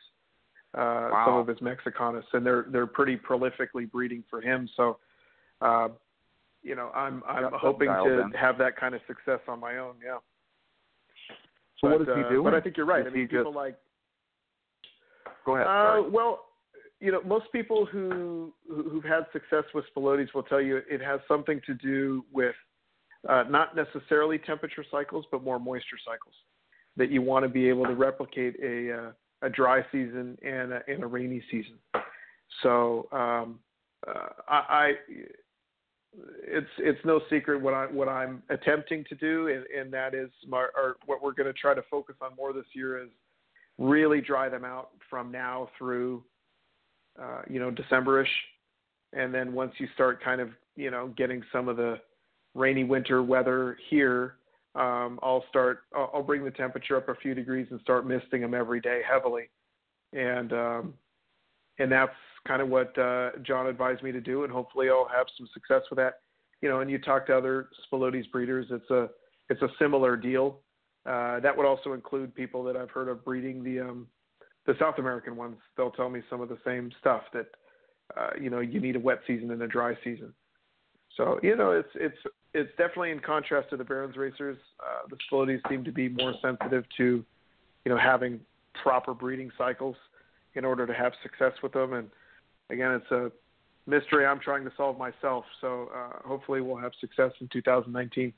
[0.75, 1.25] uh, wow.
[1.27, 4.69] some of his mexicanus, and they're they're pretty prolifically breeding for him.
[4.77, 4.99] So,
[5.61, 5.89] uh,
[6.63, 8.31] you know, I'm I'm hoping to in.
[8.33, 9.95] have that kind of success on my own.
[10.05, 10.19] Yeah.
[11.81, 12.45] So but, what is he uh, doing?
[12.45, 13.07] But I think you're right.
[13.07, 13.57] Is I mean, people just...
[13.57, 13.77] like.
[15.45, 15.67] Go ahead.
[15.67, 16.45] Uh, well,
[17.01, 21.21] you know, most people who who've had success with spilotes will tell you it has
[21.27, 22.55] something to do with
[23.29, 26.35] uh, not necessarily temperature cycles, but more moisture cycles.
[26.97, 30.81] That you want to be able to replicate a uh, a dry season and a,
[30.87, 31.75] and a rainy season.
[32.63, 33.59] So um,
[34.07, 34.93] uh, I, I
[36.45, 40.31] it's it's no secret what I what I'm attempting to do, and, and that is
[40.47, 43.09] my or what we're going to try to focus on more this year is
[43.79, 46.23] really dry them out from now through
[47.21, 48.27] uh, you know, Decemberish,
[49.13, 51.97] and then once you start kind of, you know, getting some of the
[52.55, 54.37] rainy winter weather here,
[54.75, 55.81] um, I'll start.
[55.95, 59.03] I'll, I'll bring the temperature up a few degrees and start misting them every day
[59.09, 59.51] heavily,
[60.15, 60.95] and um,
[61.79, 62.15] and that's
[62.47, 65.83] kind of what uh, John advised me to do, and hopefully I'll have some success
[65.91, 66.21] with that.
[66.61, 69.09] You know, and you talk to other Spilotes breeders, it's a
[69.49, 70.61] it's a similar deal.
[71.05, 74.07] Uh, that would also include people that I've heard of breeding the um,
[74.67, 77.47] the South American ones, they'll tell me some of the same stuff that
[78.17, 80.33] uh, you know you need a wet season and a dry season.
[81.17, 82.19] So you know it's it's
[82.55, 84.59] it's definitely in contrast to the Barons racers.
[84.81, 87.25] Uh, the Spilotes seem to be more sensitive to
[87.85, 88.41] you know having
[88.83, 89.97] proper breeding cycles
[90.55, 91.95] in order to have success with them.
[91.95, 92.09] And
[92.73, 93.31] again, it's a
[93.87, 95.45] mystery I'm trying to solve myself.
[95.61, 98.33] So uh, hopefully we'll have success in 2019.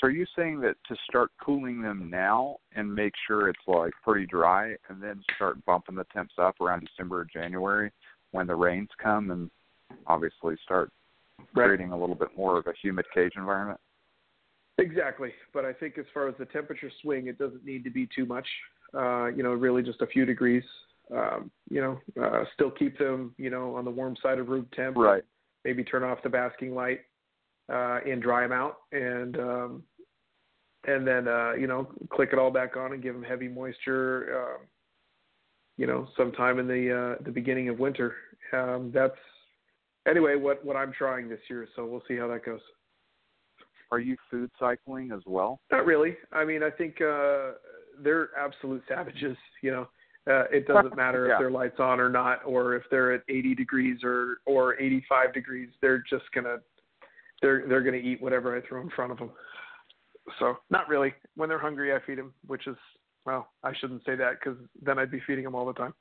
[0.00, 3.92] So are you saying that to start cooling them now and make sure it's like
[4.02, 7.90] pretty dry, and then start bumping the temps up around December or January
[8.30, 9.50] when the rains come, and
[10.06, 10.90] obviously start
[11.54, 11.66] right.
[11.66, 13.78] creating a little bit more of a humid cage environment?
[14.78, 18.08] Exactly, but I think as far as the temperature swing, it doesn't need to be
[18.16, 18.46] too much.
[18.94, 20.64] Uh, you know, really just a few degrees.
[21.14, 24.66] Um, you know, uh, still keep them, you know, on the warm side of room
[24.74, 24.96] temp.
[24.96, 25.22] Right.
[25.64, 27.00] Maybe turn off the basking light
[27.72, 29.82] uh, and dry them out, and um,
[30.86, 34.36] and then uh, you know click it all back on and give them heavy moisture.
[34.36, 34.66] Um,
[35.76, 38.14] you know, sometime in the uh, the beginning of winter.
[38.52, 39.16] Um, that's
[40.08, 41.66] anyway what what I'm trying this year.
[41.76, 42.60] So we'll see how that goes.
[43.90, 45.60] Are you food cycling as well?
[45.70, 46.16] Not really.
[46.32, 47.52] I mean, I think uh,
[48.02, 49.36] they're absolute savages.
[49.62, 49.88] You know,
[50.30, 51.34] uh, it doesn't matter yeah.
[51.34, 55.34] if their lights on or not, or if they're at 80 degrees or or 85
[55.34, 55.68] degrees.
[55.80, 56.58] They're just gonna
[57.40, 59.30] they're they're going to eat whatever I throw in front of them.
[60.38, 61.12] So not really.
[61.36, 62.76] When they're hungry, I feed them, which is
[63.26, 65.94] well, I shouldn't say that because then I'd be feeding them all the time.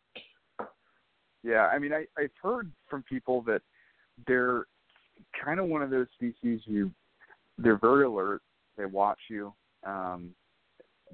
[1.43, 3.61] Yeah, I mean, I I've heard from people that
[4.27, 4.65] they're
[5.43, 6.91] kind of one of those species you
[7.57, 8.41] they're very alert.
[8.77, 9.53] They watch you.
[9.85, 10.31] Um,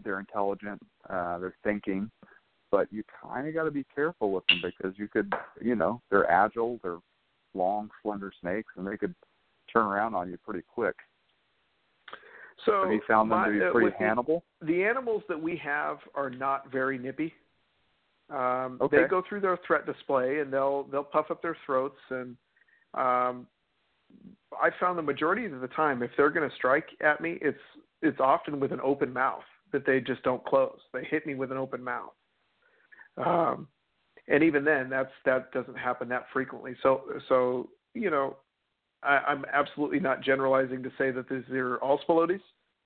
[0.04, 0.82] they're intelligent.
[1.10, 2.12] Uh, they're thinking,
[2.72, 6.02] but you kind of got to be careful with them because you could, you know,
[6.10, 6.80] they're agile.
[6.84, 7.00] They're
[7.54, 9.16] long, slender snakes, and they could
[9.72, 10.96] turn around on you pretty quick.
[12.66, 14.44] So have you found them my, to be uh, pretty the, hannibal?
[14.62, 17.34] The animals that we have are not very nippy.
[18.30, 19.04] Um, okay.
[19.04, 22.36] They go through their threat display and they'll they'll puff up their throats and
[22.94, 23.48] um,
[24.54, 27.58] I found the majority of the time if they're going to strike at me, it's
[28.02, 30.80] it's often with an open mouth that they just don't close.
[30.94, 32.14] They hit me with an open mouth.
[33.18, 33.68] Um,
[34.28, 36.76] and even then, that's that doesn't happen that frequently.
[36.84, 38.36] So so you know,
[39.04, 42.42] I, I'm absolutely not generalizing to say that these are all spilotes,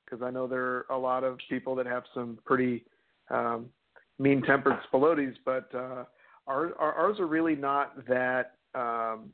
[0.05, 2.85] because I know there are a lot of people that have some pretty
[3.29, 3.67] um,
[4.19, 6.03] mean-tempered spilotes, but uh,
[6.47, 9.31] ours, ours are really not that um,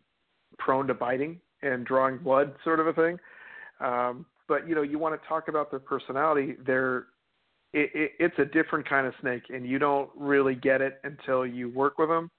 [0.57, 3.19] prone to biting and drawing blood, sort of a thing.
[3.79, 6.55] Um, but you know, you want to talk about their personality.
[6.65, 7.07] They're
[7.77, 11.45] it, it, it's a different kind of snake, and you don't really get it until
[11.45, 12.29] you work with them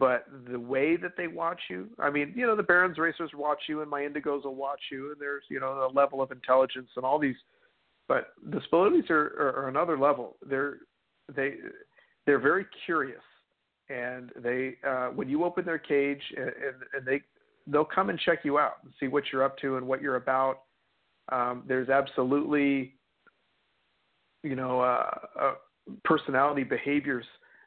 [0.00, 3.64] but the way that they watch you, I mean, you know, the Barons racers watch
[3.68, 6.88] you, and my Indigos will watch you, and there's, you know, a level of intelligence
[6.96, 7.36] and all these,
[8.08, 10.36] but the Spilotes are, are, are another level.
[10.48, 10.78] They're
[11.34, 11.56] they
[12.26, 13.20] they're very curious,
[13.88, 17.20] and they uh, when you open their cage and, and, and they
[17.66, 20.16] they'll come and check you out and see what you're up to and what you're
[20.16, 20.62] about.
[21.30, 22.94] Um, there's absolutely,
[24.42, 25.54] you know, uh, uh,
[26.04, 27.24] personality behaviors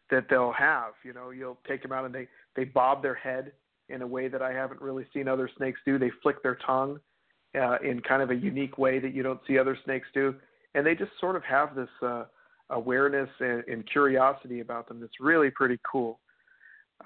[0.10, 0.94] that they'll have.
[1.04, 3.52] You know, you'll take them out and they they bob their head
[3.90, 6.00] in a way that I haven't really seen other snakes do.
[6.00, 7.00] They flick their tongue
[7.60, 10.36] uh, in kind of a unique way that you don't see other snakes do,
[10.76, 12.26] and they just sort of have this uh,
[12.70, 16.20] awareness and, and curiosity about them that's really pretty cool.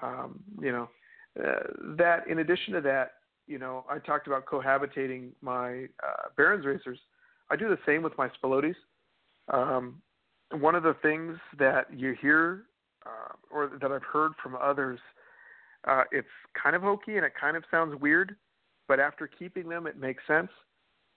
[0.02, 0.88] Um, you know,
[1.42, 3.12] uh, that in addition to that,
[3.46, 6.98] you know, I talked about cohabitating my uh, Barons racers.
[7.50, 8.74] I do the same with my Spilotes.
[9.52, 10.02] Um,
[10.52, 12.64] one of the things that you hear
[13.06, 14.98] uh, or that I've heard from others,
[15.86, 16.28] uh, it's
[16.60, 18.36] kind of hokey and it kind of sounds weird,
[18.88, 20.50] but after keeping them, it makes sense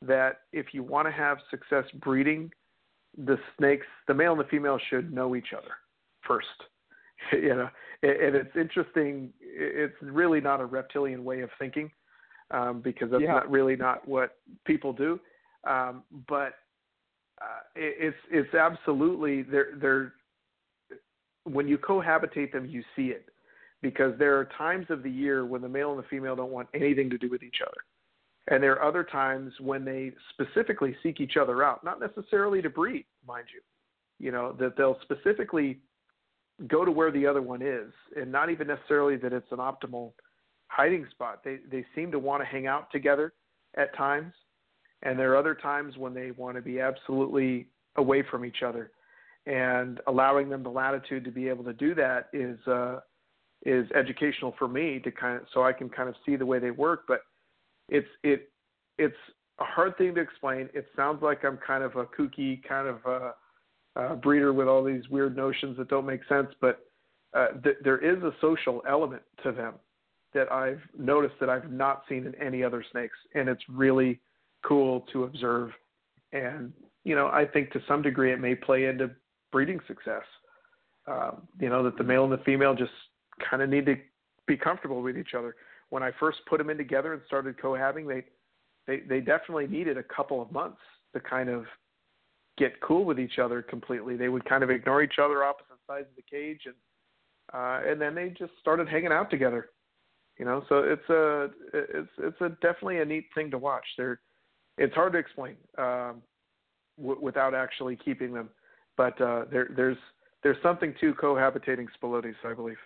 [0.02, 2.52] that if you want to have success breeding,
[3.18, 5.72] the snakes, the male and the female, should know each other
[6.28, 6.48] first.
[7.32, 7.70] you know,
[8.04, 9.32] and it's interesting.
[9.42, 11.92] It's really not a reptilian way of thinking
[12.50, 13.34] um, because that's yeah.
[13.34, 15.20] not really not what people do.
[15.68, 16.56] Um, but
[17.42, 20.14] uh, it's it's absolutely they're they're
[21.46, 23.26] when you cohabitate them, you see it
[23.82, 26.68] because there are times of the year when the male and the female don't want
[26.74, 27.82] anything to do with each other.
[28.48, 32.70] And there are other times when they specifically seek each other out, not necessarily to
[32.70, 33.62] breed, mind you.
[34.24, 35.80] You know, that they'll specifically
[36.68, 40.12] go to where the other one is, and not even necessarily that it's an optimal
[40.68, 41.42] hiding spot.
[41.44, 43.34] They they seem to want to hang out together
[43.76, 44.34] at times,
[45.04, 48.92] and there are other times when they want to be absolutely away from each other.
[49.46, 53.00] And allowing them the latitude to be able to do that is uh,
[53.66, 56.60] is educational for me to kind of so I can kind of see the way
[56.60, 57.04] they work.
[57.08, 57.22] But
[57.90, 58.52] it's it
[59.00, 59.16] it's
[59.60, 60.70] a hard thing to explain.
[60.74, 63.32] It sounds like I'm kind of a kooky kind of uh,
[63.96, 66.86] uh, breeder with all these weird notions that don't make sense, but
[67.34, 69.74] uh, th- there is a social element to them
[70.34, 74.20] that I've noticed that I've not seen in any other snakes, and it's really
[74.64, 75.72] cool to observe.
[76.34, 79.12] And you know, I think to some degree it may play into
[79.52, 80.24] breeding success.
[81.08, 82.92] Um, you know, that the male and the female just
[83.50, 83.96] kind of need to
[84.48, 85.56] be comfortable with each other.
[85.90, 88.24] When I first put them in together and started cohabbing, they
[88.88, 90.80] they they definitely needed a couple of months
[91.14, 91.66] to kind of
[92.58, 94.16] get cool with each other completely.
[94.16, 96.76] They would kind of ignore each other opposite sides of the cage, and
[97.54, 99.70] uh, and then they just started hanging out together.
[100.38, 103.86] You know, so it's a it's it's a definitely a neat thing to watch.
[103.98, 104.20] They're
[104.82, 106.22] it's hard to explain um,
[106.98, 108.50] w- without actually keeping them,
[108.98, 109.98] but uh, there there's
[110.44, 112.78] there's something to cohabitating spilotes, I believe.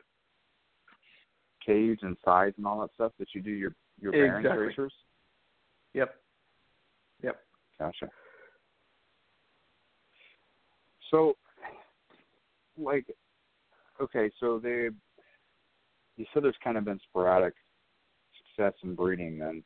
[1.65, 4.67] Cage and size and all that stuff that you do your your Barons Exactly.
[4.67, 4.93] racers.
[5.93, 6.15] Yep.
[7.23, 7.39] Yep.
[7.79, 8.09] Gotcha.
[11.11, 11.37] So,
[12.77, 13.05] like,
[14.01, 14.89] okay, so they,
[16.17, 17.53] you said there's kind of been sporadic
[18.37, 19.39] success in breeding.
[19.39, 19.63] Then,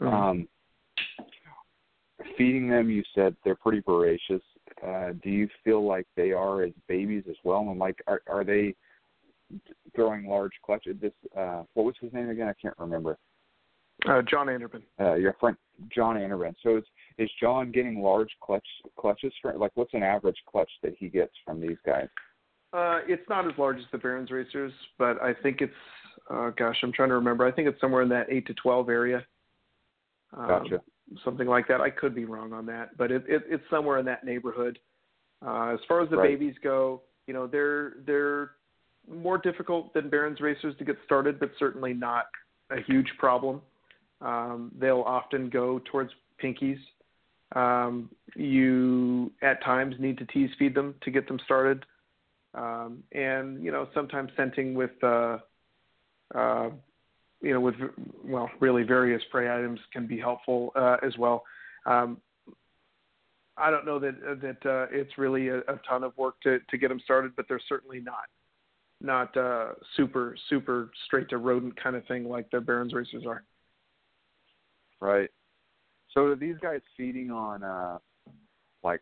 [0.00, 0.12] Mhm.
[0.12, 0.48] um,
[2.36, 4.42] feeding them, you said they're pretty voracious.
[4.84, 7.60] Uh, do you feel like they are as babies as well?
[7.70, 8.74] And like, are are they
[9.94, 10.96] throwing large clutches?
[11.00, 12.48] This, uh, what was his name again?
[12.48, 13.18] I can't remember.
[14.08, 14.82] Uh, John Anderman.
[15.00, 15.56] uh, your friend
[15.94, 16.54] John Anderman.
[16.62, 16.84] So is
[17.18, 18.66] is John getting large clutch
[18.98, 22.08] clutches for like what's an average clutch that he gets from these guys?
[22.72, 25.72] Uh, it's not as large as the Barons racers, but I think it's
[26.28, 27.46] uh, gosh, I'm trying to remember.
[27.46, 29.24] I think it's somewhere in that eight to twelve area.
[30.36, 30.80] Um, Gotcha.
[31.24, 31.80] Something like that.
[31.80, 34.78] I could be wrong on that, but it, it it's somewhere in that neighborhood.
[35.44, 36.30] Uh, as far as the Right.
[36.30, 38.52] babies go, you know, they're they're
[39.08, 42.26] more difficult than Barons racers to get started, but certainly not
[42.70, 43.60] a huge problem.
[44.20, 46.10] Um, they'll often go towards
[46.42, 46.78] pinkies.
[47.54, 51.84] Um, you at times need to tease feed them to get them started,
[52.54, 55.38] um, and you know sometimes scenting with uh,
[56.34, 56.70] uh,
[57.44, 57.74] you know with
[58.24, 61.44] well really various prey items can be helpful uh, as well.
[61.86, 62.18] Um,
[63.56, 66.78] I don't know that that uh, it's really a, a ton of work to to
[66.78, 68.26] get them started, but they're certainly not
[69.00, 73.44] not uh, super super straight to rodent kind of thing like the Barons racers are.
[75.00, 75.30] Right.
[76.12, 77.98] So are these guys feeding on uh
[78.82, 79.00] like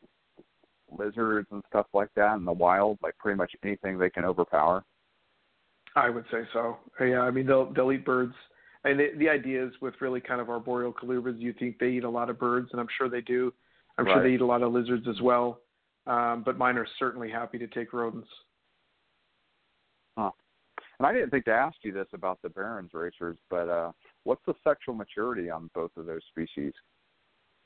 [0.90, 4.84] lizards and stuff like that in the wild, like pretty much anything they can overpower?
[5.94, 6.78] I would say so.
[7.00, 8.34] Yeah, I mean they'll they'll eat birds.
[8.84, 12.04] And the, the idea is with really kind of arboreal colubrids, you think they eat
[12.04, 13.52] a lot of birds, and I'm sure they do.
[13.96, 15.60] I'm sure they eat a lot of lizards as well.
[16.06, 18.28] Um, but mine are certainly happy to take rodents.
[20.18, 20.30] Huh.
[20.98, 23.92] And I didn't think to ask you this about the Barons racers, but uh
[24.24, 26.72] what's the sexual maturity on both of those species?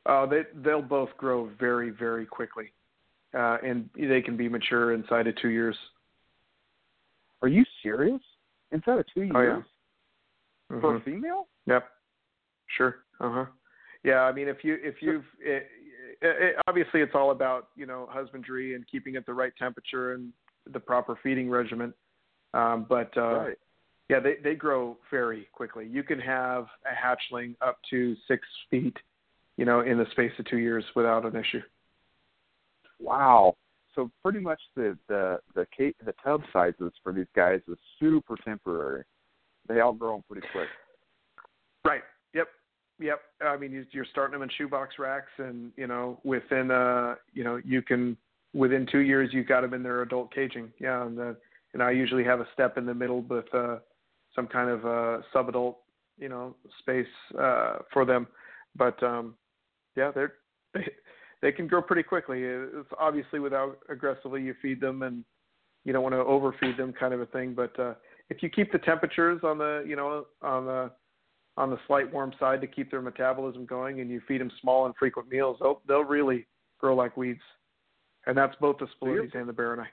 [0.04, 2.72] Uh, they they'll both grow very very quickly,
[3.34, 5.76] uh, and they can be mature inside of two years.
[7.42, 8.20] Are you serious?
[8.72, 10.80] Inside of two years Oh, yeah.
[10.80, 11.04] for a Mhm.
[11.04, 11.48] female?
[11.66, 11.88] Yep.
[12.68, 13.04] Sure.
[13.20, 13.46] Uh huh.
[14.02, 14.22] Yeah.
[14.22, 15.68] I mean, if you if you've it,
[16.20, 20.14] it, it, obviously it's all about you know husbandry and keeping it the right temperature
[20.14, 20.32] and
[20.72, 21.94] the proper feeding regimen.
[22.54, 23.58] Um, but uh, right.
[24.08, 25.86] yeah, they they grow very quickly.
[25.86, 28.96] You can have a hatchling up to six feet,
[29.56, 31.62] you know, in the space of two years without an issue.
[32.98, 33.56] Wow.
[33.96, 38.36] So pretty much the the the ca- the tub sizes for these guys is super
[38.44, 39.02] temporary.
[39.68, 40.68] they outgrow them pretty quick.
[41.84, 42.02] Right.
[42.34, 42.48] Yep.
[43.00, 43.20] Yep.
[43.42, 47.60] I mean, you're starting them in shoebox racks, and you know, within uh, you know,
[47.64, 48.16] you can
[48.54, 50.70] within two years you've got them in their adult caging.
[50.78, 51.36] Yeah, and the,
[51.72, 53.78] and I usually have a step in the middle with uh,
[54.34, 55.78] some kind of uh, sub-adult,
[56.18, 57.06] you know, space
[57.38, 58.26] uh, for them.
[58.76, 59.34] But um,
[59.96, 60.34] yeah, they're
[60.74, 60.86] they
[61.46, 62.42] they can grow pretty quickly.
[62.42, 65.24] It's obviously without aggressively you feed them and
[65.84, 67.54] you don't want to overfeed them, kind of a thing.
[67.54, 67.94] But uh,
[68.30, 70.90] if you keep the temperatures on the you know on the
[71.56, 74.86] on the slight warm side to keep their metabolism going, and you feed them small
[74.86, 76.48] and frequent meals, they'll they'll really
[76.80, 77.42] grow like weeds,
[78.26, 79.88] and that's both the Spilotes and the Baroni.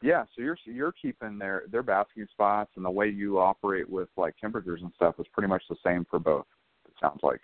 [0.00, 4.08] Yeah, so you're you're keeping their their basking spots and the way you operate with
[4.16, 6.46] like temperatures and stuff is pretty much the same for both.
[6.86, 7.40] It sounds like.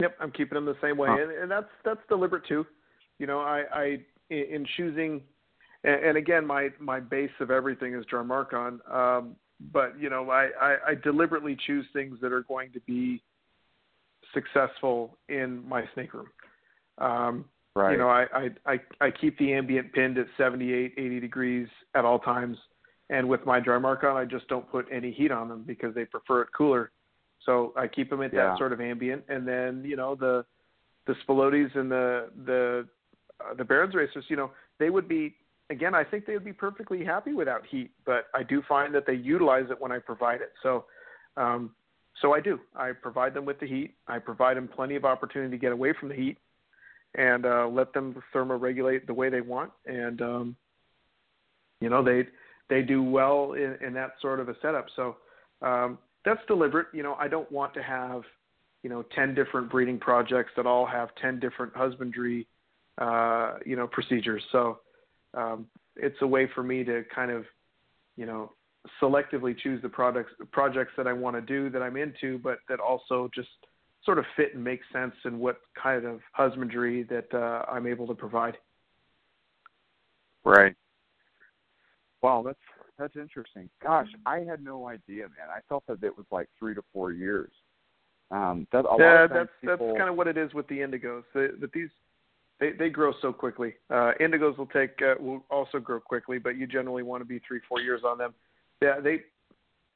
[0.00, 0.16] Yep.
[0.20, 1.22] I'm keeping them the same way, huh.
[1.22, 2.66] and, and that's that's deliberate too.
[3.18, 3.98] You know, I, I
[4.30, 5.20] in choosing,
[5.84, 8.78] and, and again, my my base of everything is Drymarchon.
[8.92, 9.36] Um,
[9.72, 13.22] but you know, I, I, I deliberately choose things that are going to be
[14.32, 16.28] successful in my snake room.
[16.98, 17.44] Um,
[17.74, 17.92] right.
[17.92, 22.04] You know, I, I, I, I keep the ambient pinned at 78, 80 degrees at
[22.04, 22.56] all times.
[23.10, 26.42] And with my Drymarchon, I just don't put any heat on them because they prefer
[26.42, 26.92] it cooler.
[27.46, 28.48] So I keep them at yeah.
[28.48, 29.24] that sort of ambient.
[29.28, 30.44] And then, you know, the,
[31.06, 32.86] the Spilotes and the, the,
[33.40, 35.34] uh, the Barons racers, you know, they would be
[35.70, 39.06] again, I think they would be perfectly happy without heat, but I do find that
[39.06, 40.52] they utilize it when I provide it.
[40.62, 40.84] So,
[41.36, 41.70] um,
[42.20, 42.58] so I do.
[42.76, 43.94] I provide them with the heat.
[44.06, 46.36] I provide them plenty of opportunity to get away from the heat,
[47.14, 49.70] and uh, let them thermoregulate the way they want.
[49.86, 50.56] And um,
[51.80, 52.26] you know, they
[52.68, 54.86] they do well in, in that sort of a setup.
[54.96, 55.16] So
[55.62, 56.88] um, that's deliberate.
[56.92, 58.22] You know, I don't want to have
[58.82, 62.46] you know ten different breeding projects that all have ten different husbandry
[62.98, 64.42] uh, you know procedures.
[64.52, 64.80] So
[65.34, 65.66] um,
[65.96, 67.44] it's a way for me to kind of,
[68.16, 68.52] you know,
[69.02, 72.80] selectively choose the products, projects that I want to do that I'm into, but that
[72.80, 73.48] also just
[74.04, 78.06] sort of fit and make sense in what kind of husbandry that uh, I'm able
[78.06, 78.56] to provide.
[80.44, 80.74] Right.
[82.22, 82.58] Wow, that's
[83.00, 83.70] that's interesting.
[83.82, 85.48] Gosh, I had no idea, man.
[85.50, 87.50] I thought that it was like three to four years.
[88.30, 89.86] Um, that a yeah, lot of that's people...
[89.86, 91.22] that's kind of what it is with the indigos.
[91.34, 91.88] That these
[92.60, 93.74] they they grow so quickly.
[93.88, 97.40] Uh, indigos will take uh, will also grow quickly, but you generally want to be
[97.48, 98.34] three four years on them.
[98.82, 99.22] Yeah, they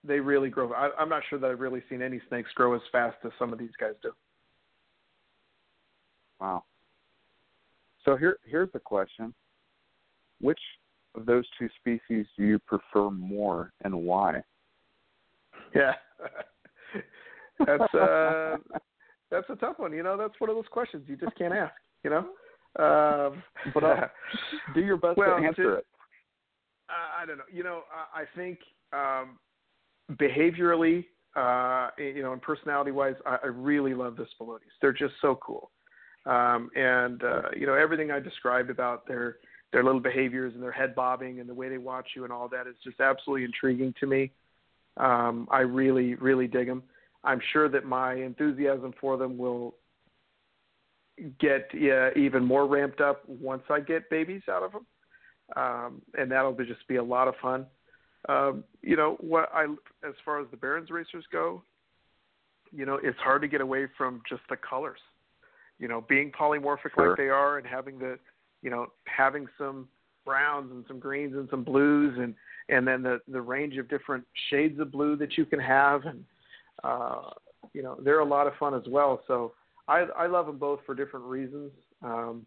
[0.02, 0.72] they really grow.
[0.72, 3.52] I, I'm not sure that I've really seen any snakes grow as fast as some
[3.52, 4.12] of these guys do.
[6.40, 6.64] Wow.
[8.06, 9.34] So here here's the question:
[10.40, 10.60] Which
[11.14, 14.42] of those two species do you prefer more, and why?
[15.74, 15.92] Yeah,
[17.66, 18.56] that's uh,
[19.30, 19.92] that's a tough one.
[19.92, 21.74] You know, that's one of those questions you just can't ask.
[22.02, 22.26] You know.
[22.76, 23.42] Um,
[23.72, 24.08] but uh,
[24.74, 25.86] do your best well, to answer it.
[26.88, 27.44] Uh, I don't know.
[27.52, 27.82] You know,
[28.14, 28.58] I, I think
[28.92, 29.38] um,
[30.16, 31.04] behaviorally,
[31.36, 34.58] uh, you know, and personality-wise, I, I really love the Spilotes.
[34.80, 35.70] They're just so cool,
[36.26, 39.36] um, and uh, you know, everything I described about their
[39.74, 42.48] their little behaviors and their head bobbing and the way they watch you and all
[42.48, 44.30] that is just absolutely intriguing to me.
[44.96, 46.84] Um, I really, really dig them.
[47.24, 49.74] I'm sure that my enthusiasm for them will
[51.40, 54.86] get uh, even more ramped up once I get babies out of them,
[55.56, 57.66] um, and that'll just be a lot of fun.
[58.28, 59.64] Um, you know what I
[60.06, 61.62] as far as the Barons racers go,
[62.72, 65.00] you know it's hard to get away from just the colors.
[65.78, 67.08] You know, being polymorphic sure.
[67.08, 68.18] like they are, and having the,
[68.64, 69.86] you know, having some
[70.24, 72.34] browns and some greens and some blues, and
[72.70, 76.24] and then the the range of different shades of blue that you can have, and
[76.82, 77.30] uh,
[77.74, 79.22] you know they're a lot of fun as well.
[79.28, 79.52] So
[79.86, 81.70] I I love them both for different reasons.
[82.02, 82.46] Um,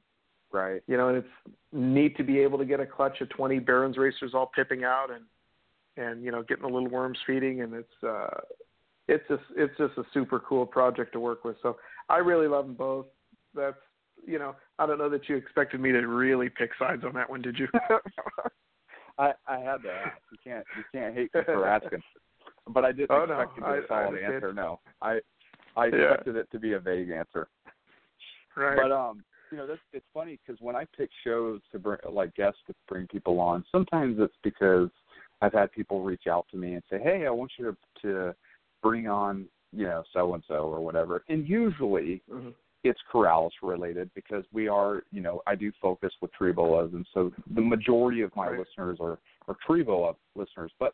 [0.52, 0.82] right.
[0.88, 3.98] You know, and it's neat to be able to get a clutch of 20 Barons
[3.98, 5.24] racers all pipping out and
[5.98, 8.40] and you know getting the little worms feeding, and it's uh,
[9.08, 11.58] it's just it's just a super cool project to work with.
[11.62, 11.78] So
[12.10, 13.06] I really love them both.
[13.54, 13.78] That's
[14.28, 17.30] you know I don't know that you expected me to really pick sides on that
[17.30, 17.68] one, did you?
[19.18, 20.22] I I had to ask.
[20.32, 22.04] You can't you can't hate me for asking.
[22.68, 23.66] But I didn't oh, expect no.
[23.66, 24.54] to get a solid answer.
[24.54, 25.20] No, I
[25.76, 26.12] I yeah.
[26.12, 27.48] expected it to be a vague answer.
[28.56, 28.78] Right.
[28.82, 32.36] But um, you know, that's it's funny because when I pick shows to bring like
[32.36, 34.90] guests to bring people on, sometimes it's because
[35.42, 37.78] I've had people reach out to me and say, "Hey, I want you to
[38.08, 38.36] to
[38.84, 42.22] bring on you know so and so or whatever," and usually.
[42.32, 42.50] Mm-hmm.
[42.84, 47.06] It's Corallus related because we are, you know, I do focus with tree boas, and
[47.14, 48.60] so the majority of my right.
[48.60, 49.18] listeners are
[49.48, 50.72] are tree boa listeners.
[50.80, 50.94] But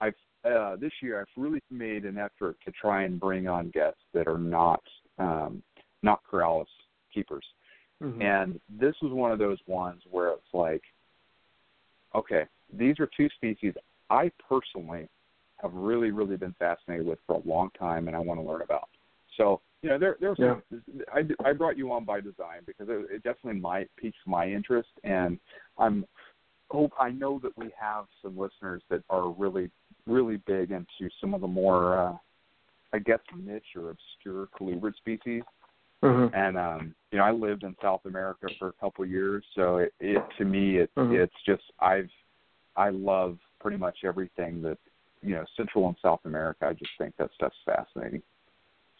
[0.00, 4.00] I've uh, this year I've really made an effort to try and bring on guests
[4.12, 4.82] that are not
[5.18, 5.62] um,
[6.02, 6.66] not Corallus
[7.12, 7.44] keepers.
[8.02, 8.22] Mm-hmm.
[8.22, 10.82] And this was one of those ones where it's like,
[12.14, 13.74] okay, these are two species
[14.10, 15.08] I personally
[15.62, 18.62] have really, really been fascinated with for a long time, and I want to learn
[18.62, 18.88] about.
[19.36, 20.56] So, you know, there, there's Yeah.
[21.12, 24.88] I, I brought you on by design because it, it definitely might piques my interest,
[25.04, 25.38] and
[25.78, 26.06] I'm
[26.70, 29.70] hope I know that we have some listeners that are really,
[30.06, 32.16] really big into some of the more, uh,
[32.94, 35.42] I guess, niche or obscure colubrid species.
[36.02, 36.34] Mm-hmm.
[36.34, 39.76] And um, you know, I lived in South America for a couple of years, so
[39.76, 41.22] it, it to me, it, Mhm.
[41.22, 42.10] it's just I've
[42.74, 44.78] I love pretty much everything that
[45.22, 46.66] you know Central and South America.
[46.66, 48.22] I just think that stuff's fascinating.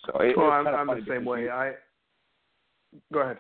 [0.07, 1.43] So it, Well, I'm, I'm the same way.
[1.45, 1.73] you- I
[3.13, 3.39] go ahead.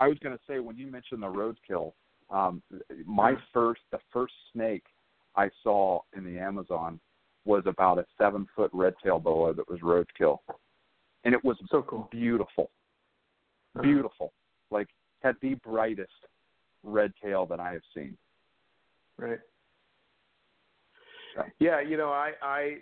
[0.00, 1.92] I was going to say when you mentioned the roadkill,
[2.30, 2.62] um,
[3.06, 4.84] my first the first snake
[5.36, 6.98] I saw in the Amazon
[7.44, 10.38] was about a seven foot red tail boa that was roadkill,
[11.24, 12.08] and it was So cool.
[12.10, 12.70] beautiful,
[13.76, 13.82] Uh-huh.
[13.82, 14.32] beautiful.
[14.70, 14.88] Like
[15.22, 16.10] had the brightest
[16.82, 18.16] red tail that I have seen.
[19.16, 19.38] Right.
[21.58, 22.78] Yeah, you know, I I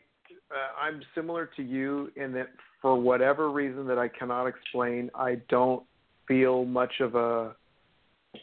[0.53, 2.49] uh, I'm similar to you in that
[2.81, 5.85] for whatever reason that I cannot explain, I don't
[6.27, 7.55] feel much of a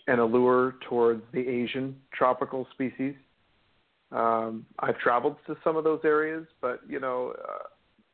[0.08, 3.16] an allure towards the Asian tropical species.
[4.12, 7.68] Um, I've traveled to some of those areas, but you know, uh,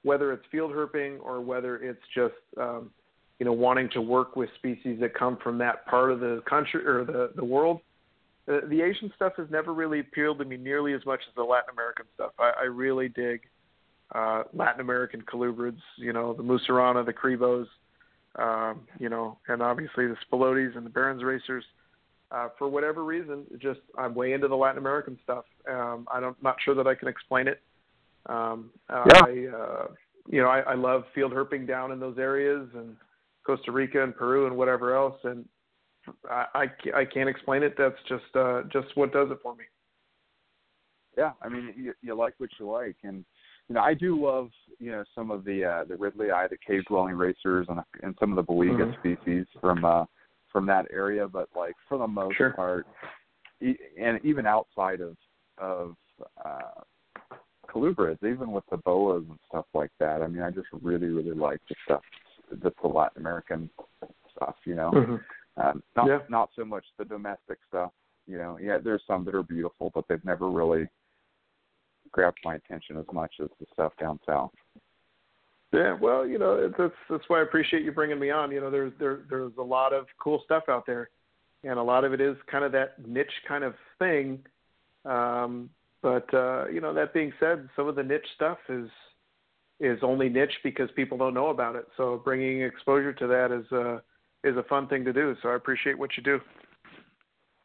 [0.04, 2.92] whether it's field herping or whether it's just um,
[3.40, 6.86] you know wanting to work with species that come from that part of the country
[6.86, 7.82] or the the world,
[8.46, 11.44] the, the Asian stuff has never really appealed to me nearly as much as the
[11.44, 12.32] Latin American stuff.
[12.40, 13.42] I, I really dig
[14.14, 17.68] uh, Latin American colubrids, you know, the Mussurana, the Cribos,
[18.38, 21.64] um, you know, and obviously the Spilotes and the Barons racers.
[22.32, 25.46] Uh, for whatever reason, just I'm way into the Latin American stuff.
[25.72, 27.62] Um, I don't, not sure that I can explain it.
[28.26, 29.22] Um, Yeah.
[29.24, 29.88] I, uh,
[30.28, 32.96] you know, I, I love field herping down in those areas and
[33.46, 35.46] Costa Rica and Peru and whatever else, and
[36.30, 37.76] I, I, I can't explain it.
[37.78, 39.66] That's just uh, just what does it for me.
[41.18, 43.24] Yeah, I mean, you, you like what you like, and
[43.68, 46.84] you know, I do love you know some of the uh, the ridleyi, the cave
[46.86, 49.00] dwelling racers, and and some of the Boiga Mhm.
[49.00, 50.06] species from uh
[50.52, 51.28] from that area.
[51.28, 52.52] But like for the most Sure.
[52.52, 52.88] part,
[53.62, 55.18] e- and even outside of
[55.58, 55.96] of
[56.44, 56.82] uh,
[57.68, 60.22] colubrids, even with the boas and stuff like that.
[60.22, 62.02] I mean, I just really really like the stuff
[62.52, 63.70] that's the Latin American
[64.36, 64.56] stuff.
[64.66, 65.20] You know,
[65.58, 66.20] um, not Yeah.
[66.30, 67.92] not so much the domestic stuff.
[68.28, 70.88] You know, yeah, there's some that are beautiful, but they've never really
[72.16, 74.52] grabbed my attention as much as the stuff down south.
[75.74, 78.52] Yeah, well, you know, that's that's why I appreciate you bringing me on.
[78.52, 81.10] You know, there's there there's a lot of cool stuff out there,
[81.66, 84.40] and a lot of it is kind of that niche kind of thing.
[85.04, 85.70] Um,
[86.02, 88.90] but uh, you know, that being said, some of the niche stuff is
[89.82, 91.86] is only niche because people don't know about it.
[91.98, 93.98] So bringing exposure to that is uh,
[94.50, 95.36] is a fun thing to do.
[95.44, 96.40] So I appreciate what you do.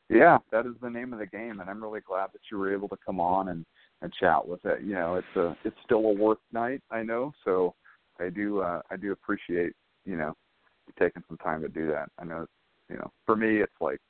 [0.08, 2.72] Yeah, that is the name of the game, and I'm really glad that you were
[2.72, 3.64] able to come on and
[4.02, 4.82] and chat with it.
[4.82, 7.74] You know, it's a it's still a work night, I know, so
[8.18, 9.72] I do uh, I do appreciate
[10.04, 10.34] you know
[10.98, 12.08] taking some time to do that.
[12.18, 12.46] I know,
[12.88, 14.00] you know, for me, it's like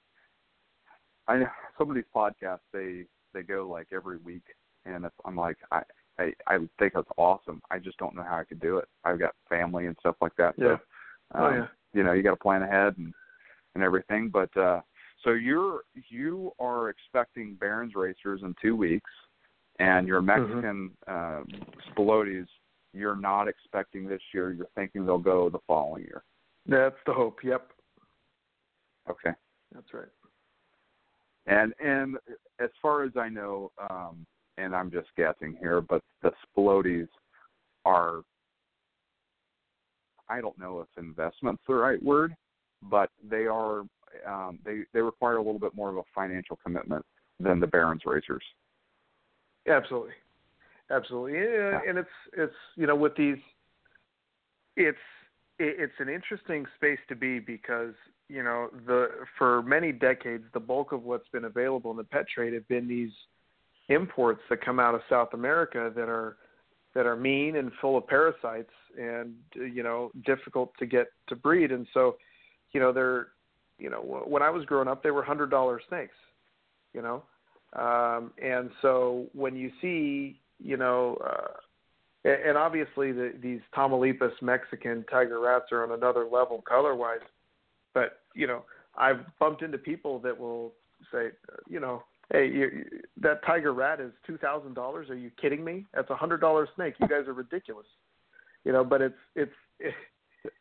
[1.29, 1.49] I know
[1.79, 3.05] some of these podcasts they
[3.35, 4.45] they go like every week,
[4.85, 5.83] and it's, I'm like I.
[6.19, 7.63] I, I think it's awesome.
[7.71, 8.87] I just don't know how I could do it.
[9.05, 10.55] I've got family and stuff like that.
[10.59, 10.77] Yeah.
[10.77, 10.79] So,
[11.35, 11.67] Oh, um, yeah.
[11.95, 13.15] You know, you got to plan ahead and
[13.75, 14.31] and everything.
[14.31, 14.81] But uh,
[15.25, 19.11] so you're you are expecting Barons racers in two weeks,
[19.81, 21.41] and your Mexican uh,
[21.91, 22.47] Spilotes
[22.93, 24.53] you're not expecting this year.
[24.53, 26.25] You're thinking they'll go the following year.
[26.67, 27.39] That's the hope.
[27.43, 27.71] Yep,
[29.09, 29.31] Okay.
[29.73, 30.09] that's right.
[31.47, 32.17] And and
[32.61, 34.27] as far as I know, um,
[34.59, 37.09] and I'm just guessing here, but the Spilotes
[37.85, 38.21] are
[40.29, 42.35] I don't know if investment's the right word,
[42.83, 43.81] but they are
[44.27, 47.05] um, they they require a little bit more of a financial commitment
[47.39, 48.45] than the Barons racers.
[49.71, 50.15] Absolutely,
[50.91, 53.39] absolutely, yeah, and it's it's you know with these,
[54.77, 54.99] it's
[55.59, 57.95] it's an interesting space to be because
[58.29, 62.27] you know the for many decades the bulk of what's been available in the pet
[62.29, 63.11] trade have been these
[63.89, 66.37] imports that come out of South America that are
[66.95, 71.73] that are mean and full of parasites and you know difficult to get to breed.
[71.73, 72.17] And so
[72.73, 73.29] you know they're
[73.79, 76.17] you know when I was growing up they were hundred dollar snakes
[76.95, 77.23] you know
[77.79, 85.05] um, and so when you see, you know, uh, and, obviously the, these Tamaulipas Mexican
[85.11, 87.21] tiger rats are on another level color wise,
[87.95, 88.65] but you know,
[88.97, 90.73] I've bumped into people that will
[91.13, 91.29] say,
[91.69, 92.03] you know,
[92.33, 92.85] hey, you,
[93.23, 95.09] that tiger rat is two thousand dollars.
[95.09, 95.87] Are you kidding me?
[95.95, 96.95] That's a hundred dollar snake.
[97.01, 97.87] You guys are ridiculous.
[98.65, 99.95] You know, but it's it's it,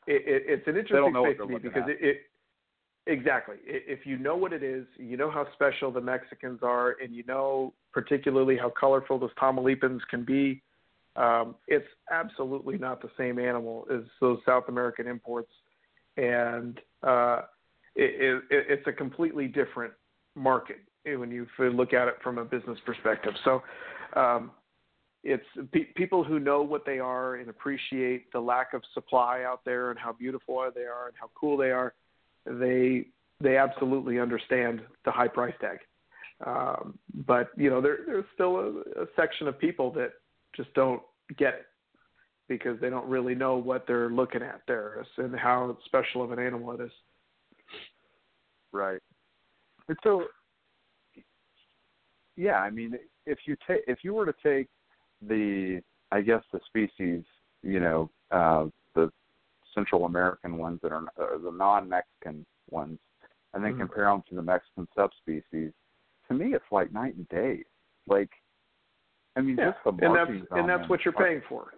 [0.08, 1.90] it, it's an interesting know what space they're to me because at.
[1.90, 2.18] it, it
[3.10, 3.56] Exactly.
[3.66, 7.24] If you know what it is, you know how special the Mexicans are, and you
[7.28, 10.62] know particularly how colorful those Tamaulipans can be.
[11.16, 15.50] Um, it's absolutely not the same animal as those South American imports,
[16.18, 17.42] and uh,
[17.96, 19.92] it, it, it's a completely different
[20.36, 23.34] market when you look at it from a business perspective.
[23.44, 23.64] So,
[24.16, 24.52] um,
[25.24, 29.66] it's pe- people who know what they are and appreciate the lack of supply out
[29.66, 31.96] there and how beautiful they are and how cool they are.
[32.46, 33.08] They
[33.42, 35.80] they absolutely understand the high price tag.
[36.46, 40.12] Um, but you know, there, there's still a, a section of people that
[40.56, 41.02] just don't
[41.38, 41.66] get it
[42.48, 46.40] because they don't really know what they're looking at there and how special of an
[46.40, 46.92] animal it is.
[48.72, 49.00] Right.
[49.88, 50.26] And so,
[52.36, 52.96] yeah, I mean,
[53.26, 54.68] if you take if you were to take
[55.22, 57.24] the I guess the species,
[57.64, 58.66] you know, uh,
[59.74, 63.00] Central American ones that are uh, the non-Mexican ones,
[63.54, 63.82] and then mm-hmm.
[63.82, 65.72] compare them to the Mexican subspecies,
[66.28, 67.64] to me it's like night and day.
[68.08, 68.30] Like,
[69.36, 69.72] I mean, yeah.
[69.72, 71.74] just the and that's and that's what you're are, paying for.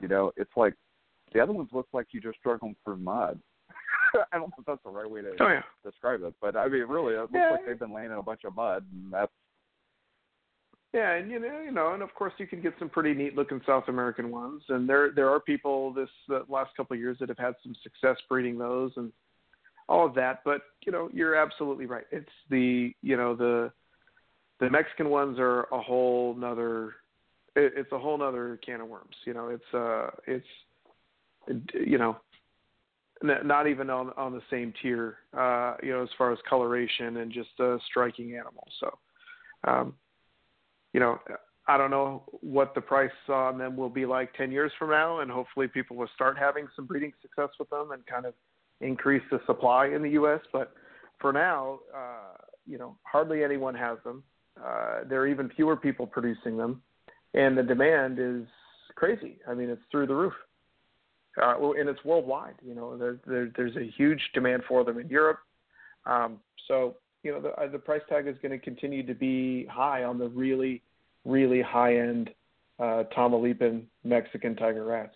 [0.00, 0.74] You know, it's like
[1.32, 3.38] the other ones look like you just them through mud.
[4.32, 5.62] I don't know if that's the right way to oh, yeah.
[5.84, 7.50] describe it, but I mean, really, it looks yeah.
[7.52, 9.32] like they've been laying in a bunch of mud, and that's
[10.92, 13.36] yeah, and you know, you know, and of course you can get some pretty neat
[13.36, 17.16] looking South American ones, and there there are people this the last couple of years
[17.20, 19.12] that have had some success breeding those and
[19.88, 20.40] all of that.
[20.44, 22.06] But you know, you're absolutely right.
[22.10, 23.70] It's the you know the
[24.58, 26.94] the Mexican ones are a whole nother.
[27.54, 29.14] It, it's a whole nother can of worms.
[29.24, 30.46] You know, it's uh it's
[31.72, 32.16] you know
[33.22, 35.18] not even on on the same tier.
[35.32, 38.66] Uh, you know, as far as coloration and just a striking animal.
[38.80, 38.98] So.
[39.62, 39.94] Um,
[40.92, 41.18] you know,
[41.68, 45.20] I don't know what the price on them will be like 10 years from now,
[45.20, 48.34] and hopefully people will start having some breeding success with them and kind of
[48.80, 50.40] increase the supply in the U.S.
[50.52, 50.72] But
[51.20, 52.36] for now, uh,
[52.66, 54.22] you know, hardly anyone has them.
[54.62, 56.82] Uh, there are even fewer people producing them,
[57.34, 58.46] and the demand is
[58.96, 59.38] crazy.
[59.48, 60.34] I mean, it's through the roof.
[61.40, 62.54] Uh, and it's worldwide.
[62.66, 65.38] You know, there, there, there's a huge demand for them in Europe.
[66.04, 69.66] Um, so you know the uh, the price tag is going to continue to be
[69.66, 70.82] high on the really
[71.24, 72.30] really high end
[72.78, 75.14] uh, Tamaulipan Mexican tiger rats.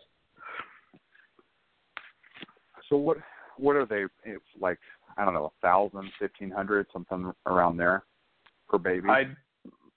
[2.89, 3.18] So what
[3.56, 4.78] what are they it's like?
[5.16, 8.05] I don't know, a thousand, fifteen hundred, something around there
[8.68, 9.09] per baby.
[9.09, 9.36] I'd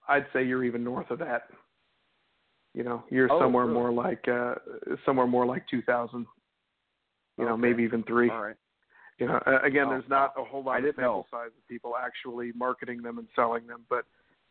[0.08, 1.50] I'd say you're even north of that.
[2.74, 3.80] You know, you're oh, somewhere really?
[3.80, 4.56] more like uh
[5.06, 6.26] somewhere more like two thousand.
[7.38, 8.30] You know, maybe even three.
[8.30, 8.56] All right.
[9.20, 11.26] You know, again, oh, there's not a whole lot of sample know.
[11.32, 14.06] size of people actually marketing them and selling them, but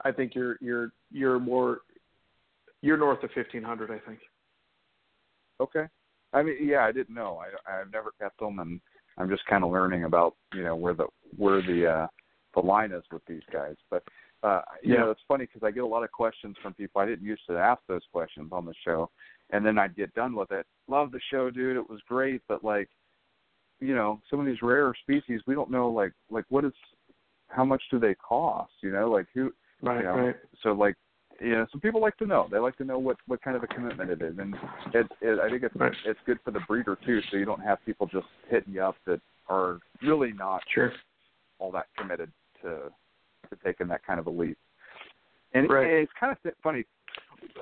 [0.05, 1.79] I think you're you're you're more
[2.83, 4.21] you're north of 1500, I think.
[5.61, 5.85] Okay.
[6.33, 7.41] I mean, yeah, I didn't know.
[7.41, 8.81] I I've never kept them, and
[9.19, 11.07] I'm just kind of learning about you know where the
[11.37, 12.07] where the uh,
[12.55, 13.77] the line is with these guys.
[13.91, 14.03] But
[14.43, 15.01] uh, you yeah.
[15.01, 17.01] know, it's funny because I get a lot of questions from people.
[17.01, 19.11] I didn't used to ask those questions on the show,
[19.51, 20.67] and then I'd get done with it.
[20.89, 21.77] Love the show, dude.
[21.77, 22.91] It was great, but like
[23.81, 26.73] you know some of these rare species we don't know like like what is
[27.49, 30.17] how much do they cost you know like who right you know.
[30.17, 30.37] right.
[30.63, 30.97] So like
[31.41, 32.49] you know some people like to know.
[32.51, 34.39] They like to know what what kind of a commitment it is.
[34.39, 34.55] And
[34.95, 35.93] it, it i think it's right.
[36.05, 38.97] it's good for the breeder too so you don't have people just hitting you up
[39.07, 40.93] that are really not sure.
[41.59, 42.31] all that committed
[42.63, 42.91] to
[43.51, 44.59] to taking that kind of a leap.
[45.55, 45.87] And right.
[45.87, 46.85] it, it's kind of funny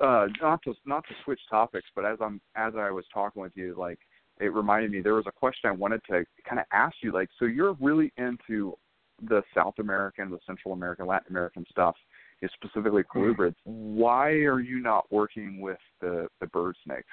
[0.01, 3.51] uh not to not to switch topics but as i'm as i was talking with
[3.55, 3.99] you like
[4.39, 7.11] it reminded me there was a question I wanted to kind of ask you.
[7.11, 8.77] Like, so you're really into
[9.21, 11.95] the South American, the Central American, Latin American stuff,
[12.41, 13.31] is specifically mm-hmm.
[13.31, 13.55] colubrids.
[13.63, 17.07] Why are you not working with the the bird snakes?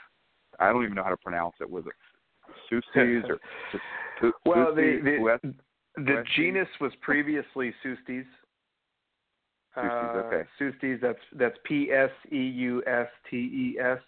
[0.58, 1.70] I don't even know how to pronounce it.
[1.70, 1.92] Was it
[2.68, 3.38] Pseustes or
[3.70, 3.84] just
[4.46, 5.54] well, the the,
[5.96, 8.26] the genus was previously Pseustes.
[9.74, 10.40] Pseustes, okay.
[10.40, 13.98] Uh, Pseustes, that's that's P S E U S T E S.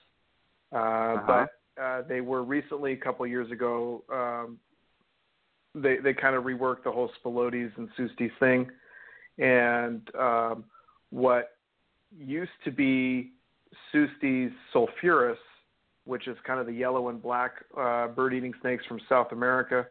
[0.73, 1.23] Uh, uh-huh.
[1.27, 1.49] But
[1.81, 4.03] uh, they were recently a couple of years ago.
[4.13, 4.59] Um,
[5.75, 8.71] they they kind of reworked the whole Spilotes and Pseustes thing,
[9.39, 10.65] and um,
[11.11, 11.57] what
[12.17, 13.33] used to be
[13.91, 15.39] Pseustes sulphureus,
[16.05, 19.87] which is kind of the yellow and black uh, bird-eating snakes from South America,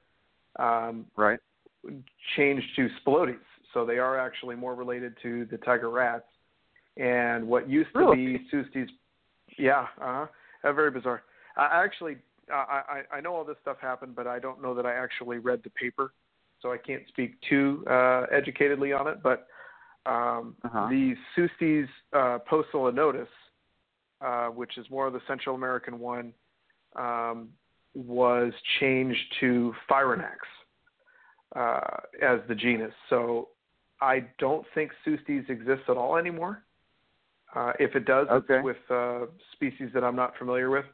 [0.57, 1.39] um, right,
[2.37, 3.37] changed to Spilotes.
[3.73, 6.25] So they are actually more related to the tiger rats.
[6.95, 8.91] And what used to be Pseustes,
[9.57, 10.27] yeah, uh-huh,
[10.63, 11.23] uh, very bizarre.
[11.55, 12.17] I actually
[12.51, 15.37] I, I I know all this stuff happened, but I don't know that I actually
[15.37, 16.13] read the paper,
[16.61, 19.21] so I can't speak too uh, educatedly on it.
[19.23, 19.47] But
[20.05, 20.89] um, uh-huh.
[20.89, 23.27] the Pseustes uh, poecilinotus,
[24.21, 26.33] uh, which is more of the Central American one,
[26.95, 27.49] um,
[27.93, 30.37] was changed to Phrynonax
[31.55, 31.79] uh,
[32.21, 32.93] as the genus.
[33.09, 33.49] So
[34.01, 36.63] I don't think Pseustes exists at all anymore.
[37.55, 38.55] Uh, if it does, Okay.
[38.55, 40.85] it's with uh, species that I'm not familiar with.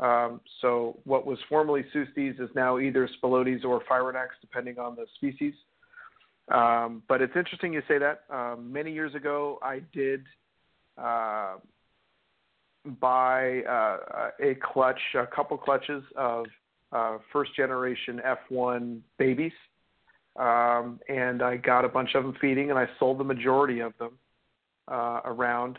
[0.00, 5.06] Um, so what was formerly Pseustes is now either Spilotes or Phrynonax, depending on the
[5.16, 5.54] species.
[6.52, 8.22] Um, but it's interesting you say that.
[8.30, 10.24] Um, many years ago, I did
[10.96, 11.56] uh,
[13.00, 16.46] buy uh, a clutch, a couple clutches of
[16.92, 18.20] uh, first generation
[18.50, 19.52] F1 babies,
[20.36, 23.92] um, and I got a bunch of them feeding, and I sold the majority of
[23.98, 24.12] them
[24.86, 25.78] uh, around,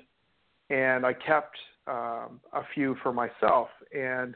[0.70, 1.58] and I kept
[1.90, 4.36] um, a few for myself, and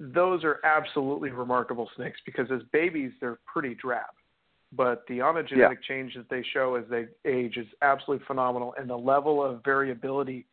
[0.00, 4.06] those are absolutely remarkable snakes because as babies they're pretty drab
[4.76, 5.74] but the ontogenetic Yeah.
[5.86, 10.46] change that they show as they age is absolutely phenomenal, and the level of variability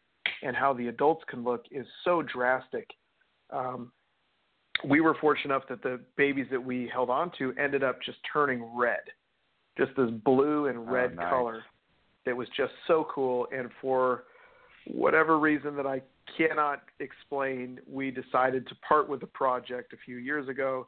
[0.44, 2.88] and how the adults can look is so drastic.
[3.50, 3.92] Um,
[4.84, 8.20] we were fortunate enough that the babies that we held on to ended up just
[8.32, 9.02] turning red,
[9.78, 11.30] just this blue and Oh, red nice.
[11.30, 11.64] color
[12.26, 13.48] that was just so cool.
[13.52, 14.26] And for
[14.88, 16.02] whatever reason that I
[16.38, 20.88] cannot explain, we decided to part with the project a few years ago.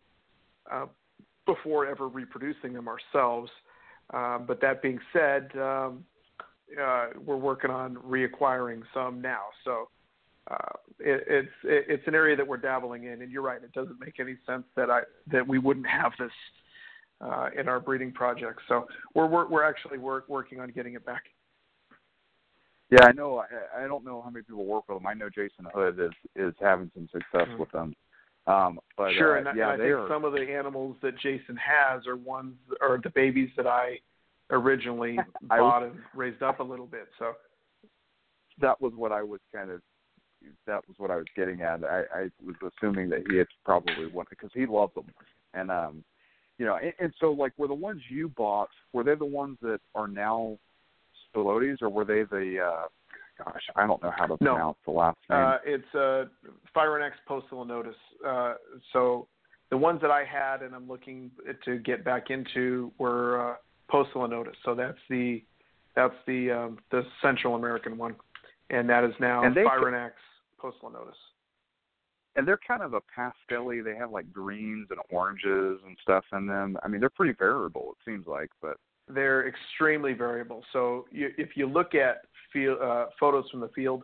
[0.72, 0.86] Uh,
[1.46, 3.50] before ever reproducing them ourselves.
[4.14, 6.04] Um, but that being said, um,
[6.82, 9.44] uh, we're working on reacquiring some now.
[9.64, 9.90] So
[10.50, 13.22] uh, it, it's it, it's an area that we're dabbling in.
[13.22, 15.02] And you're right; it doesn't make any sense that I
[15.32, 16.32] that we wouldn't have this
[17.22, 18.60] uh, in our breeding project.
[18.68, 21.24] So we're we're, we're actually work, working on getting it back.
[22.94, 23.38] Yeah, I know.
[23.40, 25.08] I, I don't know how many people work with them.
[25.08, 27.58] I know Jason Hood is is having some success Mhm.
[27.58, 27.96] with them.
[28.46, 30.08] Um, but sure, uh, and, I- yeah, and I they think are.
[30.10, 34.00] some of the animals that Jason has are ones are the babies that I
[34.52, 35.18] originally
[35.50, 37.08] I bought and raised up a little bit.
[37.18, 37.34] So
[38.60, 39.82] that was what I was kind of
[40.68, 41.84] that was what I was getting at.
[41.86, 45.08] I, I was assuming that he had probably one because he loved them,
[45.54, 46.04] and um,
[46.60, 49.58] you know, and, and so like were the ones you bought were they the ones
[49.62, 50.58] that are now
[51.34, 54.54] Spilotes or were they the uh, gosh I don't know how to No.
[54.54, 55.40] pronounce the last name.
[55.40, 56.26] Uh, it's uh,
[56.76, 57.96] Firenex Postal Notice.
[58.26, 58.56] Uh,
[58.92, 59.28] so
[59.70, 61.32] the ones that I had and I'm looking
[61.66, 63.56] to get back into were uh,
[63.92, 64.54] poecilinotus.
[64.66, 65.44] So that's the
[65.96, 68.16] that's the um, the Central American one,
[68.70, 71.14] and that is now And they- poecilinotus.
[72.36, 73.84] and they're kind of a pastelly.
[73.84, 76.78] They have like greens and oranges and stuff in them.
[76.84, 77.92] I mean, they're pretty variable.
[77.92, 78.78] It seems like, but
[79.08, 80.64] They're extremely variable.
[80.72, 82.22] So you, if you look at
[82.52, 84.04] field, uh, photos from the field,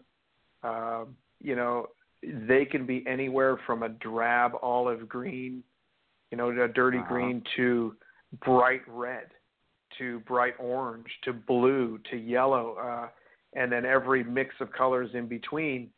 [0.64, 1.88] um, you know
[2.22, 5.64] they can be anywhere from a drab olive green,
[6.32, 7.08] you know, a dirty Uh-huh.
[7.08, 7.96] green to
[8.46, 9.28] bright red,
[9.98, 13.08] to bright orange, to blue, to yellow, uh,
[13.54, 15.90] and then every mix of colors in between.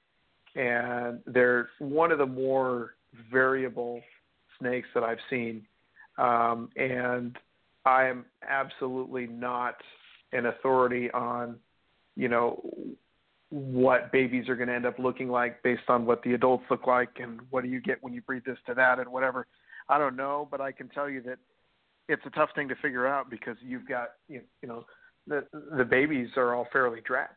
[0.55, 2.95] And they're one of the more
[3.31, 4.01] variable
[4.59, 5.65] snakes that I've seen.
[6.17, 7.37] Um, and
[7.85, 9.75] I am absolutely not
[10.33, 11.57] an authority on,
[12.15, 12.61] you know,
[13.49, 16.87] what babies are going to end up looking like based on what the adults look
[16.87, 19.45] like and what do you get when you breed this to that and whatever.
[19.89, 21.37] I don't know, but I can tell you that
[22.07, 24.85] it's a tough thing to figure out because you've got you you know
[25.27, 25.45] the
[25.77, 27.31] the babies are all fairly drab,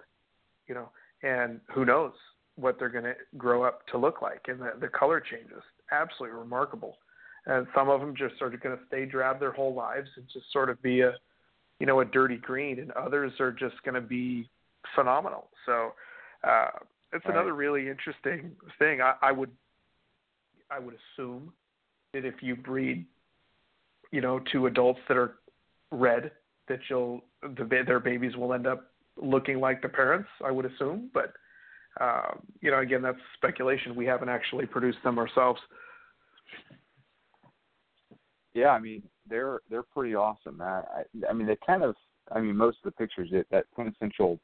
[0.68, 0.88] you know,
[1.22, 2.12] and who knows
[2.56, 6.38] what they're going to grow up to look like and the the color changes absolutely
[6.38, 6.98] remarkable.
[7.46, 10.46] And some of them just are going to stay drab their whole lives and just
[10.52, 11.12] sort of be a
[11.80, 14.48] you know a dirty green and others are just going to be
[14.94, 15.48] phenomenal.
[15.66, 15.92] So
[16.42, 16.68] uh,
[17.12, 17.34] it's Right.
[17.34, 19.00] another really interesting thing.
[19.00, 19.50] I, I would
[20.70, 21.52] I would assume
[22.12, 23.06] that if you breed,
[24.10, 25.36] you know, two adults that are
[25.90, 26.32] red,
[26.68, 28.90] that you'll the, their babies will end up
[29.20, 30.28] looking like the parents.
[30.44, 31.34] I would assume, but
[32.00, 33.94] um, you know, again, that's speculation.
[33.94, 35.60] We haven't actually produced them ourselves.
[38.55, 40.60] Yeah, I mean they're they're pretty awesome.
[40.60, 41.94] I I, I mean they kind of
[42.32, 44.39] I mean most of the pictures that that quintessential,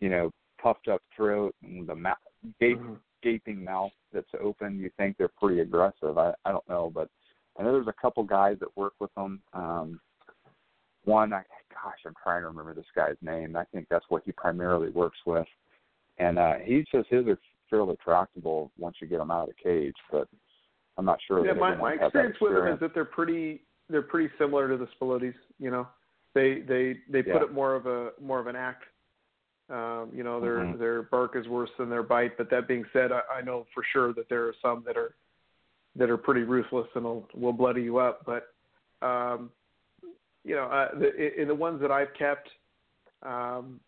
[0.00, 0.30] you know,
[0.62, 2.16] puffed up throat and the mouth
[2.60, 2.98] gape, Mhm.
[3.22, 4.78] gaping mouth that's open.
[4.78, 6.18] You think they're pretty aggressive.
[6.18, 7.08] I I don't know, but
[7.58, 9.40] I know there's a couple guys that work with them.
[9.52, 10.00] Um,
[11.04, 11.42] one, I
[11.72, 13.56] gosh, I'm trying to remember this guy's name.
[13.56, 15.46] I think that's what he primarily works with,
[16.18, 17.38] and uh, he says his are
[17.70, 19.96] fairly tractable once you get them out of the cage.
[20.10, 20.28] But
[20.96, 21.44] I'm not sure.
[21.44, 24.88] Yeah, my, my experience with them is that they're pretty they're pretty similar to the
[24.98, 25.34] Spilotes.
[25.58, 25.88] You know,
[26.34, 27.44] they they they put Yeah.
[27.44, 28.84] it more of a more of an act.
[29.70, 30.78] Um, you know, their Mhm.
[30.78, 32.36] their bark is worse than their bite.
[32.36, 35.14] But that being said, I, I know for sure that there are some that are
[35.96, 38.24] that are pretty ruthless and will will bloody you up.
[38.24, 38.54] But
[39.02, 39.50] um,
[40.44, 42.48] you know, uh, the, in the ones that I've kept,
[43.22, 43.80] um,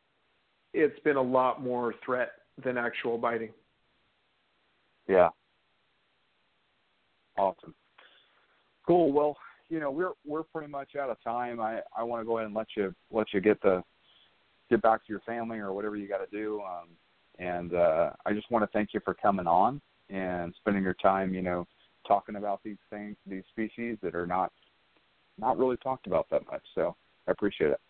[0.72, 2.32] it's been a lot more threat
[2.64, 3.52] than actual biting.
[5.06, 5.28] Yeah.
[7.38, 7.74] Awesome.
[8.86, 9.12] Cool.
[9.12, 9.36] Well,
[9.68, 11.60] you know we're we're pretty much out of time.
[11.60, 13.82] I I want to go ahead and let you let you get the
[14.70, 16.60] get back to your family or whatever you got to do.
[16.60, 16.88] Um,
[17.38, 19.80] and uh, I just want to thank you for coming on
[20.10, 21.66] and spending your time, you know,
[22.06, 24.52] talking about these things, these species that are not
[25.38, 26.62] not really talked about that much.
[26.74, 26.96] So
[27.28, 27.80] I appreciate it.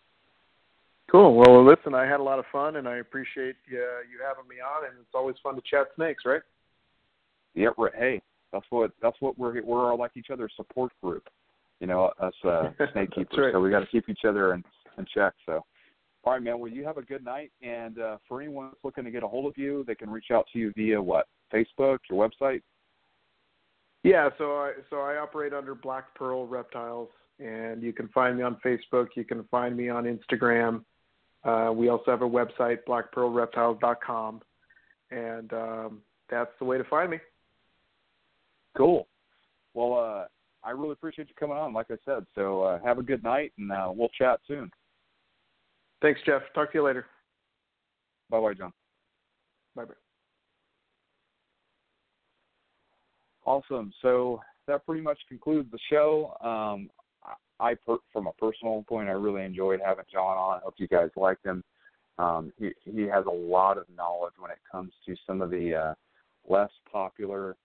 [1.09, 1.35] Cool.
[1.35, 4.57] Well, listen, I had a lot of fun, and I appreciate uh, you having me
[4.59, 4.85] on.
[4.85, 6.41] And it's always fun to chat snakes, right?
[7.55, 7.69] Yeah.
[7.77, 7.93] Right.
[7.95, 8.21] Hey,
[8.57, 11.27] that's what that's what we're we're like each other's support group.
[11.79, 13.37] You know, us uh, snake keepers.
[13.37, 13.53] right.
[13.53, 14.63] So we got to keep each other in,
[14.97, 15.33] in check.
[15.45, 15.63] So.
[16.23, 16.59] All right, man.
[16.59, 17.51] Well, you have a good night.
[17.61, 20.31] And uh, for anyone that's looking to get a hold of you, they can reach
[20.33, 21.27] out to you via what?
[21.53, 22.61] Facebook, your website?
[24.03, 27.09] Yeah, so I so I operate under Black Pearl Reptiles,
[27.39, 29.07] and you can find me on Facebook.
[29.15, 30.83] You can find me on Instagram.
[31.43, 34.41] Uh, we also have a website, blackpearlreptiles.com,
[35.11, 37.19] and um, that's the way to find me.
[38.77, 39.07] Cool.
[39.73, 40.25] Well, uh,
[40.63, 42.25] I really appreciate you coming on, like I said.
[42.35, 44.69] So uh, have a good night, and uh, we'll chat soon.
[46.01, 46.43] Thanks, Jeff.
[46.53, 47.07] Talk to you later.
[48.29, 48.71] Bye bye, John.
[49.75, 49.93] Bye bye.
[53.45, 53.91] Awesome.
[54.01, 56.35] So that pretty much concludes the show.
[56.41, 56.89] Um,
[57.59, 60.57] I, per, from a personal point, I really enjoyed having John on.
[60.57, 61.63] I hope you guys liked him.
[62.19, 65.73] Um, he he has a lot of knowledge when it comes to some of the
[65.75, 65.93] uh,
[66.47, 67.55] less popular,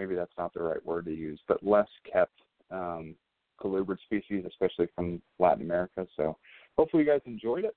[0.00, 2.32] maybe that's not the right word to use, but less kept
[2.70, 3.14] um,
[3.60, 6.06] colubrid species, especially from Latin America.
[6.16, 6.38] So
[6.78, 7.76] hopefully you guys enjoyed it.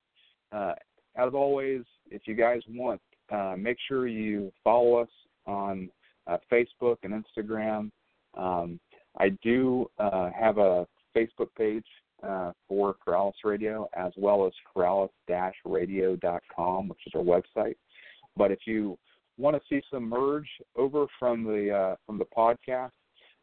[0.50, 0.72] Uh,
[1.16, 5.10] as always, if you guys want, uh, make sure you follow us
[5.46, 5.90] on
[6.26, 7.90] uh, Facebook and Instagram.
[8.36, 8.80] Um,
[9.18, 11.86] I do uh, have a Facebook page
[12.22, 17.76] uh, for Corallus Radio as well as Corallus-radio.com, which is our website.
[18.36, 18.98] But if you
[19.38, 22.90] want to see some merge over from the uh, from the podcast,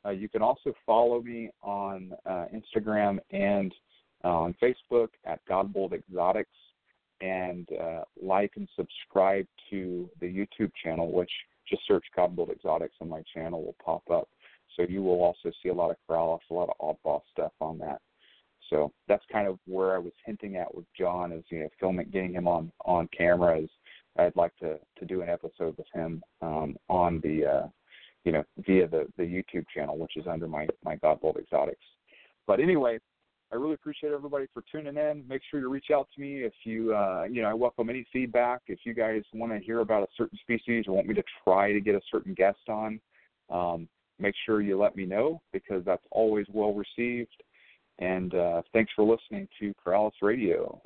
[0.06, 3.74] uh, you can also follow me on uh, Instagram and
[4.24, 6.50] on Facebook at Godbold Exotics,
[7.22, 11.32] and uh, like and subscribe to the YouTube channel, which
[11.68, 14.28] just search Godbold Exotics and my channel will pop up.
[14.76, 17.78] So you will also see a lot of Corallus, a lot of oddball stuff on
[17.80, 18.02] that.
[18.70, 22.10] So that's kind of where I was hinting at with John is you know filming,
[22.12, 23.60] getting him on on camera.
[23.60, 23.70] Is
[24.18, 27.68] I'd like to to do an episode with him um, on the uh,
[28.24, 31.86] you know via the the YouTube channel, which is under my my Godbold Exotics.
[32.48, 33.00] But anyway,
[33.52, 35.24] I really appreciate everybody for tuning in.
[35.28, 38.06] Make sure you reach out to me if you, uh, you know, I welcome any
[38.12, 38.62] feedback.
[38.68, 41.74] If you guys want to hear about a certain species or want me to try
[41.74, 43.00] to get a certain guest on,
[43.50, 43.90] um,
[44.20, 47.44] make sure you let me know because that's always well received.
[48.00, 50.82] And uh, thanks for listening to Corallus Radio.